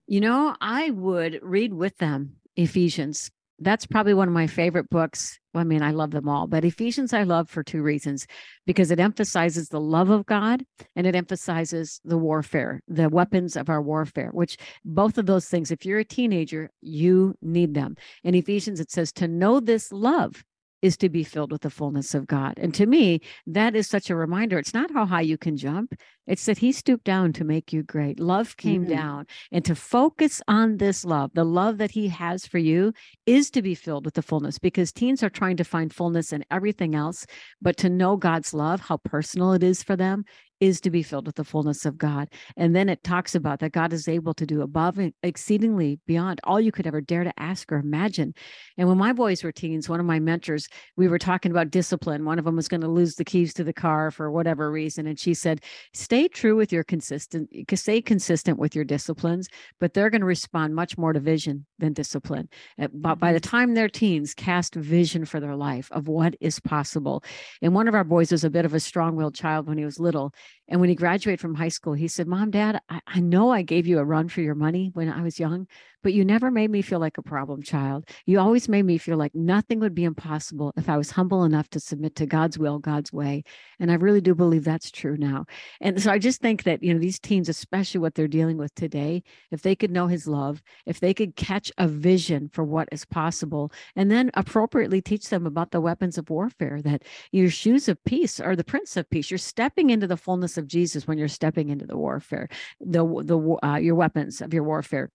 You 0.08 0.22
know 0.22 0.56
i 0.62 0.90
would 0.92 1.40
read 1.44 1.74
with 1.74 1.98
them 1.98 2.38
ephesians 2.56 3.32
that's 3.62 3.86
probably 3.86 4.14
one 4.14 4.28
of 4.28 4.34
my 4.34 4.48
favorite 4.48 4.90
books. 4.90 5.40
I 5.54 5.64
mean, 5.64 5.82
I 5.82 5.92
love 5.92 6.12
them 6.12 6.30
all, 6.30 6.48
but 6.48 6.64
Ephesians 6.64 7.14
I 7.14 7.24
love 7.24 7.50
for 7.50 7.64
two 7.64 7.82
reasons 7.82 8.28
because 8.66 8.92
it 8.92 9.00
emphasizes 9.00 9.70
the 9.70 9.80
love 9.80 10.10
of 10.10 10.26
God 10.26 10.64
and 10.96 11.08
it 11.08 11.16
emphasizes 11.16 12.00
the 12.06 12.18
warfare, 12.18 12.82
the 12.88 13.10
weapons 13.10 13.56
of 13.56 13.70
our 13.70 13.82
warfare, 13.82 14.30
which 14.32 14.58
both 14.86 15.18
of 15.18 15.26
those 15.26 15.48
things, 15.48 15.72
if 15.72 15.86
you're 15.86 16.00
a 16.00 16.06
teenager, 16.06 16.70
you 16.82 17.36
need 17.42 17.74
them. 17.74 17.96
In 18.24 18.36
Ephesians, 18.36 18.80
it 18.80 18.92
says 18.92 19.12
to 19.14 19.28
know 19.28 19.60
this 19.60 19.92
love 19.92 20.44
is 20.82 20.98
to 20.98 21.10
be 21.10 21.24
filled 21.24 21.52
with 21.52 21.62
the 21.62 21.70
fullness 21.70 22.14
of 22.14 22.28
God. 22.28 22.58
And 22.58 22.74
to 22.76 22.86
me, 22.86 23.22
that 23.48 23.76
is 23.76 23.88
such 23.88 24.10
a 24.10 24.16
reminder. 24.16 24.58
It's 24.58 24.74
not 24.74 24.92
how 24.92 25.06
high 25.06 25.22
you 25.22 25.38
can 25.38 25.58
jump, 25.58 25.94
it's 26.30 26.46
that 26.46 26.60
He 26.60 26.72
stooped 26.72 27.04
down 27.04 27.34
to 27.34 27.44
make 27.44 27.74
you 27.74 27.84
great. 27.84 28.20
Love 28.20 28.56
came 28.56 28.84
mm-hmm. 28.84 28.94
down. 28.94 29.26
And 29.52 29.66
to 29.66 29.76
focus 29.76 30.42
on 30.48 30.78
this 30.78 31.04
love, 31.04 31.32
the 31.34 31.44
love 31.44 31.80
that 31.80 31.92
He 31.92 32.08
has 32.08 32.46
for 32.46 32.60
you, 32.60 32.94
is 33.26 33.50
to 33.52 33.62
be 33.62 33.76
filled 33.76 34.06
with 34.06 34.14
the 34.14 34.22
fullness 34.22 34.60
because 34.60 34.94
teens 34.94 35.24
are 35.24 35.30
trying 35.30 35.58
to 35.58 35.64
find 35.64 35.94
fullness 35.94 36.32
in 36.32 36.46
everything 36.52 36.96
else. 36.96 37.26
But 37.62 37.76
to 37.78 37.90
know 37.90 38.16
God's 38.16 38.54
love, 38.54 38.80
how 38.80 38.98
personal 38.98 39.54
it 39.54 39.64
is 39.64 39.84
for 39.84 39.98
them, 39.98 40.24
is 40.60 40.82
to 40.82 40.90
be 40.90 41.04
filled 41.04 41.26
with 41.26 41.36
the 41.36 41.44
fullness 41.44 41.86
of 41.86 41.98
God. 41.98 42.28
And 42.58 42.76
then 42.76 42.90
it 42.90 43.04
talks 43.04 43.34
about 43.34 43.60
that 43.60 43.72
God 43.72 43.94
is 43.94 44.08
able 44.08 44.34
to 44.34 44.46
do 44.46 44.62
above 44.62 44.98
and 44.98 45.14
exceedingly 45.24 46.00
beyond 46.06 46.42
all 46.44 46.60
you 46.60 46.72
could 46.72 46.86
ever 46.86 47.02
dare 47.02 47.24
to 47.24 47.40
ask 47.40 47.72
or 47.72 47.78
imagine. 47.78 48.34
And 48.78 48.88
when 48.88 48.98
my 48.98 49.14
boys 49.14 49.44
were 49.44 49.52
teens, 49.52 49.88
one 49.88 50.00
of 50.00 50.06
my 50.06 50.20
mentors, 50.20 50.68
we 50.98 51.08
were 51.08 51.20
talking 51.20 51.52
about 51.52 51.72
discipline. 51.72 52.26
One 52.26 52.40
of 52.40 52.46
them 52.46 52.58
was 52.58 52.68
going 52.68 52.82
to 52.82 52.90
lose 52.90 53.16
the 53.16 53.26
keys 53.26 53.54
to 53.54 53.64
the 53.64 53.74
car 53.74 54.12
for 54.12 54.30
whatever 54.30 54.70
reason. 54.70 55.08
And 55.08 55.20
she 55.20 55.34
said, 55.34 55.64
stay 55.94 56.19
true 56.28 56.56
with 56.56 56.74
your 56.74 56.84
consistent, 56.84 57.50
stay 57.76 58.02
consistent 58.02 58.60
with 58.60 58.76
your 58.76 58.86
disciplines, 58.86 59.48
but 59.80 59.94
they're 59.94 60.10
going 60.10 60.22
to 60.22 60.28
respond 60.28 60.76
much 60.76 60.98
more 60.98 61.14
to 61.14 61.20
vision 61.20 61.66
than 61.78 61.94
discipline. 61.94 62.50
Uh, 62.80 62.88
but 62.94 63.20
by 63.20 63.32
the 63.32 63.40
mm-hmm. 63.40 63.50
time 63.50 63.74
they're 63.74 63.90
teens, 63.90 64.34
cast 64.34 64.76
vision 64.76 65.26
for 65.26 65.40
their 65.40 65.56
life 65.56 65.90
of 65.92 66.08
what 66.08 66.36
is 66.40 66.60
possible. 66.60 67.24
And 67.62 67.74
one 67.74 67.88
of 67.88 67.96
our 67.96 68.04
boys 68.04 68.32
was 68.32 68.44
a 68.44 68.50
bit 68.50 68.66
of 68.66 68.74
a 68.74 68.80
strong 68.80 69.16
willed 69.16 69.36
child 69.36 69.68
when 69.68 69.78
he 69.78 69.86
was 69.86 70.00
little. 70.00 70.34
And 70.70 70.80
when 70.80 70.90
he 70.90 70.96
graduated 70.96 71.40
from 71.40 71.56
high 71.56 71.70
school, 71.70 71.94
he 71.94 72.08
said, 72.08 72.28
Mom, 72.28 72.52
Dad, 72.52 72.80
I, 72.90 73.02
I, 73.08 73.20
know 73.20 73.52
I 73.52 73.64
gave 73.64 73.88
you 73.88 73.98
a 73.98 74.06
run 74.06 74.30
for 74.30 74.42
your 74.42 74.56
money 74.56 74.92
when 74.94 75.10
I 75.12 75.24
was 75.24 75.40
young, 75.40 75.68
but 76.04 76.14
you 76.14 76.24
never 76.24 76.52
made 76.52 76.70
me 76.70 76.82
feel 76.82 77.00
like 77.00 77.18
a 77.18 77.24
problem 77.24 77.62
child. 77.64 78.08
You 78.26 78.40
always 78.40 78.70
made 78.70 78.86
me 78.86 78.98
feel 78.98 79.18
like 79.18 79.34
nothing 79.36 79.80
would 79.80 79.96
be 79.96 80.04
impossible 80.04 80.72
if 80.78 80.88
I 80.88 80.98
was 80.98 81.12
humble 81.12 81.44
enough 81.44 81.70
to 81.72 81.80
submit 81.80 82.16
to 82.16 82.26
God's 82.26 82.58
will, 82.58 82.80
God's 82.80 83.12
way. 83.12 83.44
And 83.80 83.92
I 83.92 83.96
really 83.96 84.22
do 84.22 84.36
believe 84.36 84.64
that's 84.64 84.92
true 84.92 85.18
now. 85.18 85.46
And 85.82 86.02
so 86.02 86.12
I 86.12 86.20
just 86.20 86.40
think 86.40 86.64
that, 86.64 86.84
you 86.84 86.94
know, 86.94 87.00
these 87.00 87.20
teens, 87.20 87.50
especially 87.50 88.00
what 88.00 88.16
they're 88.16 88.28
dealing 88.28 88.58
with 88.58 88.74
today, 88.76 89.24
if 89.52 89.64
they 89.64 89.76
could 89.76 89.92
know 89.92 90.08
his 90.08 90.28
love, 90.28 90.62
if 90.86 91.00
they 91.00 91.14
could 91.14 91.36
catch 91.36 91.72
a 91.78 91.88
vision 91.88 92.50
for 92.54 92.64
what 92.64 92.88
is 92.92 93.06
possible, 93.06 93.72
and 93.96 94.12
then 94.12 94.30
appropriately 94.36 95.02
teach 95.02 95.30
them 95.30 95.46
about 95.46 95.72
the 95.72 95.82
weapons 95.82 96.18
of 96.18 96.30
warfare, 96.30 96.80
that 96.84 97.04
your 97.32 97.50
shoes 97.50 97.90
of 97.90 98.02
peace 98.04 98.40
are 98.40 98.56
the 98.56 98.64
prince 98.64 98.96
of 98.96 99.10
peace. 99.10 99.32
You're 99.32 99.38
stepping 99.38 99.90
into 99.90 100.08
the 100.08 100.18
fullness 100.18 100.58
of 100.60 100.68
Jesus 100.68 101.08
when 101.08 101.18
you're 101.18 101.28
stepping 101.28 101.70
into 101.70 101.88
the 101.88 101.98
warfare, 101.98 102.48
the, 102.80 103.04
the, 103.24 103.58
uh, 103.64 103.78
your 103.78 103.96
weapons 103.96 104.42
of 104.42 104.54
your 104.54 104.64
warfare 104.64 105.10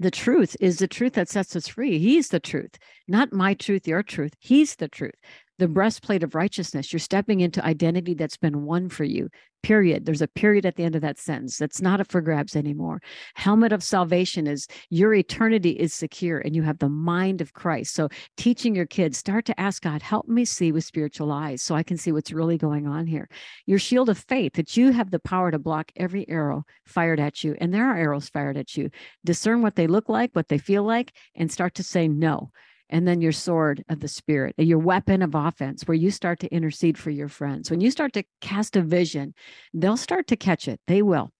the 0.00 0.10
truth 0.10 0.56
is 0.60 0.78
the 0.78 0.88
truth 0.88 1.12
that 1.12 1.28
sets 1.28 1.54
us 1.54 1.68
free. 1.68 1.98
He's 1.98 2.28
the 2.28 2.40
truth, 2.40 2.78
not 3.06 3.34
my 3.34 3.52
truth, 3.52 3.86
your 3.86 4.02
truth. 4.02 4.32
He's 4.38 4.76
the 4.76 4.88
truth 4.88 5.14
the 5.60 5.68
breastplate 5.68 6.22
of 6.22 6.34
righteousness. 6.34 6.90
You're 6.90 7.00
stepping 7.00 7.40
into 7.40 7.62
identity 7.64 8.14
that's 8.14 8.38
been 8.38 8.64
won 8.64 8.88
for 8.88 9.04
you. 9.04 9.28
Period. 9.62 10.06
There's 10.06 10.22
a 10.22 10.26
period 10.26 10.64
at 10.64 10.76
the 10.76 10.84
end 10.84 10.96
of 10.96 11.02
that 11.02 11.18
sentence. 11.18 11.58
That's 11.58 11.82
not 11.82 12.00
up 12.00 12.10
for 12.10 12.22
grabs 12.22 12.56
anymore. 12.56 13.02
Helmet 13.34 13.70
of 13.70 13.82
salvation 13.82 14.46
is 14.46 14.66
your 14.88 15.12
eternity 15.12 15.72
is 15.72 15.92
secure 15.92 16.38
and 16.38 16.56
you 16.56 16.62
have 16.62 16.78
the 16.78 16.88
mind 16.88 17.42
of 17.42 17.52
Christ. 17.52 17.94
So 17.94 18.08
teaching 18.38 18.74
your 18.74 18.86
kids, 18.86 19.18
start 19.18 19.44
to 19.44 19.60
ask 19.60 19.82
God, 19.82 20.00
help 20.00 20.28
me 20.28 20.46
see 20.46 20.72
with 20.72 20.84
spiritual 20.84 21.30
eyes 21.30 21.60
so 21.60 21.74
I 21.74 21.82
can 21.82 21.98
see 21.98 22.10
what's 22.10 22.32
really 22.32 22.56
going 22.56 22.86
on 22.86 23.06
here. 23.06 23.28
Your 23.66 23.78
shield 23.78 24.08
of 24.08 24.16
faith, 24.16 24.54
that 24.54 24.78
you 24.78 24.92
have 24.92 25.10
the 25.10 25.18
power 25.18 25.50
to 25.50 25.58
block 25.58 25.92
every 25.94 26.26
arrow 26.26 26.64
fired 26.86 27.20
at 27.20 27.44
you. 27.44 27.54
And 27.60 27.74
there 27.74 27.84
are 27.84 27.98
arrows 27.98 28.30
fired 28.30 28.56
at 28.56 28.78
you. 28.78 28.88
Discern 29.26 29.60
what 29.60 29.76
they 29.76 29.86
look 29.86 30.08
like, 30.08 30.30
what 30.32 30.48
they 30.48 30.56
feel 30.58 30.84
like, 30.84 31.12
and 31.34 31.52
start 31.52 31.74
to 31.74 31.82
say 31.82 32.08
no 32.08 32.50
and 32.90 33.08
then 33.08 33.20
your 33.20 33.32
sword 33.32 33.84
of 33.88 34.00
the 34.00 34.08
spirit, 34.08 34.54
your 34.58 34.78
weapon 34.78 35.22
of 35.22 35.34
offense, 35.34 35.86
where 35.86 35.94
you 35.94 36.10
start 36.10 36.40
to 36.40 36.52
intercede 36.54 36.98
for 36.98 37.10
your 37.10 37.28
friends. 37.28 37.70
When 37.70 37.80
you 37.80 37.90
start 37.90 38.12
to 38.14 38.24
cast 38.40 38.76
a 38.76 38.82
vision, 38.82 39.34
they'll 39.72 39.96
start 39.96 40.26
to 40.28 40.36
catch 40.36 40.68
it. 40.68 40.80
They 40.86 41.00
will. 41.00 41.30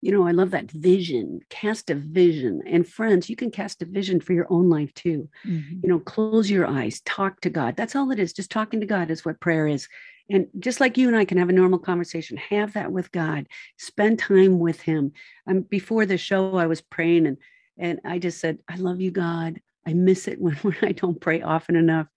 You 0.00 0.12
know, 0.12 0.26
I 0.26 0.32
love 0.32 0.50
that 0.50 0.70
vision, 0.70 1.40
cast 1.48 1.88
a 1.88 1.94
vision. 1.94 2.60
And 2.66 2.86
friends, 2.86 3.30
you 3.30 3.36
can 3.36 3.50
cast 3.50 3.80
a 3.80 3.86
vision 3.86 4.20
for 4.20 4.34
your 4.34 4.46
own 4.50 4.68
life 4.68 4.92
too. 4.92 5.30
Mm-hmm. 5.46 5.80
You 5.82 5.88
know, 5.88 5.98
close 5.98 6.50
your 6.50 6.66
eyes, 6.66 7.00
talk 7.06 7.40
to 7.40 7.50
God. 7.50 7.74
That's 7.74 7.96
all 7.96 8.10
it 8.10 8.18
is. 8.18 8.34
Just 8.34 8.50
talking 8.50 8.80
to 8.80 8.86
God 8.86 9.10
is 9.10 9.24
what 9.24 9.40
prayer 9.40 9.66
is. 9.66 9.88
And 10.28 10.48
just 10.58 10.78
like 10.78 10.98
you 10.98 11.08
and 11.08 11.16
I 11.16 11.24
can 11.24 11.38
have 11.38 11.48
a 11.48 11.54
normal 11.54 11.78
conversation, 11.78 12.36
have 12.36 12.74
that 12.74 12.92
with 12.92 13.12
God. 13.12 13.46
Spend 13.78 14.18
time 14.18 14.58
with 14.58 14.80
Him. 14.82 15.12
Um, 15.46 15.62
before 15.62 16.04
the 16.04 16.18
show, 16.18 16.56
I 16.56 16.66
was 16.66 16.82
praying 16.82 17.26
and 17.26 17.38
and 17.76 18.00
I 18.04 18.18
just 18.18 18.40
said, 18.40 18.58
I 18.68 18.76
love 18.76 19.00
you, 19.00 19.10
God. 19.10 19.60
I 19.86 19.92
miss 19.92 20.28
it 20.28 20.40
when, 20.40 20.54
when 20.56 20.76
I 20.82 20.92
don't 20.92 21.20
pray 21.20 21.42
often 21.42 21.76
enough. 21.76 22.08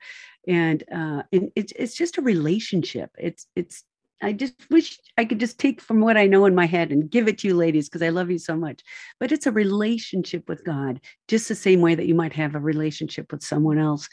And 0.48 0.84
uh, 0.92 1.24
and 1.32 1.52
it's 1.56 1.74
it's 1.76 1.96
just 1.96 2.18
a 2.18 2.22
relationship. 2.22 3.12
It's 3.18 3.48
it's 3.56 3.84
I 4.22 4.34
just 4.34 4.56
wish 4.72 4.98
I 5.18 5.26
could 5.26 5.40
just 5.40 5.60
take 5.60 5.80
from 5.80 6.00
what 6.00 6.18
I 6.18 6.26
know 6.26 6.46
in 6.46 6.56
my 6.56 6.66
head 6.66 6.92
and 6.92 7.10
give 7.10 7.28
it 7.28 7.38
to 7.40 7.48
you, 7.48 7.56
ladies, 7.56 7.88
because 7.88 8.02
I 8.02 8.10
love 8.10 8.32
you 8.32 8.40
so 8.40 8.56
much. 8.56 8.82
But 9.20 9.32
it's 9.32 9.46
a 9.46 9.52
relationship 9.52 10.50
with 10.50 10.64
God, 10.64 11.02
just 11.28 11.48
the 11.48 11.56
same 11.56 11.82
way 11.82 11.94
that 11.96 12.08
you 12.08 12.16
might 12.16 12.34
have 12.34 12.56
a 12.56 12.60
relationship 12.60 13.32
with 13.32 13.44
someone 13.44 13.78
else. 13.78 14.08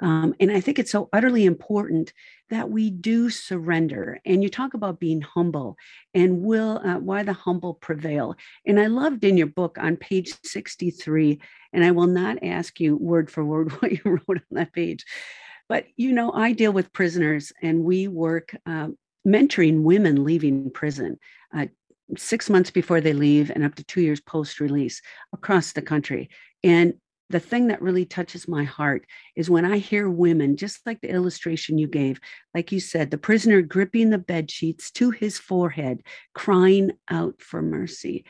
Um, 0.00 0.34
and 0.38 0.52
I 0.52 0.60
think 0.60 0.78
it's 0.78 0.92
so 0.92 1.08
utterly 1.12 1.44
important 1.44 2.12
that 2.50 2.70
we 2.70 2.90
do 2.90 3.30
surrender. 3.30 4.20
And 4.24 4.42
you 4.42 4.48
talk 4.48 4.74
about 4.74 5.00
being 5.00 5.20
humble 5.20 5.76
and 6.14 6.42
will 6.42 6.80
uh, 6.84 6.98
why 6.98 7.22
the 7.22 7.32
humble 7.32 7.74
prevail. 7.74 8.36
And 8.66 8.78
I 8.78 8.86
loved 8.86 9.24
in 9.24 9.36
your 9.36 9.48
book 9.48 9.76
on 9.78 9.96
page 9.96 10.34
63, 10.44 11.40
and 11.72 11.84
I 11.84 11.90
will 11.90 12.06
not 12.06 12.42
ask 12.42 12.78
you 12.80 12.96
word 12.96 13.30
for 13.30 13.44
word 13.44 13.72
what 13.80 13.92
you 13.92 14.00
wrote 14.04 14.22
on 14.28 14.42
that 14.52 14.72
page. 14.72 15.04
But 15.68 15.86
you 15.96 16.12
know, 16.12 16.32
I 16.32 16.52
deal 16.52 16.72
with 16.72 16.92
prisoners, 16.92 17.52
and 17.60 17.84
we 17.84 18.08
work 18.08 18.54
uh, 18.66 18.88
mentoring 19.26 19.82
women 19.82 20.24
leaving 20.24 20.70
prison. 20.70 21.18
Uh, 21.54 21.66
six 22.16 22.48
months 22.48 22.70
before 22.70 23.00
they 23.00 23.12
leave 23.12 23.50
and 23.50 23.64
up 23.64 23.74
to 23.74 23.84
two 23.84 24.00
years 24.00 24.20
post 24.20 24.60
release 24.60 25.02
across 25.34 25.72
the 25.72 25.82
country. 25.82 26.30
And 26.64 26.94
the 27.30 27.40
thing 27.40 27.68
that 27.68 27.82
really 27.82 28.04
touches 28.04 28.48
my 28.48 28.64
heart 28.64 29.06
is 29.36 29.50
when 29.50 29.64
I 29.64 29.78
hear 29.78 30.08
women, 30.08 30.56
just 30.56 30.86
like 30.86 31.00
the 31.00 31.10
illustration 31.10 31.78
you 31.78 31.86
gave, 31.86 32.20
like 32.54 32.72
you 32.72 32.80
said, 32.80 33.10
the 33.10 33.18
prisoner 33.18 33.60
gripping 33.60 34.10
the 34.10 34.18
bed 34.18 34.50
sheets 34.50 34.90
to 34.92 35.10
his 35.10 35.38
forehead, 35.38 36.02
crying 36.34 36.92
out 37.10 37.40
for 37.40 37.60
mercy. 37.60 38.24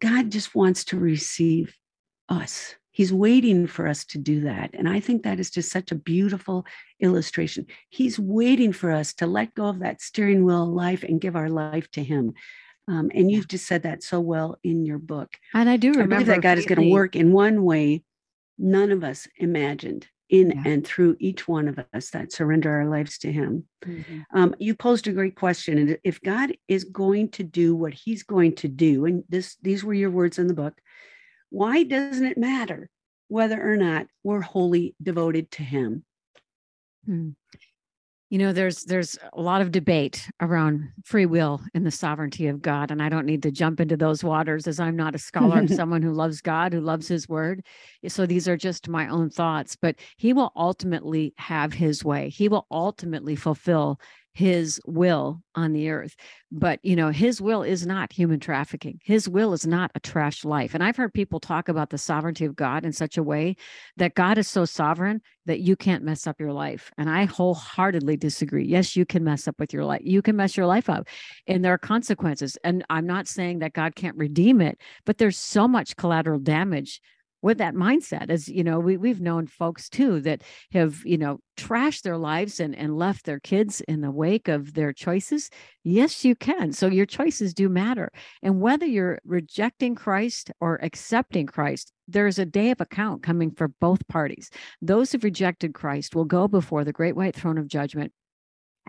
God 0.00 0.30
just 0.30 0.54
wants 0.54 0.84
to 0.86 0.98
receive 0.98 1.74
us. 2.28 2.74
He's 2.90 3.12
waiting 3.12 3.66
for 3.66 3.86
us 3.86 4.04
to 4.06 4.18
do 4.18 4.42
that. 4.42 4.70
And 4.74 4.86
I 4.86 5.00
think 5.00 5.22
that 5.22 5.40
is 5.40 5.50
just 5.50 5.70
such 5.70 5.92
a 5.92 5.96
beautiful 5.96 6.66
illustration. 7.00 7.66
He's 7.88 8.18
waiting 8.18 8.72
for 8.72 8.90
us 8.90 9.14
to 9.14 9.26
let 9.26 9.54
go 9.54 9.66
of 9.66 9.78
that 9.78 10.02
steering 10.02 10.44
wheel 10.44 10.64
of 10.64 10.68
life 10.68 11.02
and 11.02 11.20
give 11.20 11.34
our 11.34 11.48
life 11.48 11.90
to 11.92 12.04
Him. 12.04 12.34
Um, 12.88 13.10
and 13.14 13.30
you've 13.30 13.48
just 13.48 13.66
said 13.66 13.84
that 13.84 14.02
so 14.02 14.20
well 14.20 14.58
in 14.64 14.84
your 14.84 14.98
book. 14.98 15.36
And 15.54 15.68
I 15.68 15.76
do 15.76 15.90
remember 15.92 16.16
I 16.16 16.18
believe 16.18 16.26
that 16.28 16.42
God 16.42 16.58
is 16.58 16.66
going 16.66 16.80
to 16.80 16.90
work 16.90 17.14
in 17.14 17.32
one 17.32 17.62
way 17.62 18.02
none 18.58 18.90
of 18.90 19.04
us 19.04 19.28
imagined 19.36 20.06
in 20.28 20.50
yeah. 20.50 20.62
and 20.64 20.86
through 20.86 21.16
each 21.20 21.46
one 21.46 21.68
of 21.68 21.78
us 21.92 22.10
that 22.10 22.32
surrender 22.32 22.70
our 22.70 22.88
lives 22.88 23.18
to 23.18 23.30
Him. 23.30 23.64
Mm-hmm. 23.84 24.20
Um, 24.34 24.54
you 24.58 24.74
posed 24.74 25.06
a 25.06 25.12
great 25.12 25.36
question, 25.36 25.78
and 25.78 25.98
if 26.02 26.20
God 26.22 26.56
is 26.68 26.84
going 26.84 27.30
to 27.32 27.44
do 27.44 27.76
what 27.76 27.92
He's 27.92 28.22
going 28.22 28.54
to 28.56 28.68
do, 28.68 29.04
and 29.04 29.24
this 29.28 29.56
these 29.62 29.84
were 29.84 29.94
your 29.94 30.10
words 30.10 30.38
in 30.38 30.46
the 30.46 30.54
book, 30.54 30.74
why 31.50 31.84
doesn't 31.84 32.26
it 32.26 32.38
matter 32.38 32.88
whether 33.28 33.62
or 33.62 33.76
not 33.76 34.06
we're 34.24 34.40
wholly 34.40 34.96
devoted 35.02 35.50
to 35.52 35.62
Him? 35.62 36.04
Hmm 37.04 37.30
you 38.32 38.38
know 38.38 38.50
there's 38.50 38.84
there's 38.84 39.18
a 39.34 39.42
lot 39.42 39.60
of 39.60 39.70
debate 39.72 40.30
around 40.40 40.88
free 41.04 41.26
will 41.26 41.60
and 41.74 41.84
the 41.84 41.90
sovereignty 41.90 42.46
of 42.46 42.62
god 42.62 42.90
and 42.90 43.02
i 43.02 43.10
don't 43.10 43.26
need 43.26 43.42
to 43.42 43.50
jump 43.50 43.78
into 43.78 43.94
those 43.94 44.24
waters 44.24 44.66
as 44.66 44.80
i'm 44.80 44.96
not 44.96 45.14
a 45.14 45.18
scholar 45.18 45.56
i'm 45.56 45.68
someone 45.68 46.00
who 46.00 46.14
loves 46.14 46.40
god 46.40 46.72
who 46.72 46.80
loves 46.80 47.06
his 47.06 47.28
word. 47.28 47.62
So 48.08 48.24
these 48.24 48.48
are 48.48 48.56
just 48.56 48.88
my 48.88 49.06
own 49.06 49.28
thoughts 49.28 49.76
but 49.76 49.96
he 50.16 50.32
will 50.32 50.50
ultimately 50.56 51.34
have 51.36 51.74
his 51.74 52.04
way. 52.04 52.30
He 52.30 52.48
will 52.48 52.66
ultimately 52.70 53.36
fulfill 53.36 54.00
his 54.34 54.80
will 54.86 55.42
on 55.54 55.72
the 55.72 55.90
earth. 55.90 56.16
But 56.50 56.80
you 56.82 56.96
know 56.96 57.10
his 57.10 57.40
will 57.40 57.62
is 57.62 57.86
not 57.86 58.12
human 58.12 58.40
trafficking. 58.40 59.00
His 59.04 59.28
will 59.28 59.52
is 59.52 59.66
not 59.66 59.90
a 59.94 60.00
trash 60.00 60.44
life. 60.44 60.74
And 60.74 60.82
i've 60.82 60.96
heard 60.96 61.12
people 61.12 61.40
talk 61.40 61.68
about 61.68 61.90
the 61.90 61.98
sovereignty 61.98 62.44
of 62.44 62.56
god 62.56 62.84
in 62.84 62.92
such 62.92 63.16
a 63.18 63.22
way 63.22 63.56
that 63.96 64.14
god 64.14 64.38
is 64.38 64.48
so 64.48 64.64
sovereign 64.64 65.20
that 65.46 65.60
you 65.60 65.76
can't 65.76 66.04
mess 66.04 66.26
up 66.26 66.40
your 66.40 66.52
life. 66.52 66.90
And 66.96 67.10
i 67.10 67.24
wholeheartedly 67.24 68.16
disagree. 68.16 68.66
Yes 68.66 68.96
you 68.96 69.04
can 69.04 69.24
mess 69.24 69.46
up 69.46 69.58
with 69.58 69.72
your 69.72 69.84
life 69.84 70.02
you 70.04 70.22
can 70.22 70.36
mess 70.36 70.56
your 70.56 70.66
life 70.66 70.88
up 70.88 71.06
and 71.46 71.64
there 71.64 71.72
are 71.72 71.78
consequences. 71.78 72.56
And 72.64 72.84
i'm 72.88 73.06
not 73.06 73.28
saying 73.28 73.58
that 73.60 73.74
god 73.74 73.94
can't 73.94 74.16
redeem 74.16 74.60
it 74.60 74.78
but 75.04 75.18
there's 75.18 75.38
so 75.38 75.68
much 75.68 75.96
collateral 75.96 76.38
damage 76.38 77.00
with 77.42 77.58
that 77.58 77.74
mindset 77.74 78.30
as 78.30 78.48
you 78.48 78.64
know 78.64 78.78
we, 78.78 78.96
we've 78.96 79.20
known 79.20 79.46
folks 79.46 79.88
too 79.88 80.20
that 80.20 80.42
have 80.72 81.02
you 81.04 81.18
know 81.18 81.38
trashed 81.56 82.02
their 82.02 82.16
lives 82.16 82.60
and, 82.60 82.74
and 82.74 82.96
left 82.96 83.26
their 83.26 83.40
kids 83.40 83.82
in 83.82 84.00
the 84.00 84.10
wake 84.10 84.48
of 84.48 84.72
their 84.74 84.92
choices. 84.92 85.50
Yes 85.84 86.24
you 86.24 86.34
can. 86.34 86.72
So 86.72 86.86
your 86.86 87.06
choices 87.06 87.52
do 87.52 87.68
matter. 87.68 88.10
And 88.42 88.60
whether 88.60 88.86
you're 88.86 89.20
rejecting 89.24 89.94
christ 89.94 90.50
or 90.60 90.78
accepting 90.82 91.46
christ 91.46 91.92
there's 92.08 92.38
a 92.38 92.44
day 92.44 92.70
of 92.70 92.80
account 92.80 93.22
coming 93.22 93.50
for 93.50 93.68
both 93.68 94.06
parties. 94.08 94.50
Those 94.80 95.12
who've 95.12 95.24
rejected 95.24 95.74
christ 95.74 96.14
will 96.14 96.24
go 96.24 96.48
before 96.48 96.84
the 96.84 96.92
great 96.92 97.16
white 97.16 97.34
throne 97.34 97.58
of 97.58 97.68
judgment 97.68 98.12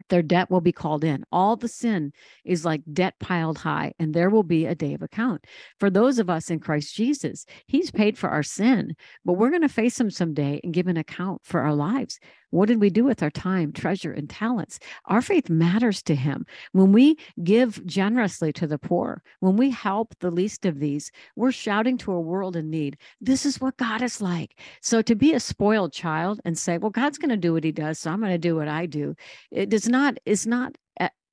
their 0.09 0.21
debt 0.21 0.49
will 0.49 0.61
be 0.61 0.71
called 0.71 1.03
in. 1.03 1.23
All 1.31 1.55
the 1.55 1.67
sin 1.67 2.13
is 2.43 2.65
like 2.65 2.81
debt 2.91 3.19
piled 3.19 3.59
high, 3.59 3.93
and 3.99 4.13
there 4.13 4.29
will 4.29 4.43
be 4.43 4.65
a 4.65 4.75
day 4.75 4.93
of 4.93 5.01
account. 5.01 5.45
For 5.79 5.89
those 5.89 6.19
of 6.19 6.29
us 6.29 6.49
in 6.49 6.59
Christ 6.59 6.95
Jesus, 6.95 7.45
He's 7.67 7.91
paid 7.91 8.17
for 8.17 8.29
our 8.29 8.43
sin, 8.43 8.95
but 9.23 9.33
we're 9.33 9.49
going 9.49 9.61
to 9.61 9.69
face 9.69 9.99
Him 9.99 10.09
someday 10.09 10.59
and 10.63 10.73
give 10.73 10.87
an 10.87 10.97
account 10.97 11.41
for 11.43 11.61
our 11.61 11.73
lives. 11.73 12.19
What 12.53 12.67
did 12.67 12.79
we 12.79 12.91
do 12.91 13.03
with 13.03 13.23
our 13.23 13.31
time, 13.31 13.73
treasure, 13.73 14.11
and 14.11 14.29
talents? 14.29 14.77
Our 15.05 15.23
faith 15.23 15.49
matters 15.49 16.03
to 16.03 16.13
Him. 16.13 16.45
When 16.71 16.91
we 16.91 17.17
give 17.43 17.83
generously 17.87 18.53
to 18.53 18.67
the 18.67 18.77
poor, 18.77 19.23
when 19.39 19.57
we 19.57 19.71
help 19.71 20.13
the 20.19 20.29
least 20.29 20.63
of 20.63 20.79
these, 20.79 21.11
we're 21.35 21.51
shouting 21.51 21.97
to 21.97 22.11
a 22.11 22.21
world 22.21 22.55
in 22.55 22.69
need. 22.69 22.99
This 23.19 23.47
is 23.47 23.59
what 23.59 23.77
God 23.77 24.03
is 24.03 24.21
like. 24.21 24.59
So 24.83 25.01
to 25.01 25.15
be 25.15 25.33
a 25.33 25.39
spoiled 25.39 25.93
child 25.93 26.41
and 26.45 26.55
say, 26.55 26.77
well, 26.77 26.91
God's 26.91 27.17
going 27.17 27.29
to 27.31 27.37
do 27.37 27.53
what 27.53 27.63
He 27.63 27.71
does, 27.71 27.97
so 27.97 28.11
I'm 28.11 28.19
going 28.19 28.31
to 28.31 28.37
do 28.37 28.55
what 28.55 28.67
I 28.67 28.85
do, 28.85 29.15
it 29.49 29.69
does 29.69 29.89
not, 29.89 30.19
is 30.27 30.45
not 30.45 30.77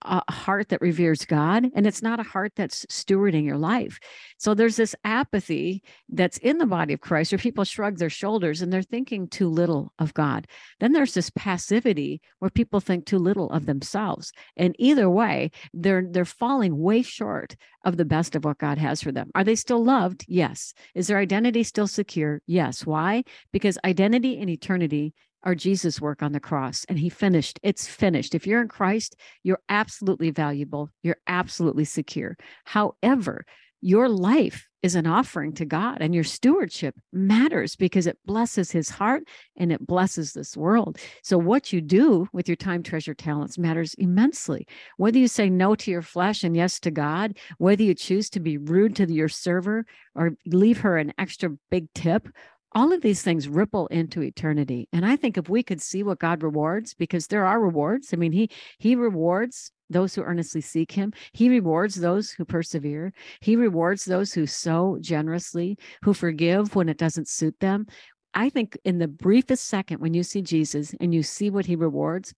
a 0.02 0.32
heart 0.32 0.68
that 0.70 0.80
reveres 0.80 1.24
God 1.24 1.66
and 1.74 1.86
it's 1.86 2.02
not 2.02 2.20
a 2.20 2.24
heart 2.24 2.52
that's 2.56 2.86
stewarding 2.86 3.44
your 3.44 3.58
life. 3.58 3.98
So 4.38 4.54
there's 4.54 4.76
this 4.76 4.94
apathy 5.04 5.82
that's 6.08 6.38
in 6.38 6.58
the 6.58 6.66
body 6.66 6.94
of 6.94 7.00
Christ 7.00 7.32
where 7.32 7.38
people 7.38 7.64
shrug 7.64 7.98
their 7.98 8.10
shoulders 8.10 8.62
and 8.62 8.72
they're 8.72 8.82
thinking 8.82 9.28
too 9.28 9.48
little 9.48 9.92
of 9.98 10.14
God. 10.14 10.46
Then 10.78 10.92
there's 10.92 11.14
this 11.14 11.30
passivity 11.30 12.20
where 12.38 12.50
people 12.50 12.80
think 12.80 13.04
too 13.04 13.18
little 13.18 13.50
of 13.50 13.66
themselves. 13.66 14.32
And 14.56 14.74
either 14.78 15.10
way, 15.10 15.50
they're 15.74 16.04
they're 16.08 16.24
falling 16.24 16.78
way 16.78 17.02
short 17.02 17.56
of 17.84 17.96
the 17.96 18.04
best 18.04 18.34
of 18.36 18.44
what 18.44 18.58
God 18.58 18.78
has 18.78 19.02
for 19.02 19.12
them. 19.12 19.30
Are 19.34 19.44
they 19.44 19.54
still 19.54 19.82
loved? 19.82 20.24
Yes. 20.28 20.74
Is 20.94 21.06
their 21.06 21.18
identity 21.18 21.62
still 21.62 21.86
secure? 21.86 22.40
Yes. 22.46 22.86
Why? 22.86 23.24
Because 23.52 23.78
identity 23.84 24.38
and 24.38 24.50
eternity 24.50 25.14
our 25.42 25.54
Jesus' 25.54 26.00
work 26.00 26.22
on 26.22 26.32
the 26.32 26.40
cross, 26.40 26.84
and 26.88 26.98
he 26.98 27.08
finished. 27.08 27.58
It's 27.62 27.86
finished. 27.86 28.34
If 28.34 28.46
you're 28.46 28.62
in 28.62 28.68
Christ, 28.68 29.16
you're 29.42 29.62
absolutely 29.68 30.30
valuable. 30.30 30.90
You're 31.02 31.20
absolutely 31.26 31.84
secure. 31.84 32.36
However, 32.64 33.44
your 33.82 34.08
life 34.08 34.68
is 34.82 34.94
an 34.94 35.06
offering 35.06 35.52
to 35.54 35.64
God, 35.64 35.98
and 36.00 36.14
your 36.14 36.24
stewardship 36.24 36.94
matters 37.12 37.76
because 37.76 38.06
it 38.06 38.18
blesses 38.26 38.70
his 38.70 38.90
heart 38.90 39.22
and 39.56 39.72
it 39.72 39.86
blesses 39.86 40.32
this 40.32 40.56
world. 40.56 40.98
So, 41.22 41.38
what 41.38 41.72
you 41.72 41.80
do 41.80 42.28
with 42.32 42.48
your 42.48 42.56
time, 42.56 42.82
treasure, 42.82 43.14
talents 43.14 43.58
matters 43.58 43.94
immensely. 43.94 44.66
Whether 44.96 45.18
you 45.18 45.28
say 45.28 45.48
no 45.50 45.74
to 45.74 45.90
your 45.90 46.02
flesh 46.02 46.44
and 46.44 46.56
yes 46.56 46.80
to 46.80 46.90
God, 46.90 47.38
whether 47.58 47.82
you 47.82 47.94
choose 47.94 48.30
to 48.30 48.40
be 48.40 48.58
rude 48.58 48.96
to 48.96 49.10
your 49.10 49.28
server 49.28 49.84
or 50.14 50.32
leave 50.46 50.80
her 50.80 50.96
an 50.96 51.12
extra 51.18 51.50
big 51.70 51.92
tip, 51.94 52.28
all 52.72 52.92
of 52.92 53.00
these 53.00 53.22
things 53.22 53.48
ripple 53.48 53.86
into 53.88 54.22
eternity 54.22 54.88
and 54.92 55.04
i 55.04 55.16
think 55.16 55.36
if 55.36 55.48
we 55.48 55.62
could 55.62 55.80
see 55.80 56.02
what 56.02 56.18
god 56.18 56.42
rewards 56.42 56.94
because 56.94 57.26
there 57.26 57.44
are 57.44 57.60
rewards 57.60 58.10
i 58.12 58.16
mean 58.16 58.32
he 58.32 58.48
he 58.78 58.94
rewards 58.94 59.72
those 59.90 60.14
who 60.14 60.22
earnestly 60.22 60.60
seek 60.60 60.92
him 60.92 61.12
he 61.32 61.48
rewards 61.48 61.96
those 61.96 62.30
who 62.30 62.44
persevere 62.44 63.12
he 63.40 63.56
rewards 63.56 64.04
those 64.04 64.32
who 64.32 64.46
sow 64.46 64.96
generously 65.00 65.76
who 66.02 66.14
forgive 66.14 66.74
when 66.74 66.88
it 66.88 66.98
doesn't 66.98 67.28
suit 67.28 67.58
them. 67.60 67.86
I 68.32 68.48
think 68.48 68.78
in 68.84 68.98
the 68.98 69.08
briefest 69.08 69.64
second 69.64 69.98
when 70.00 70.14
you 70.14 70.22
see 70.22 70.40
jesus 70.40 70.94
and 71.00 71.12
you 71.12 71.22
see 71.22 71.50
what 71.50 71.66
he 71.66 71.74
rewards 71.74 72.32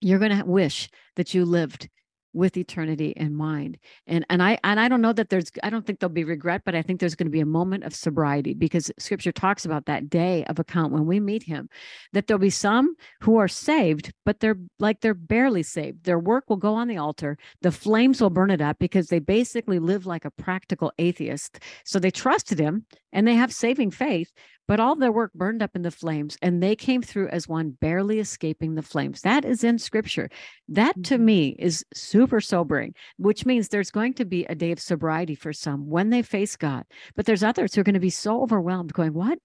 you're 0.00 0.20
going 0.20 0.36
to 0.36 0.44
wish 0.44 0.88
that 1.16 1.34
you 1.34 1.44
lived 1.44 1.88
with 2.36 2.56
eternity 2.56 3.10
in 3.16 3.34
mind. 3.34 3.78
And 4.06 4.24
and 4.30 4.42
i 4.42 4.58
and 4.62 4.78
i 4.78 4.88
don't 4.88 5.00
know 5.00 5.12
that 5.12 5.30
there's 5.30 5.50
i 5.62 5.70
don't 5.70 5.86
think 5.86 5.98
there'll 5.98 6.12
be 6.12 6.24
regret 6.24 6.62
but 6.64 6.74
i 6.74 6.82
think 6.82 7.00
there's 7.00 7.14
going 7.14 7.26
to 7.26 7.30
be 7.30 7.40
a 7.40 7.46
moment 7.46 7.84
of 7.84 7.94
sobriety 7.94 8.54
because 8.54 8.90
scripture 8.98 9.32
talks 9.32 9.64
about 9.64 9.86
that 9.86 10.08
day 10.10 10.44
of 10.44 10.58
account 10.58 10.92
when 10.92 11.06
we 11.06 11.18
meet 11.18 11.42
him 11.42 11.68
that 12.12 12.26
there'll 12.26 12.38
be 12.38 12.50
some 12.50 12.94
who 13.20 13.38
are 13.38 13.48
saved 13.48 14.12
but 14.24 14.40
they're 14.40 14.58
like 14.78 15.00
they're 15.00 15.14
barely 15.14 15.62
saved. 15.62 16.04
Their 16.04 16.18
work 16.18 16.44
will 16.48 16.56
go 16.56 16.74
on 16.74 16.88
the 16.88 16.98
altar. 16.98 17.38
The 17.62 17.72
flames 17.72 18.20
will 18.20 18.30
burn 18.30 18.50
it 18.50 18.60
up 18.60 18.78
because 18.78 19.08
they 19.08 19.18
basically 19.18 19.78
live 19.78 20.06
like 20.06 20.24
a 20.24 20.30
practical 20.30 20.92
atheist. 20.98 21.60
So 21.84 21.98
they 21.98 22.10
trusted 22.10 22.58
him 22.58 22.86
and 23.12 23.26
they 23.26 23.34
have 23.34 23.52
saving 23.52 23.90
faith 23.92 24.32
but 24.68 24.80
all 24.80 24.96
their 24.96 25.12
work 25.12 25.32
burned 25.34 25.62
up 25.62 25.74
in 25.74 25.82
the 25.82 25.90
flames 25.90 26.36
and 26.42 26.62
they 26.62 26.76
came 26.76 27.02
through 27.02 27.28
as 27.28 27.48
one 27.48 27.70
barely 27.70 28.18
escaping 28.18 28.74
the 28.74 28.82
flames. 28.82 29.22
That 29.22 29.44
is 29.44 29.64
in 29.64 29.78
scripture. 29.78 30.28
That 30.68 30.94
to 31.04 31.14
mm-hmm. 31.14 31.24
me 31.24 31.56
is 31.58 31.84
super 31.94 32.40
sobering 32.40 32.94
which 33.16 33.46
means 33.46 33.68
there's 33.68 33.90
going 33.90 34.14
to 34.14 34.24
be 34.24 34.44
a 34.46 34.54
day 34.54 34.72
of 34.72 34.80
sobriety 34.80 35.34
for 35.34 35.52
some 35.52 35.88
when 35.88 36.10
they 36.10 36.22
face 36.22 36.56
god 36.56 36.84
but 37.14 37.26
there's 37.26 37.42
others 37.42 37.74
who 37.74 37.80
are 37.80 37.84
going 37.84 37.94
to 37.94 38.00
be 38.00 38.10
so 38.10 38.42
overwhelmed 38.42 38.92
going 38.92 39.12
what? 39.12 39.38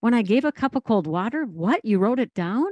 When 0.00 0.14
i 0.14 0.22
gave 0.22 0.44
a 0.44 0.52
cup 0.52 0.76
of 0.76 0.84
cold 0.84 1.06
water? 1.06 1.44
What? 1.44 1.84
You 1.84 1.98
wrote 1.98 2.20
it 2.20 2.34
down 2.34 2.66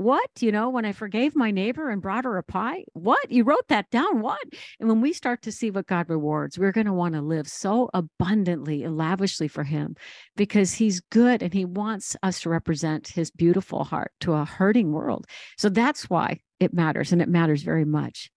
what? 0.00 0.30
You 0.40 0.50
know, 0.50 0.70
when 0.70 0.86
I 0.86 0.92
forgave 0.92 1.36
my 1.36 1.50
neighbor 1.50 1.90
and 1.90 2.00
brought 2.00 2.24
her 2.24 2.38
a 2.38 2.42
pie? 2.42 2.84
What? 2.94 3.30
You 3.30 3.44
wrote 3.44 3.68
that 3.68 3.90
down? 3.90 4.22
What? 4.22 4.40
And 4.78 4.88
when 4.88 5.02
we 5.02 5.12
start 5.12 5.42
to 5.42 5.52
see 5.52 5.70
what 5.70 5.86
God 5.86 6.08
rewards, 6.08 6.58
we're 6.58 6.72
going 6.72 6.86
to 6.86 6.92
want 6.92 7.14
to 7.14 7.20
live 7.20 7.46
so 7.46 7.90
abundantly 7.92 8.82
and 8.82 8.96
lavishly 8.96 9.46
for 9.46 9.62
Him 9.62 9.96
because 10.36 10.72
He's 10.72 11.00
good 11.00 11.42
and 11.42 11.52
He 11.52 11.66
wants 11.66 12.16
us 12.22 12.40
to 12.40 12.48
represent 12.48 13.08
His 13.08 13.30
beautiful 13.30 13.84
heart 13.84 14.12
to 14.20 14.32
a 14.32 14.46
hurting 14.46 14.90
world. 14.90 15.26
So 15.58 15.68
that's 15.68 16.08
why 16.08 16.40
it 16.58 16.72
matters 16.72 17.12
and 17.12 17.20
it 17.20 17.28
matters 17.28 17.62
very 17.62 17.84
much. 17.84 18.30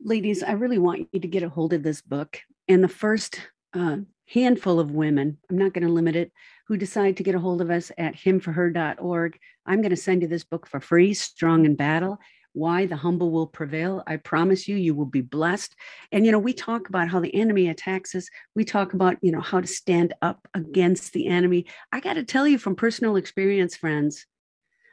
Ladies, 0.00 0.44
I 0.44 0.52
really 0.52 0.78
want 0.78 1.08
you 1.12 1.18
to 1.18 1.28
get 1.28 1.42
a 1.42 1.48
hold 1.48 1.72
of 1.72 1.82
this 1.82 2.00
book. 2.00 2.38
And 2.68 2.84
the 2.84 2.88
first 2.88 3.40
uh, 3.74 3.96
handful 4.28 4.78
of 4.78 4.92
women, 4.92 5.38
I'm 5.50 5.58
not 5.58 5.72
going 5.72 5.86
to 5.86 5.92
limit 5.92 6.14
it, 6.14 6.30
who 6.68 6.76
decide 6.76 7.16
to 7.16 7.22
get 7.22 7.34
a 7.34 7.40
hold 7.40 7.62
of 7.62 7.70
us 7.70 7.90
at 7.96 8.14
himforher.org, 8.14 9.38
I'm 9.64 9.80
going 9.80 9.90
to 9.90 9.96
send 9.96 10.20
you 10.20 10.28
this 10.28 10.44
book 10.44 10.66
for 10.66 10.80
free, 10.80 11.14
Strong 11.14 11.64
in 11.64 11.74
Battle. 11.74 12.18
why 12.52 12.86
the 12.86 12.96
humble 12.96 13.30
will 13.30 13.46
prevail. 13.46 14.02
I 14.06 14.16
promise 14.16 14.66
you, 14.66 14.76
you 14.76 14.94
will 14.94 15.06
be 15.06 15.20
blessed. 15.20 15.76
And, 16.12 16.26
you 16.26 16.32
know, 16.32 16.38
we 16.38 16.52
talk 16.52 16.88
about 16.88 17.08
how 17.08 17.20
the 17.20 17.34
enemy 17.34 17.68
attacks 17.68 18.14
us. 18.14 18.28
We 18.54 18.64
talk 18.64 18.94
about, 18.94 19.16
you 19.22 19.30
know, 19.30 19.40
how 19.40 19.60
to 19.60 19.66
stand 19.66 20.12
up 20.22 20.48
against 20.54 21.12
the 21.12 21.26
enemy. 21.26 21.66
I 21.92 22.00
got 22.00 22.14
to 22.14 22.24
tell 22.24 22.48
you 22.48 22.58
from 22.58 22.74
personal 22.74 23.16
experience, 23.16 23.76
friends, 23.76 24.26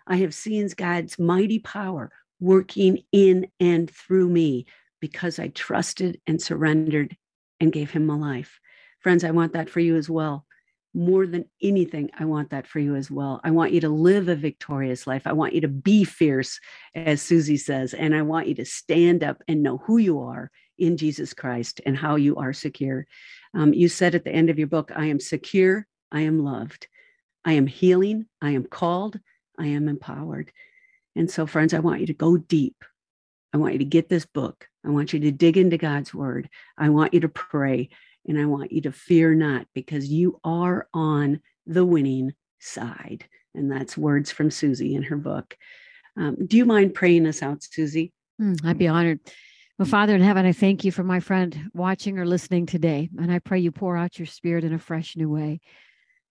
I 0.05 0.17
have 0.17 0.33
seen 0.33 0.67
God's 0.77 1.17
mighty 1.17 1.59
power 1.59 2.11
working 2.39 2.99
in 3.11 3.47
and 3.59 3.89
through 3.89 4.29
me 4.29 4.67
because 5.01 5.39
I 5.39 5.47
trusted 5.47 6.21
and 6.27 6.41
surrendered 6.41 7.17
and 7.59 7.71
gave 7.73 7.91
him 7.91 8.05
my 8.05 8.15
life. 8.15 8.59
Friends, 8.99 9.23
I 9.23 9.31
want 9.31 9.53
that 9.53 9.69
for 9.69 9.79
you 9.79 9.95
as 9.95 10.09
well 10.09 10.45
more 10.95 11.27
than 11.27 11.45
anything, 11.61 12.09
I 12.17 12.25
want 12.25 12.49
that 12.51 12.65
for 12.65 12.79
you 12.79 12.95
as 12.95 13.11
well. 13.11 13.41
I 13.43 13.51
want 13.51 13.73
you 13.73 13.81
to 13.81 13.89
live 13.89 14.29
a 14.29 14.35
victorious 14.35 15.05
life. 15.05 15.27
I 15.27 15.33
want 15.33 15.53
you 15.53 15.61
to 15.61 15.67
be 15.67 16.05
fierce, 16.05 16.59
as 16.95 17.21
Susie 17.21 17.57
says, 17.57 17.93
and 17.93 18.15
I 18.15 18.21
want 18.21 18.47
you 18.47 18.55
to 18.55 18.65
stand 18.65 19.23
up 19.23 19.43
and 19.47 19.61
know 19.61 19.77
who 19.79 19.97
you 19.97 20.21
are 20.21 20.49
in 20.77 20.97
Jesus 20.97 21.33
Christ 21.33 21.81
and 21.85 21.97
how 21.97 22.15
you 22.15 22.37
are 22.37 22.53
secure. 22.53 23.05
Um, 23.53 23.73
you 23.73 23.89
said 23.89 24.15
at 24.15 24.23
the 24.23 24.31
end 24.31 24.49
of 24.49 24.57
your 24.57 24.67
book, 24.67 24.91
I 24.95 25.05
am 25.05 25.19
secure, 25.19 25.85
I 26.11 26.21
am 26.21 26.39
loved, 26.39 26.87
I 27.43 27.53
am 27.53 27.67
healing, 27.67 28.25
I 28.41 28.51
am 28.51 28.63
called, 28.63 29.19
I 29.59 29.67
am 29.67 29.87
empowered. 29.87 30.51
And 31.15 31.29
so, 31.29 31.45
friends, 31.45 31.73
I 31.73 31.79
want 31.79 32.01
you 32.01 32.07
to 32.07 32.13
go 32.13 32.37
deep. 32.37 32.83
I 33.53 33.57
want 33.57 33.73
you 33.73 33.79
to 33.79 33.85
get 33.85 34.09
this 34.09 34.25
book. 34.25 34.67
I 34.85 34.89
want 34.89 35.13
you 35.13 35.19
to 35.21 35.31
dig 35.31 35.57
into 35.57 35.77
God's 35.77 36.13
word. 36.13 36.49
I 36.77 36.89
want 36.89 37.13
you 37.13 37.21
to 37.21 37.29
pray. 37.29 37.89
And 38.27 38.39
I 38.39 38.45
want 38.45 38.71
you 38.71 38.81
to 38.81 38.91
fear 38.91 39.35
not 39.35 39.67
because 39.73 40.07
you 40.07 40.39
are 40.43 40.87
on 40.93 41.41
the 41.65 41.85
winning 41.85 42.33
side. 42.59 43.25
And 43.53 43.71
that's 43.71 43.97
words 43.97 44.31
from 44.31 44.51
Susie 44.51 44.95
in 44.95 45.03
her 45.03 45.17
book. 45.17 45.55
Um, 46.17 46.37
do 46.45 46.57
you 46.57 46.65
mind 46.65 46.93
praying 46.93 47.27
us 47.27 47.41
out, 47.41 47.63
Susie? 47.63 48.13
Mm, 48.41 48.63
I'd 48.65 48.77
be 48.77 48.87
honored. 48.87 49.19
Well, 49.77 49.87
Father 49.87 50.15
in 50.15 50.21
heaven, 50.21 50.45
I 50.45 50.53
thank 50.53 50.85
you 50.85 50.91
for 50.91 51.03
my 51.03 51.19
friend 51.19 51.69
watching 51.73 52.17
or 52.17 52.25
listening 52.25 52.65
today. 52.65 53.09
And 53.17 53.31
I 53.31 53.39
pray 53.39 53.59
you 53.59 53.71
pour 53.71 53.97
out 53.97 54.17
your 54.17 54.25
spirit 54.25 54.63
in 54.63 54.73
a 54.73 54.79
fresh 54.79 55.15
new 55.17 55.29
way. 55.29 55.59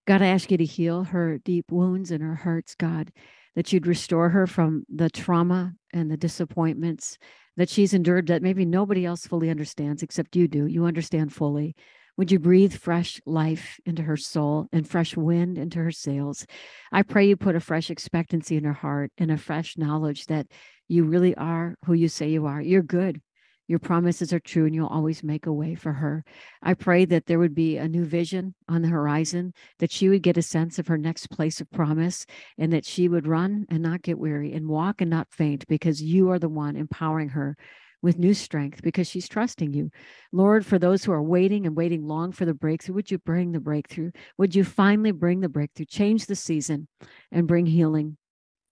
God, 0.07 0.23
I 0.23 0.27
ask 0.27 0.51
you 0.51 0.59
to 0.59 0.65
heal 0.65 1.05
her 1.05 1.39
deep 1.39 1.71
wounds 1.71 2.11
and 2.11 2.23
her 2.23 2.35
hurts, 2.35 2.75
God, 2.75 3.13
that 3.57 3.73
you'd 3.73 3.87
restore 3.87 4.31
her 4.31 4.47
from 4.47 4.85
the 4.93 5.11
trauma 5.11 5.73
and 5.93 6.11
the 6.11 6.17
disappointments 6.17 7.19
that 7.57 7.69
she's 7.69 7.95
endured 7.95 8.27
that 8.27 8.43
maybe 8.43 8.65
nobody 8.65 9.07
else 9.07 9.27
fully 9.27 9.51
understands 9.51 10.03
except 10.03 10.37
you 10.37 10.49
do. 10.49 10.67
You 10.67 10.87
understand 10.87 11.33
fully. 11.33 11.77
Would 12.17 12.31
you 12.31 12.39
breathe 12.39 12.75
fresh 12.75 13.21
life 13.27 13.81
into 13.85 14.03
her 14.03 14.17
soul 14.17 14.69
and 14.73 14.89
fresh 14.89 15.17
wind 15.17 15.59
into 15.59 15.79
her 15.79 15.91
sails? 15.91 16.47
I 16.93 17.03
pray 17.03 17.27
you 17.27 17.37
put 17.37 17.57
a 17.57 17.61
fresh 17.61 17.91
expectancy 17.91 18.57
in 18.57 18.65
her 18.65 18.73
heart 18.73 19.11
and 19.19 19.31
a 19.31 19.37
fresh 19.37 19.77
knowledge 19.77 20.27
that 20.27 20.47
you 20.87 21.05
really 21.05 21.35
are 21.35 21.77
who 21.87 21.93
you 21.93 22.09
say 22.09 22.29
you 22.31 22.47
are. 22.47 22.61
You're 22.61 22.83
good. 22.83 23.21
Your 23.67 23.79
promises 23.79 24.33
are 24.33 24.41
true 24.41 24.67
and 24.67 24.75
you'll 24.75 24.87
always 24.87 25.23
make 25.23 25.47
a 25.47 25.53
way 25.53 25.75
for 25.75 25.95
her. 25.95 26.25
I 26.63 26.75
pray 26.75 27.05
that 27.07 27.27
there 27.27 27.39
would 27.39 27.55
be 27.55 27.77
a 27.79 27.89
new 27.89 28.05
vision 28.05 28.55
on 28.69 28.83
the 28.83 28.89
horizon, 28.89 29.55
that 29.79 29.91
she 29.91 30.09
would 30.09 30.23
get 30.23 30.37
a 30.37 30.43
sense 30.43 30.79
of 30.79 30.89
her 30.89 30.99
next 30.99 31.29
place 31.29 31.61
of 31.61 31.71
promise, 31.71 32.27
and 32.59 32.73
that 32.73 32.85
she 32.85 33.09
would 33.09 33.27
run 33.27 33.65
and 33.71 33.83
not 33.83 34.03
get 34.03 34.19
weary 34.19 34.53
and 34.53 34.69
walk 34.69 35.01
and 35.01 35.11
not 35.11 35.33
faint 35.33 35.67
because 35.67 36.03
you 36.03 36.31
are 36.31 36.39
the 36.39 36.49
one 36.49 36.77
empowering 36.77 37.31
her 37.31 37.57
with 38.03 38.19
new 38.19 38.35
strength 38.35 38.83
because 38.83 39.09
she's 39.09 39.27
trusting 39.27 39.73
you. 39.73 39.91
Lord, 40.31 40.67
for 40.67 40.79
those 40.79 41.03
who 41.03 41.13
are 41.13 41.23
waiting 41.23 41.65
and 41.65 41.75
waiting 41.75 42.07
long 42.07 42.33
for 42.33 42.45
the 42.45 42.53
breakthrough, 42.53 42.95
would 42.97 43.11
you 43.11 43.19
bring 43.19 43.53
the 43.53 43.61
breakthrough? 43.61 44.11
Would 44.37 44.55
you 44.55 44.63
finally 44.63 45.11
bring 45.11 45.41
the 45.41 45.49
breakthrough, 45.49 45.87
change 45.87 46.27
the 46.27 46.37
season, 46.37 46.87
and 47.33 47.49
bring 47.49 47.65
healing? 47.65 48.19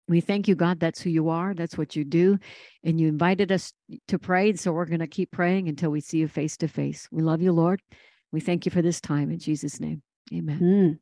We 0.09 0.21
thank 0.21 0.49
you, 0.49 0.55
God. 0.55 0.81
That's 0.81 1.01
who 1.01 1.11
you 1.11 1.29
are. 1.29 1.55
That's 1.55 1.79
what 1.79 1.95
you 1.95 2.05
do. 2.05 2.39
And 2.85 3.01
you 3.01 3.09
invited 3.09 3.53
us 3.53 3.73
to 4.09 4.19
pray. 4.19 4.55
So 4.55 4.73
we're 4.73 4.87
going 4.87 5.01
to 5.01 5.07
keep 5.07 5.31
praying 5.31 5.69
until 5.69 5.91
we 5.91 6.01
see 6.01 6.19
you 6.19 6.29
face 6.29 6.57
to 6.59 6.69
face. 6.69 7.09
We 7.11 7.23
love 7.23 7.41
you, 7.41 7.53
Lord. 7.53 7.81
We 8.33 8.41
thank 8.41 8.67
you 8.67 8.73
for 8.73 8.83
this 8.83 9.01
time 9.01 9.31
in 9.31 9.39
Jesus' 9.39 9.81
name. 9.81 10.03
Amen. 10.33 10.59
Mm. 10.61 10.99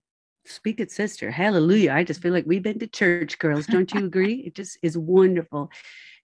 Speak 0.46 0.80
it, 0.80 0.90
sister. 0.90 1.30
Hallelujah. 1.30 1.92
I 1.92 2.04
just 2.04 2.22
feel 2.22 2.32
like 2.32 2.46
we've 2.46 2.62
been 2.62 2.78
to 2.78 2.86
church, 2.86 3.38
girls. 3.38 3.66
Don't 3.66 3.92
you 3.92 4.04
agree? 4.06 4.42
it 4.46 4.54
just 4.54 4.78
is 4.82 4.96
wonderful. 4.96 5.70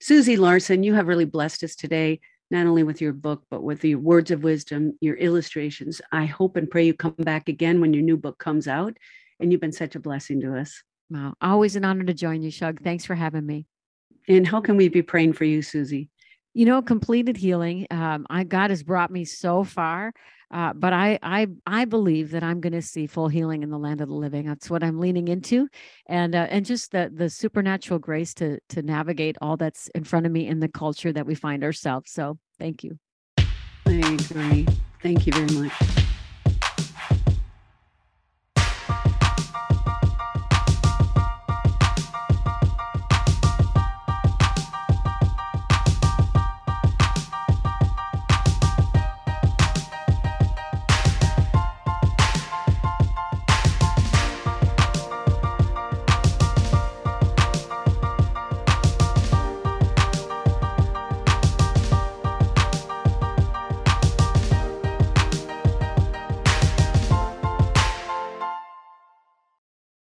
Susie 0.01 0.37
Larson, 0.37 0.83
you 0.83 0.95
have 0.95 1.07
really 1.07 1.25
blessed 1.25 1.63
us 1.65 1.77
today, 1.77 2.21
not 2.51 2.67
only 2.67 2.83
with 2.83 3.01
your 3.01 3.13
book, 3.13 3.45
but 3.51 3.63
with 3.63 3.85
your 3.85 3.99
words 3.99 4.31
of 4.31 4.43
wisdom, 4.43 4.97
your 5.01 5.17
illustrations. 5.17 6.01
I 6.13 6.27
hope 6.27 6.57
and 6.57 6.71
pray 6.71 6.87
you 6.87 6.95
come 6.95 7.15
back 7.19 7.49
again 7.49 7.81
when 7.81 7.95
your 7.95 8.03
new 8.03 8.17
book 8.17 8.39
comes 8.39 8.69
out. 8.69 8.97
And 9.39 9.53
you've 9.53 9.61
been 9.61 9.73
such 9.73 9.95
a 9.95 10.01
blessing 10.01 10.41
to 10.41 10.59
us. 10.59 10.83
Wow. 11.11 11.35
Always 11.41 11.77
an 11.77 11.85
honor 11.85 12.05
to 12.05 12.15
join 12.15 12.43
you, 12.43 12.51
Shug. 12.51 12.83
Thanks 12.83 13.05
for 13.05 13.15
having 13.15 13.47
me. 13.47 13.67
And 14.29 14.47
how 14.47 14.61
can 14.61 14.77
we 14.77 14.89
be 14.89 15.03
praying 15.03 15.35
for 15.35 15.45
you, 15.45 15.63
Susie? 15.63 16.09
You 16.55 16.65
know, 16.65 16.83
completed 16.83 17.37
healing. 17.37 17.87
Um, 17.91 18.27
I 18.31 18.45
God 18.45 18.71
has 18.71 18.83
brought 18.83 19.11
me 19.11 19.25
so 19.25 19.63
far, 19.63 20.13
uh, 20.51 20.73
but 20.73 20.93
I 20.93 21.19
I 21.23 21.49
I 21.67 21.85
believe 21.85 22.31
that 22.31 22.43
I'm 22.43 22.61
going 22.61 22.73
to 22.73 22.83
see 22.83 23.07
full 23.07 23.29
healing 23.29 23.63
in 23.63 23.71
the 23.71 23.79
land 23.79 24.01
of 24.01 24.09
the 24.09 24.15
living. 24.15 24.47
That's 24.47 24.71
what 24.71 24.83
I'm 24.83 24.99
leaning 24.99 25.29
into, 25.29 25.69
and 26.07 26.35
uh, 26.35 26.47
and 26.51 26.65
just 26.65 26.93
the 26.93 27.13
the 27.15 27.29
supernatural 27.29 27.99
grace 27.99 28.33
to 28.35 28.59
to 28.71 28.83
navigate 28.83 29.37
all 29.43 29.59
that's 29.59 29.89
in 29.89 30.05
front 30.05 30.25
of 30.25 30.33
me 30.33 30.47
in 30.47 30.61
the 30.61 30.69
culture 30.69 31.13
that 31.13 31.27
we 31.27 31.35
find 31.35 31.63
ourselves. 31.63 32.11
So 32.11 32.39
thank 32.59 32.83
you. 32.83 32.99
I 33.87 33.93
agree. 33.93 34.67
Thank 35.03 35.27
you 35.27 35.35
very 35.35 35.53
much. 35.53 36.06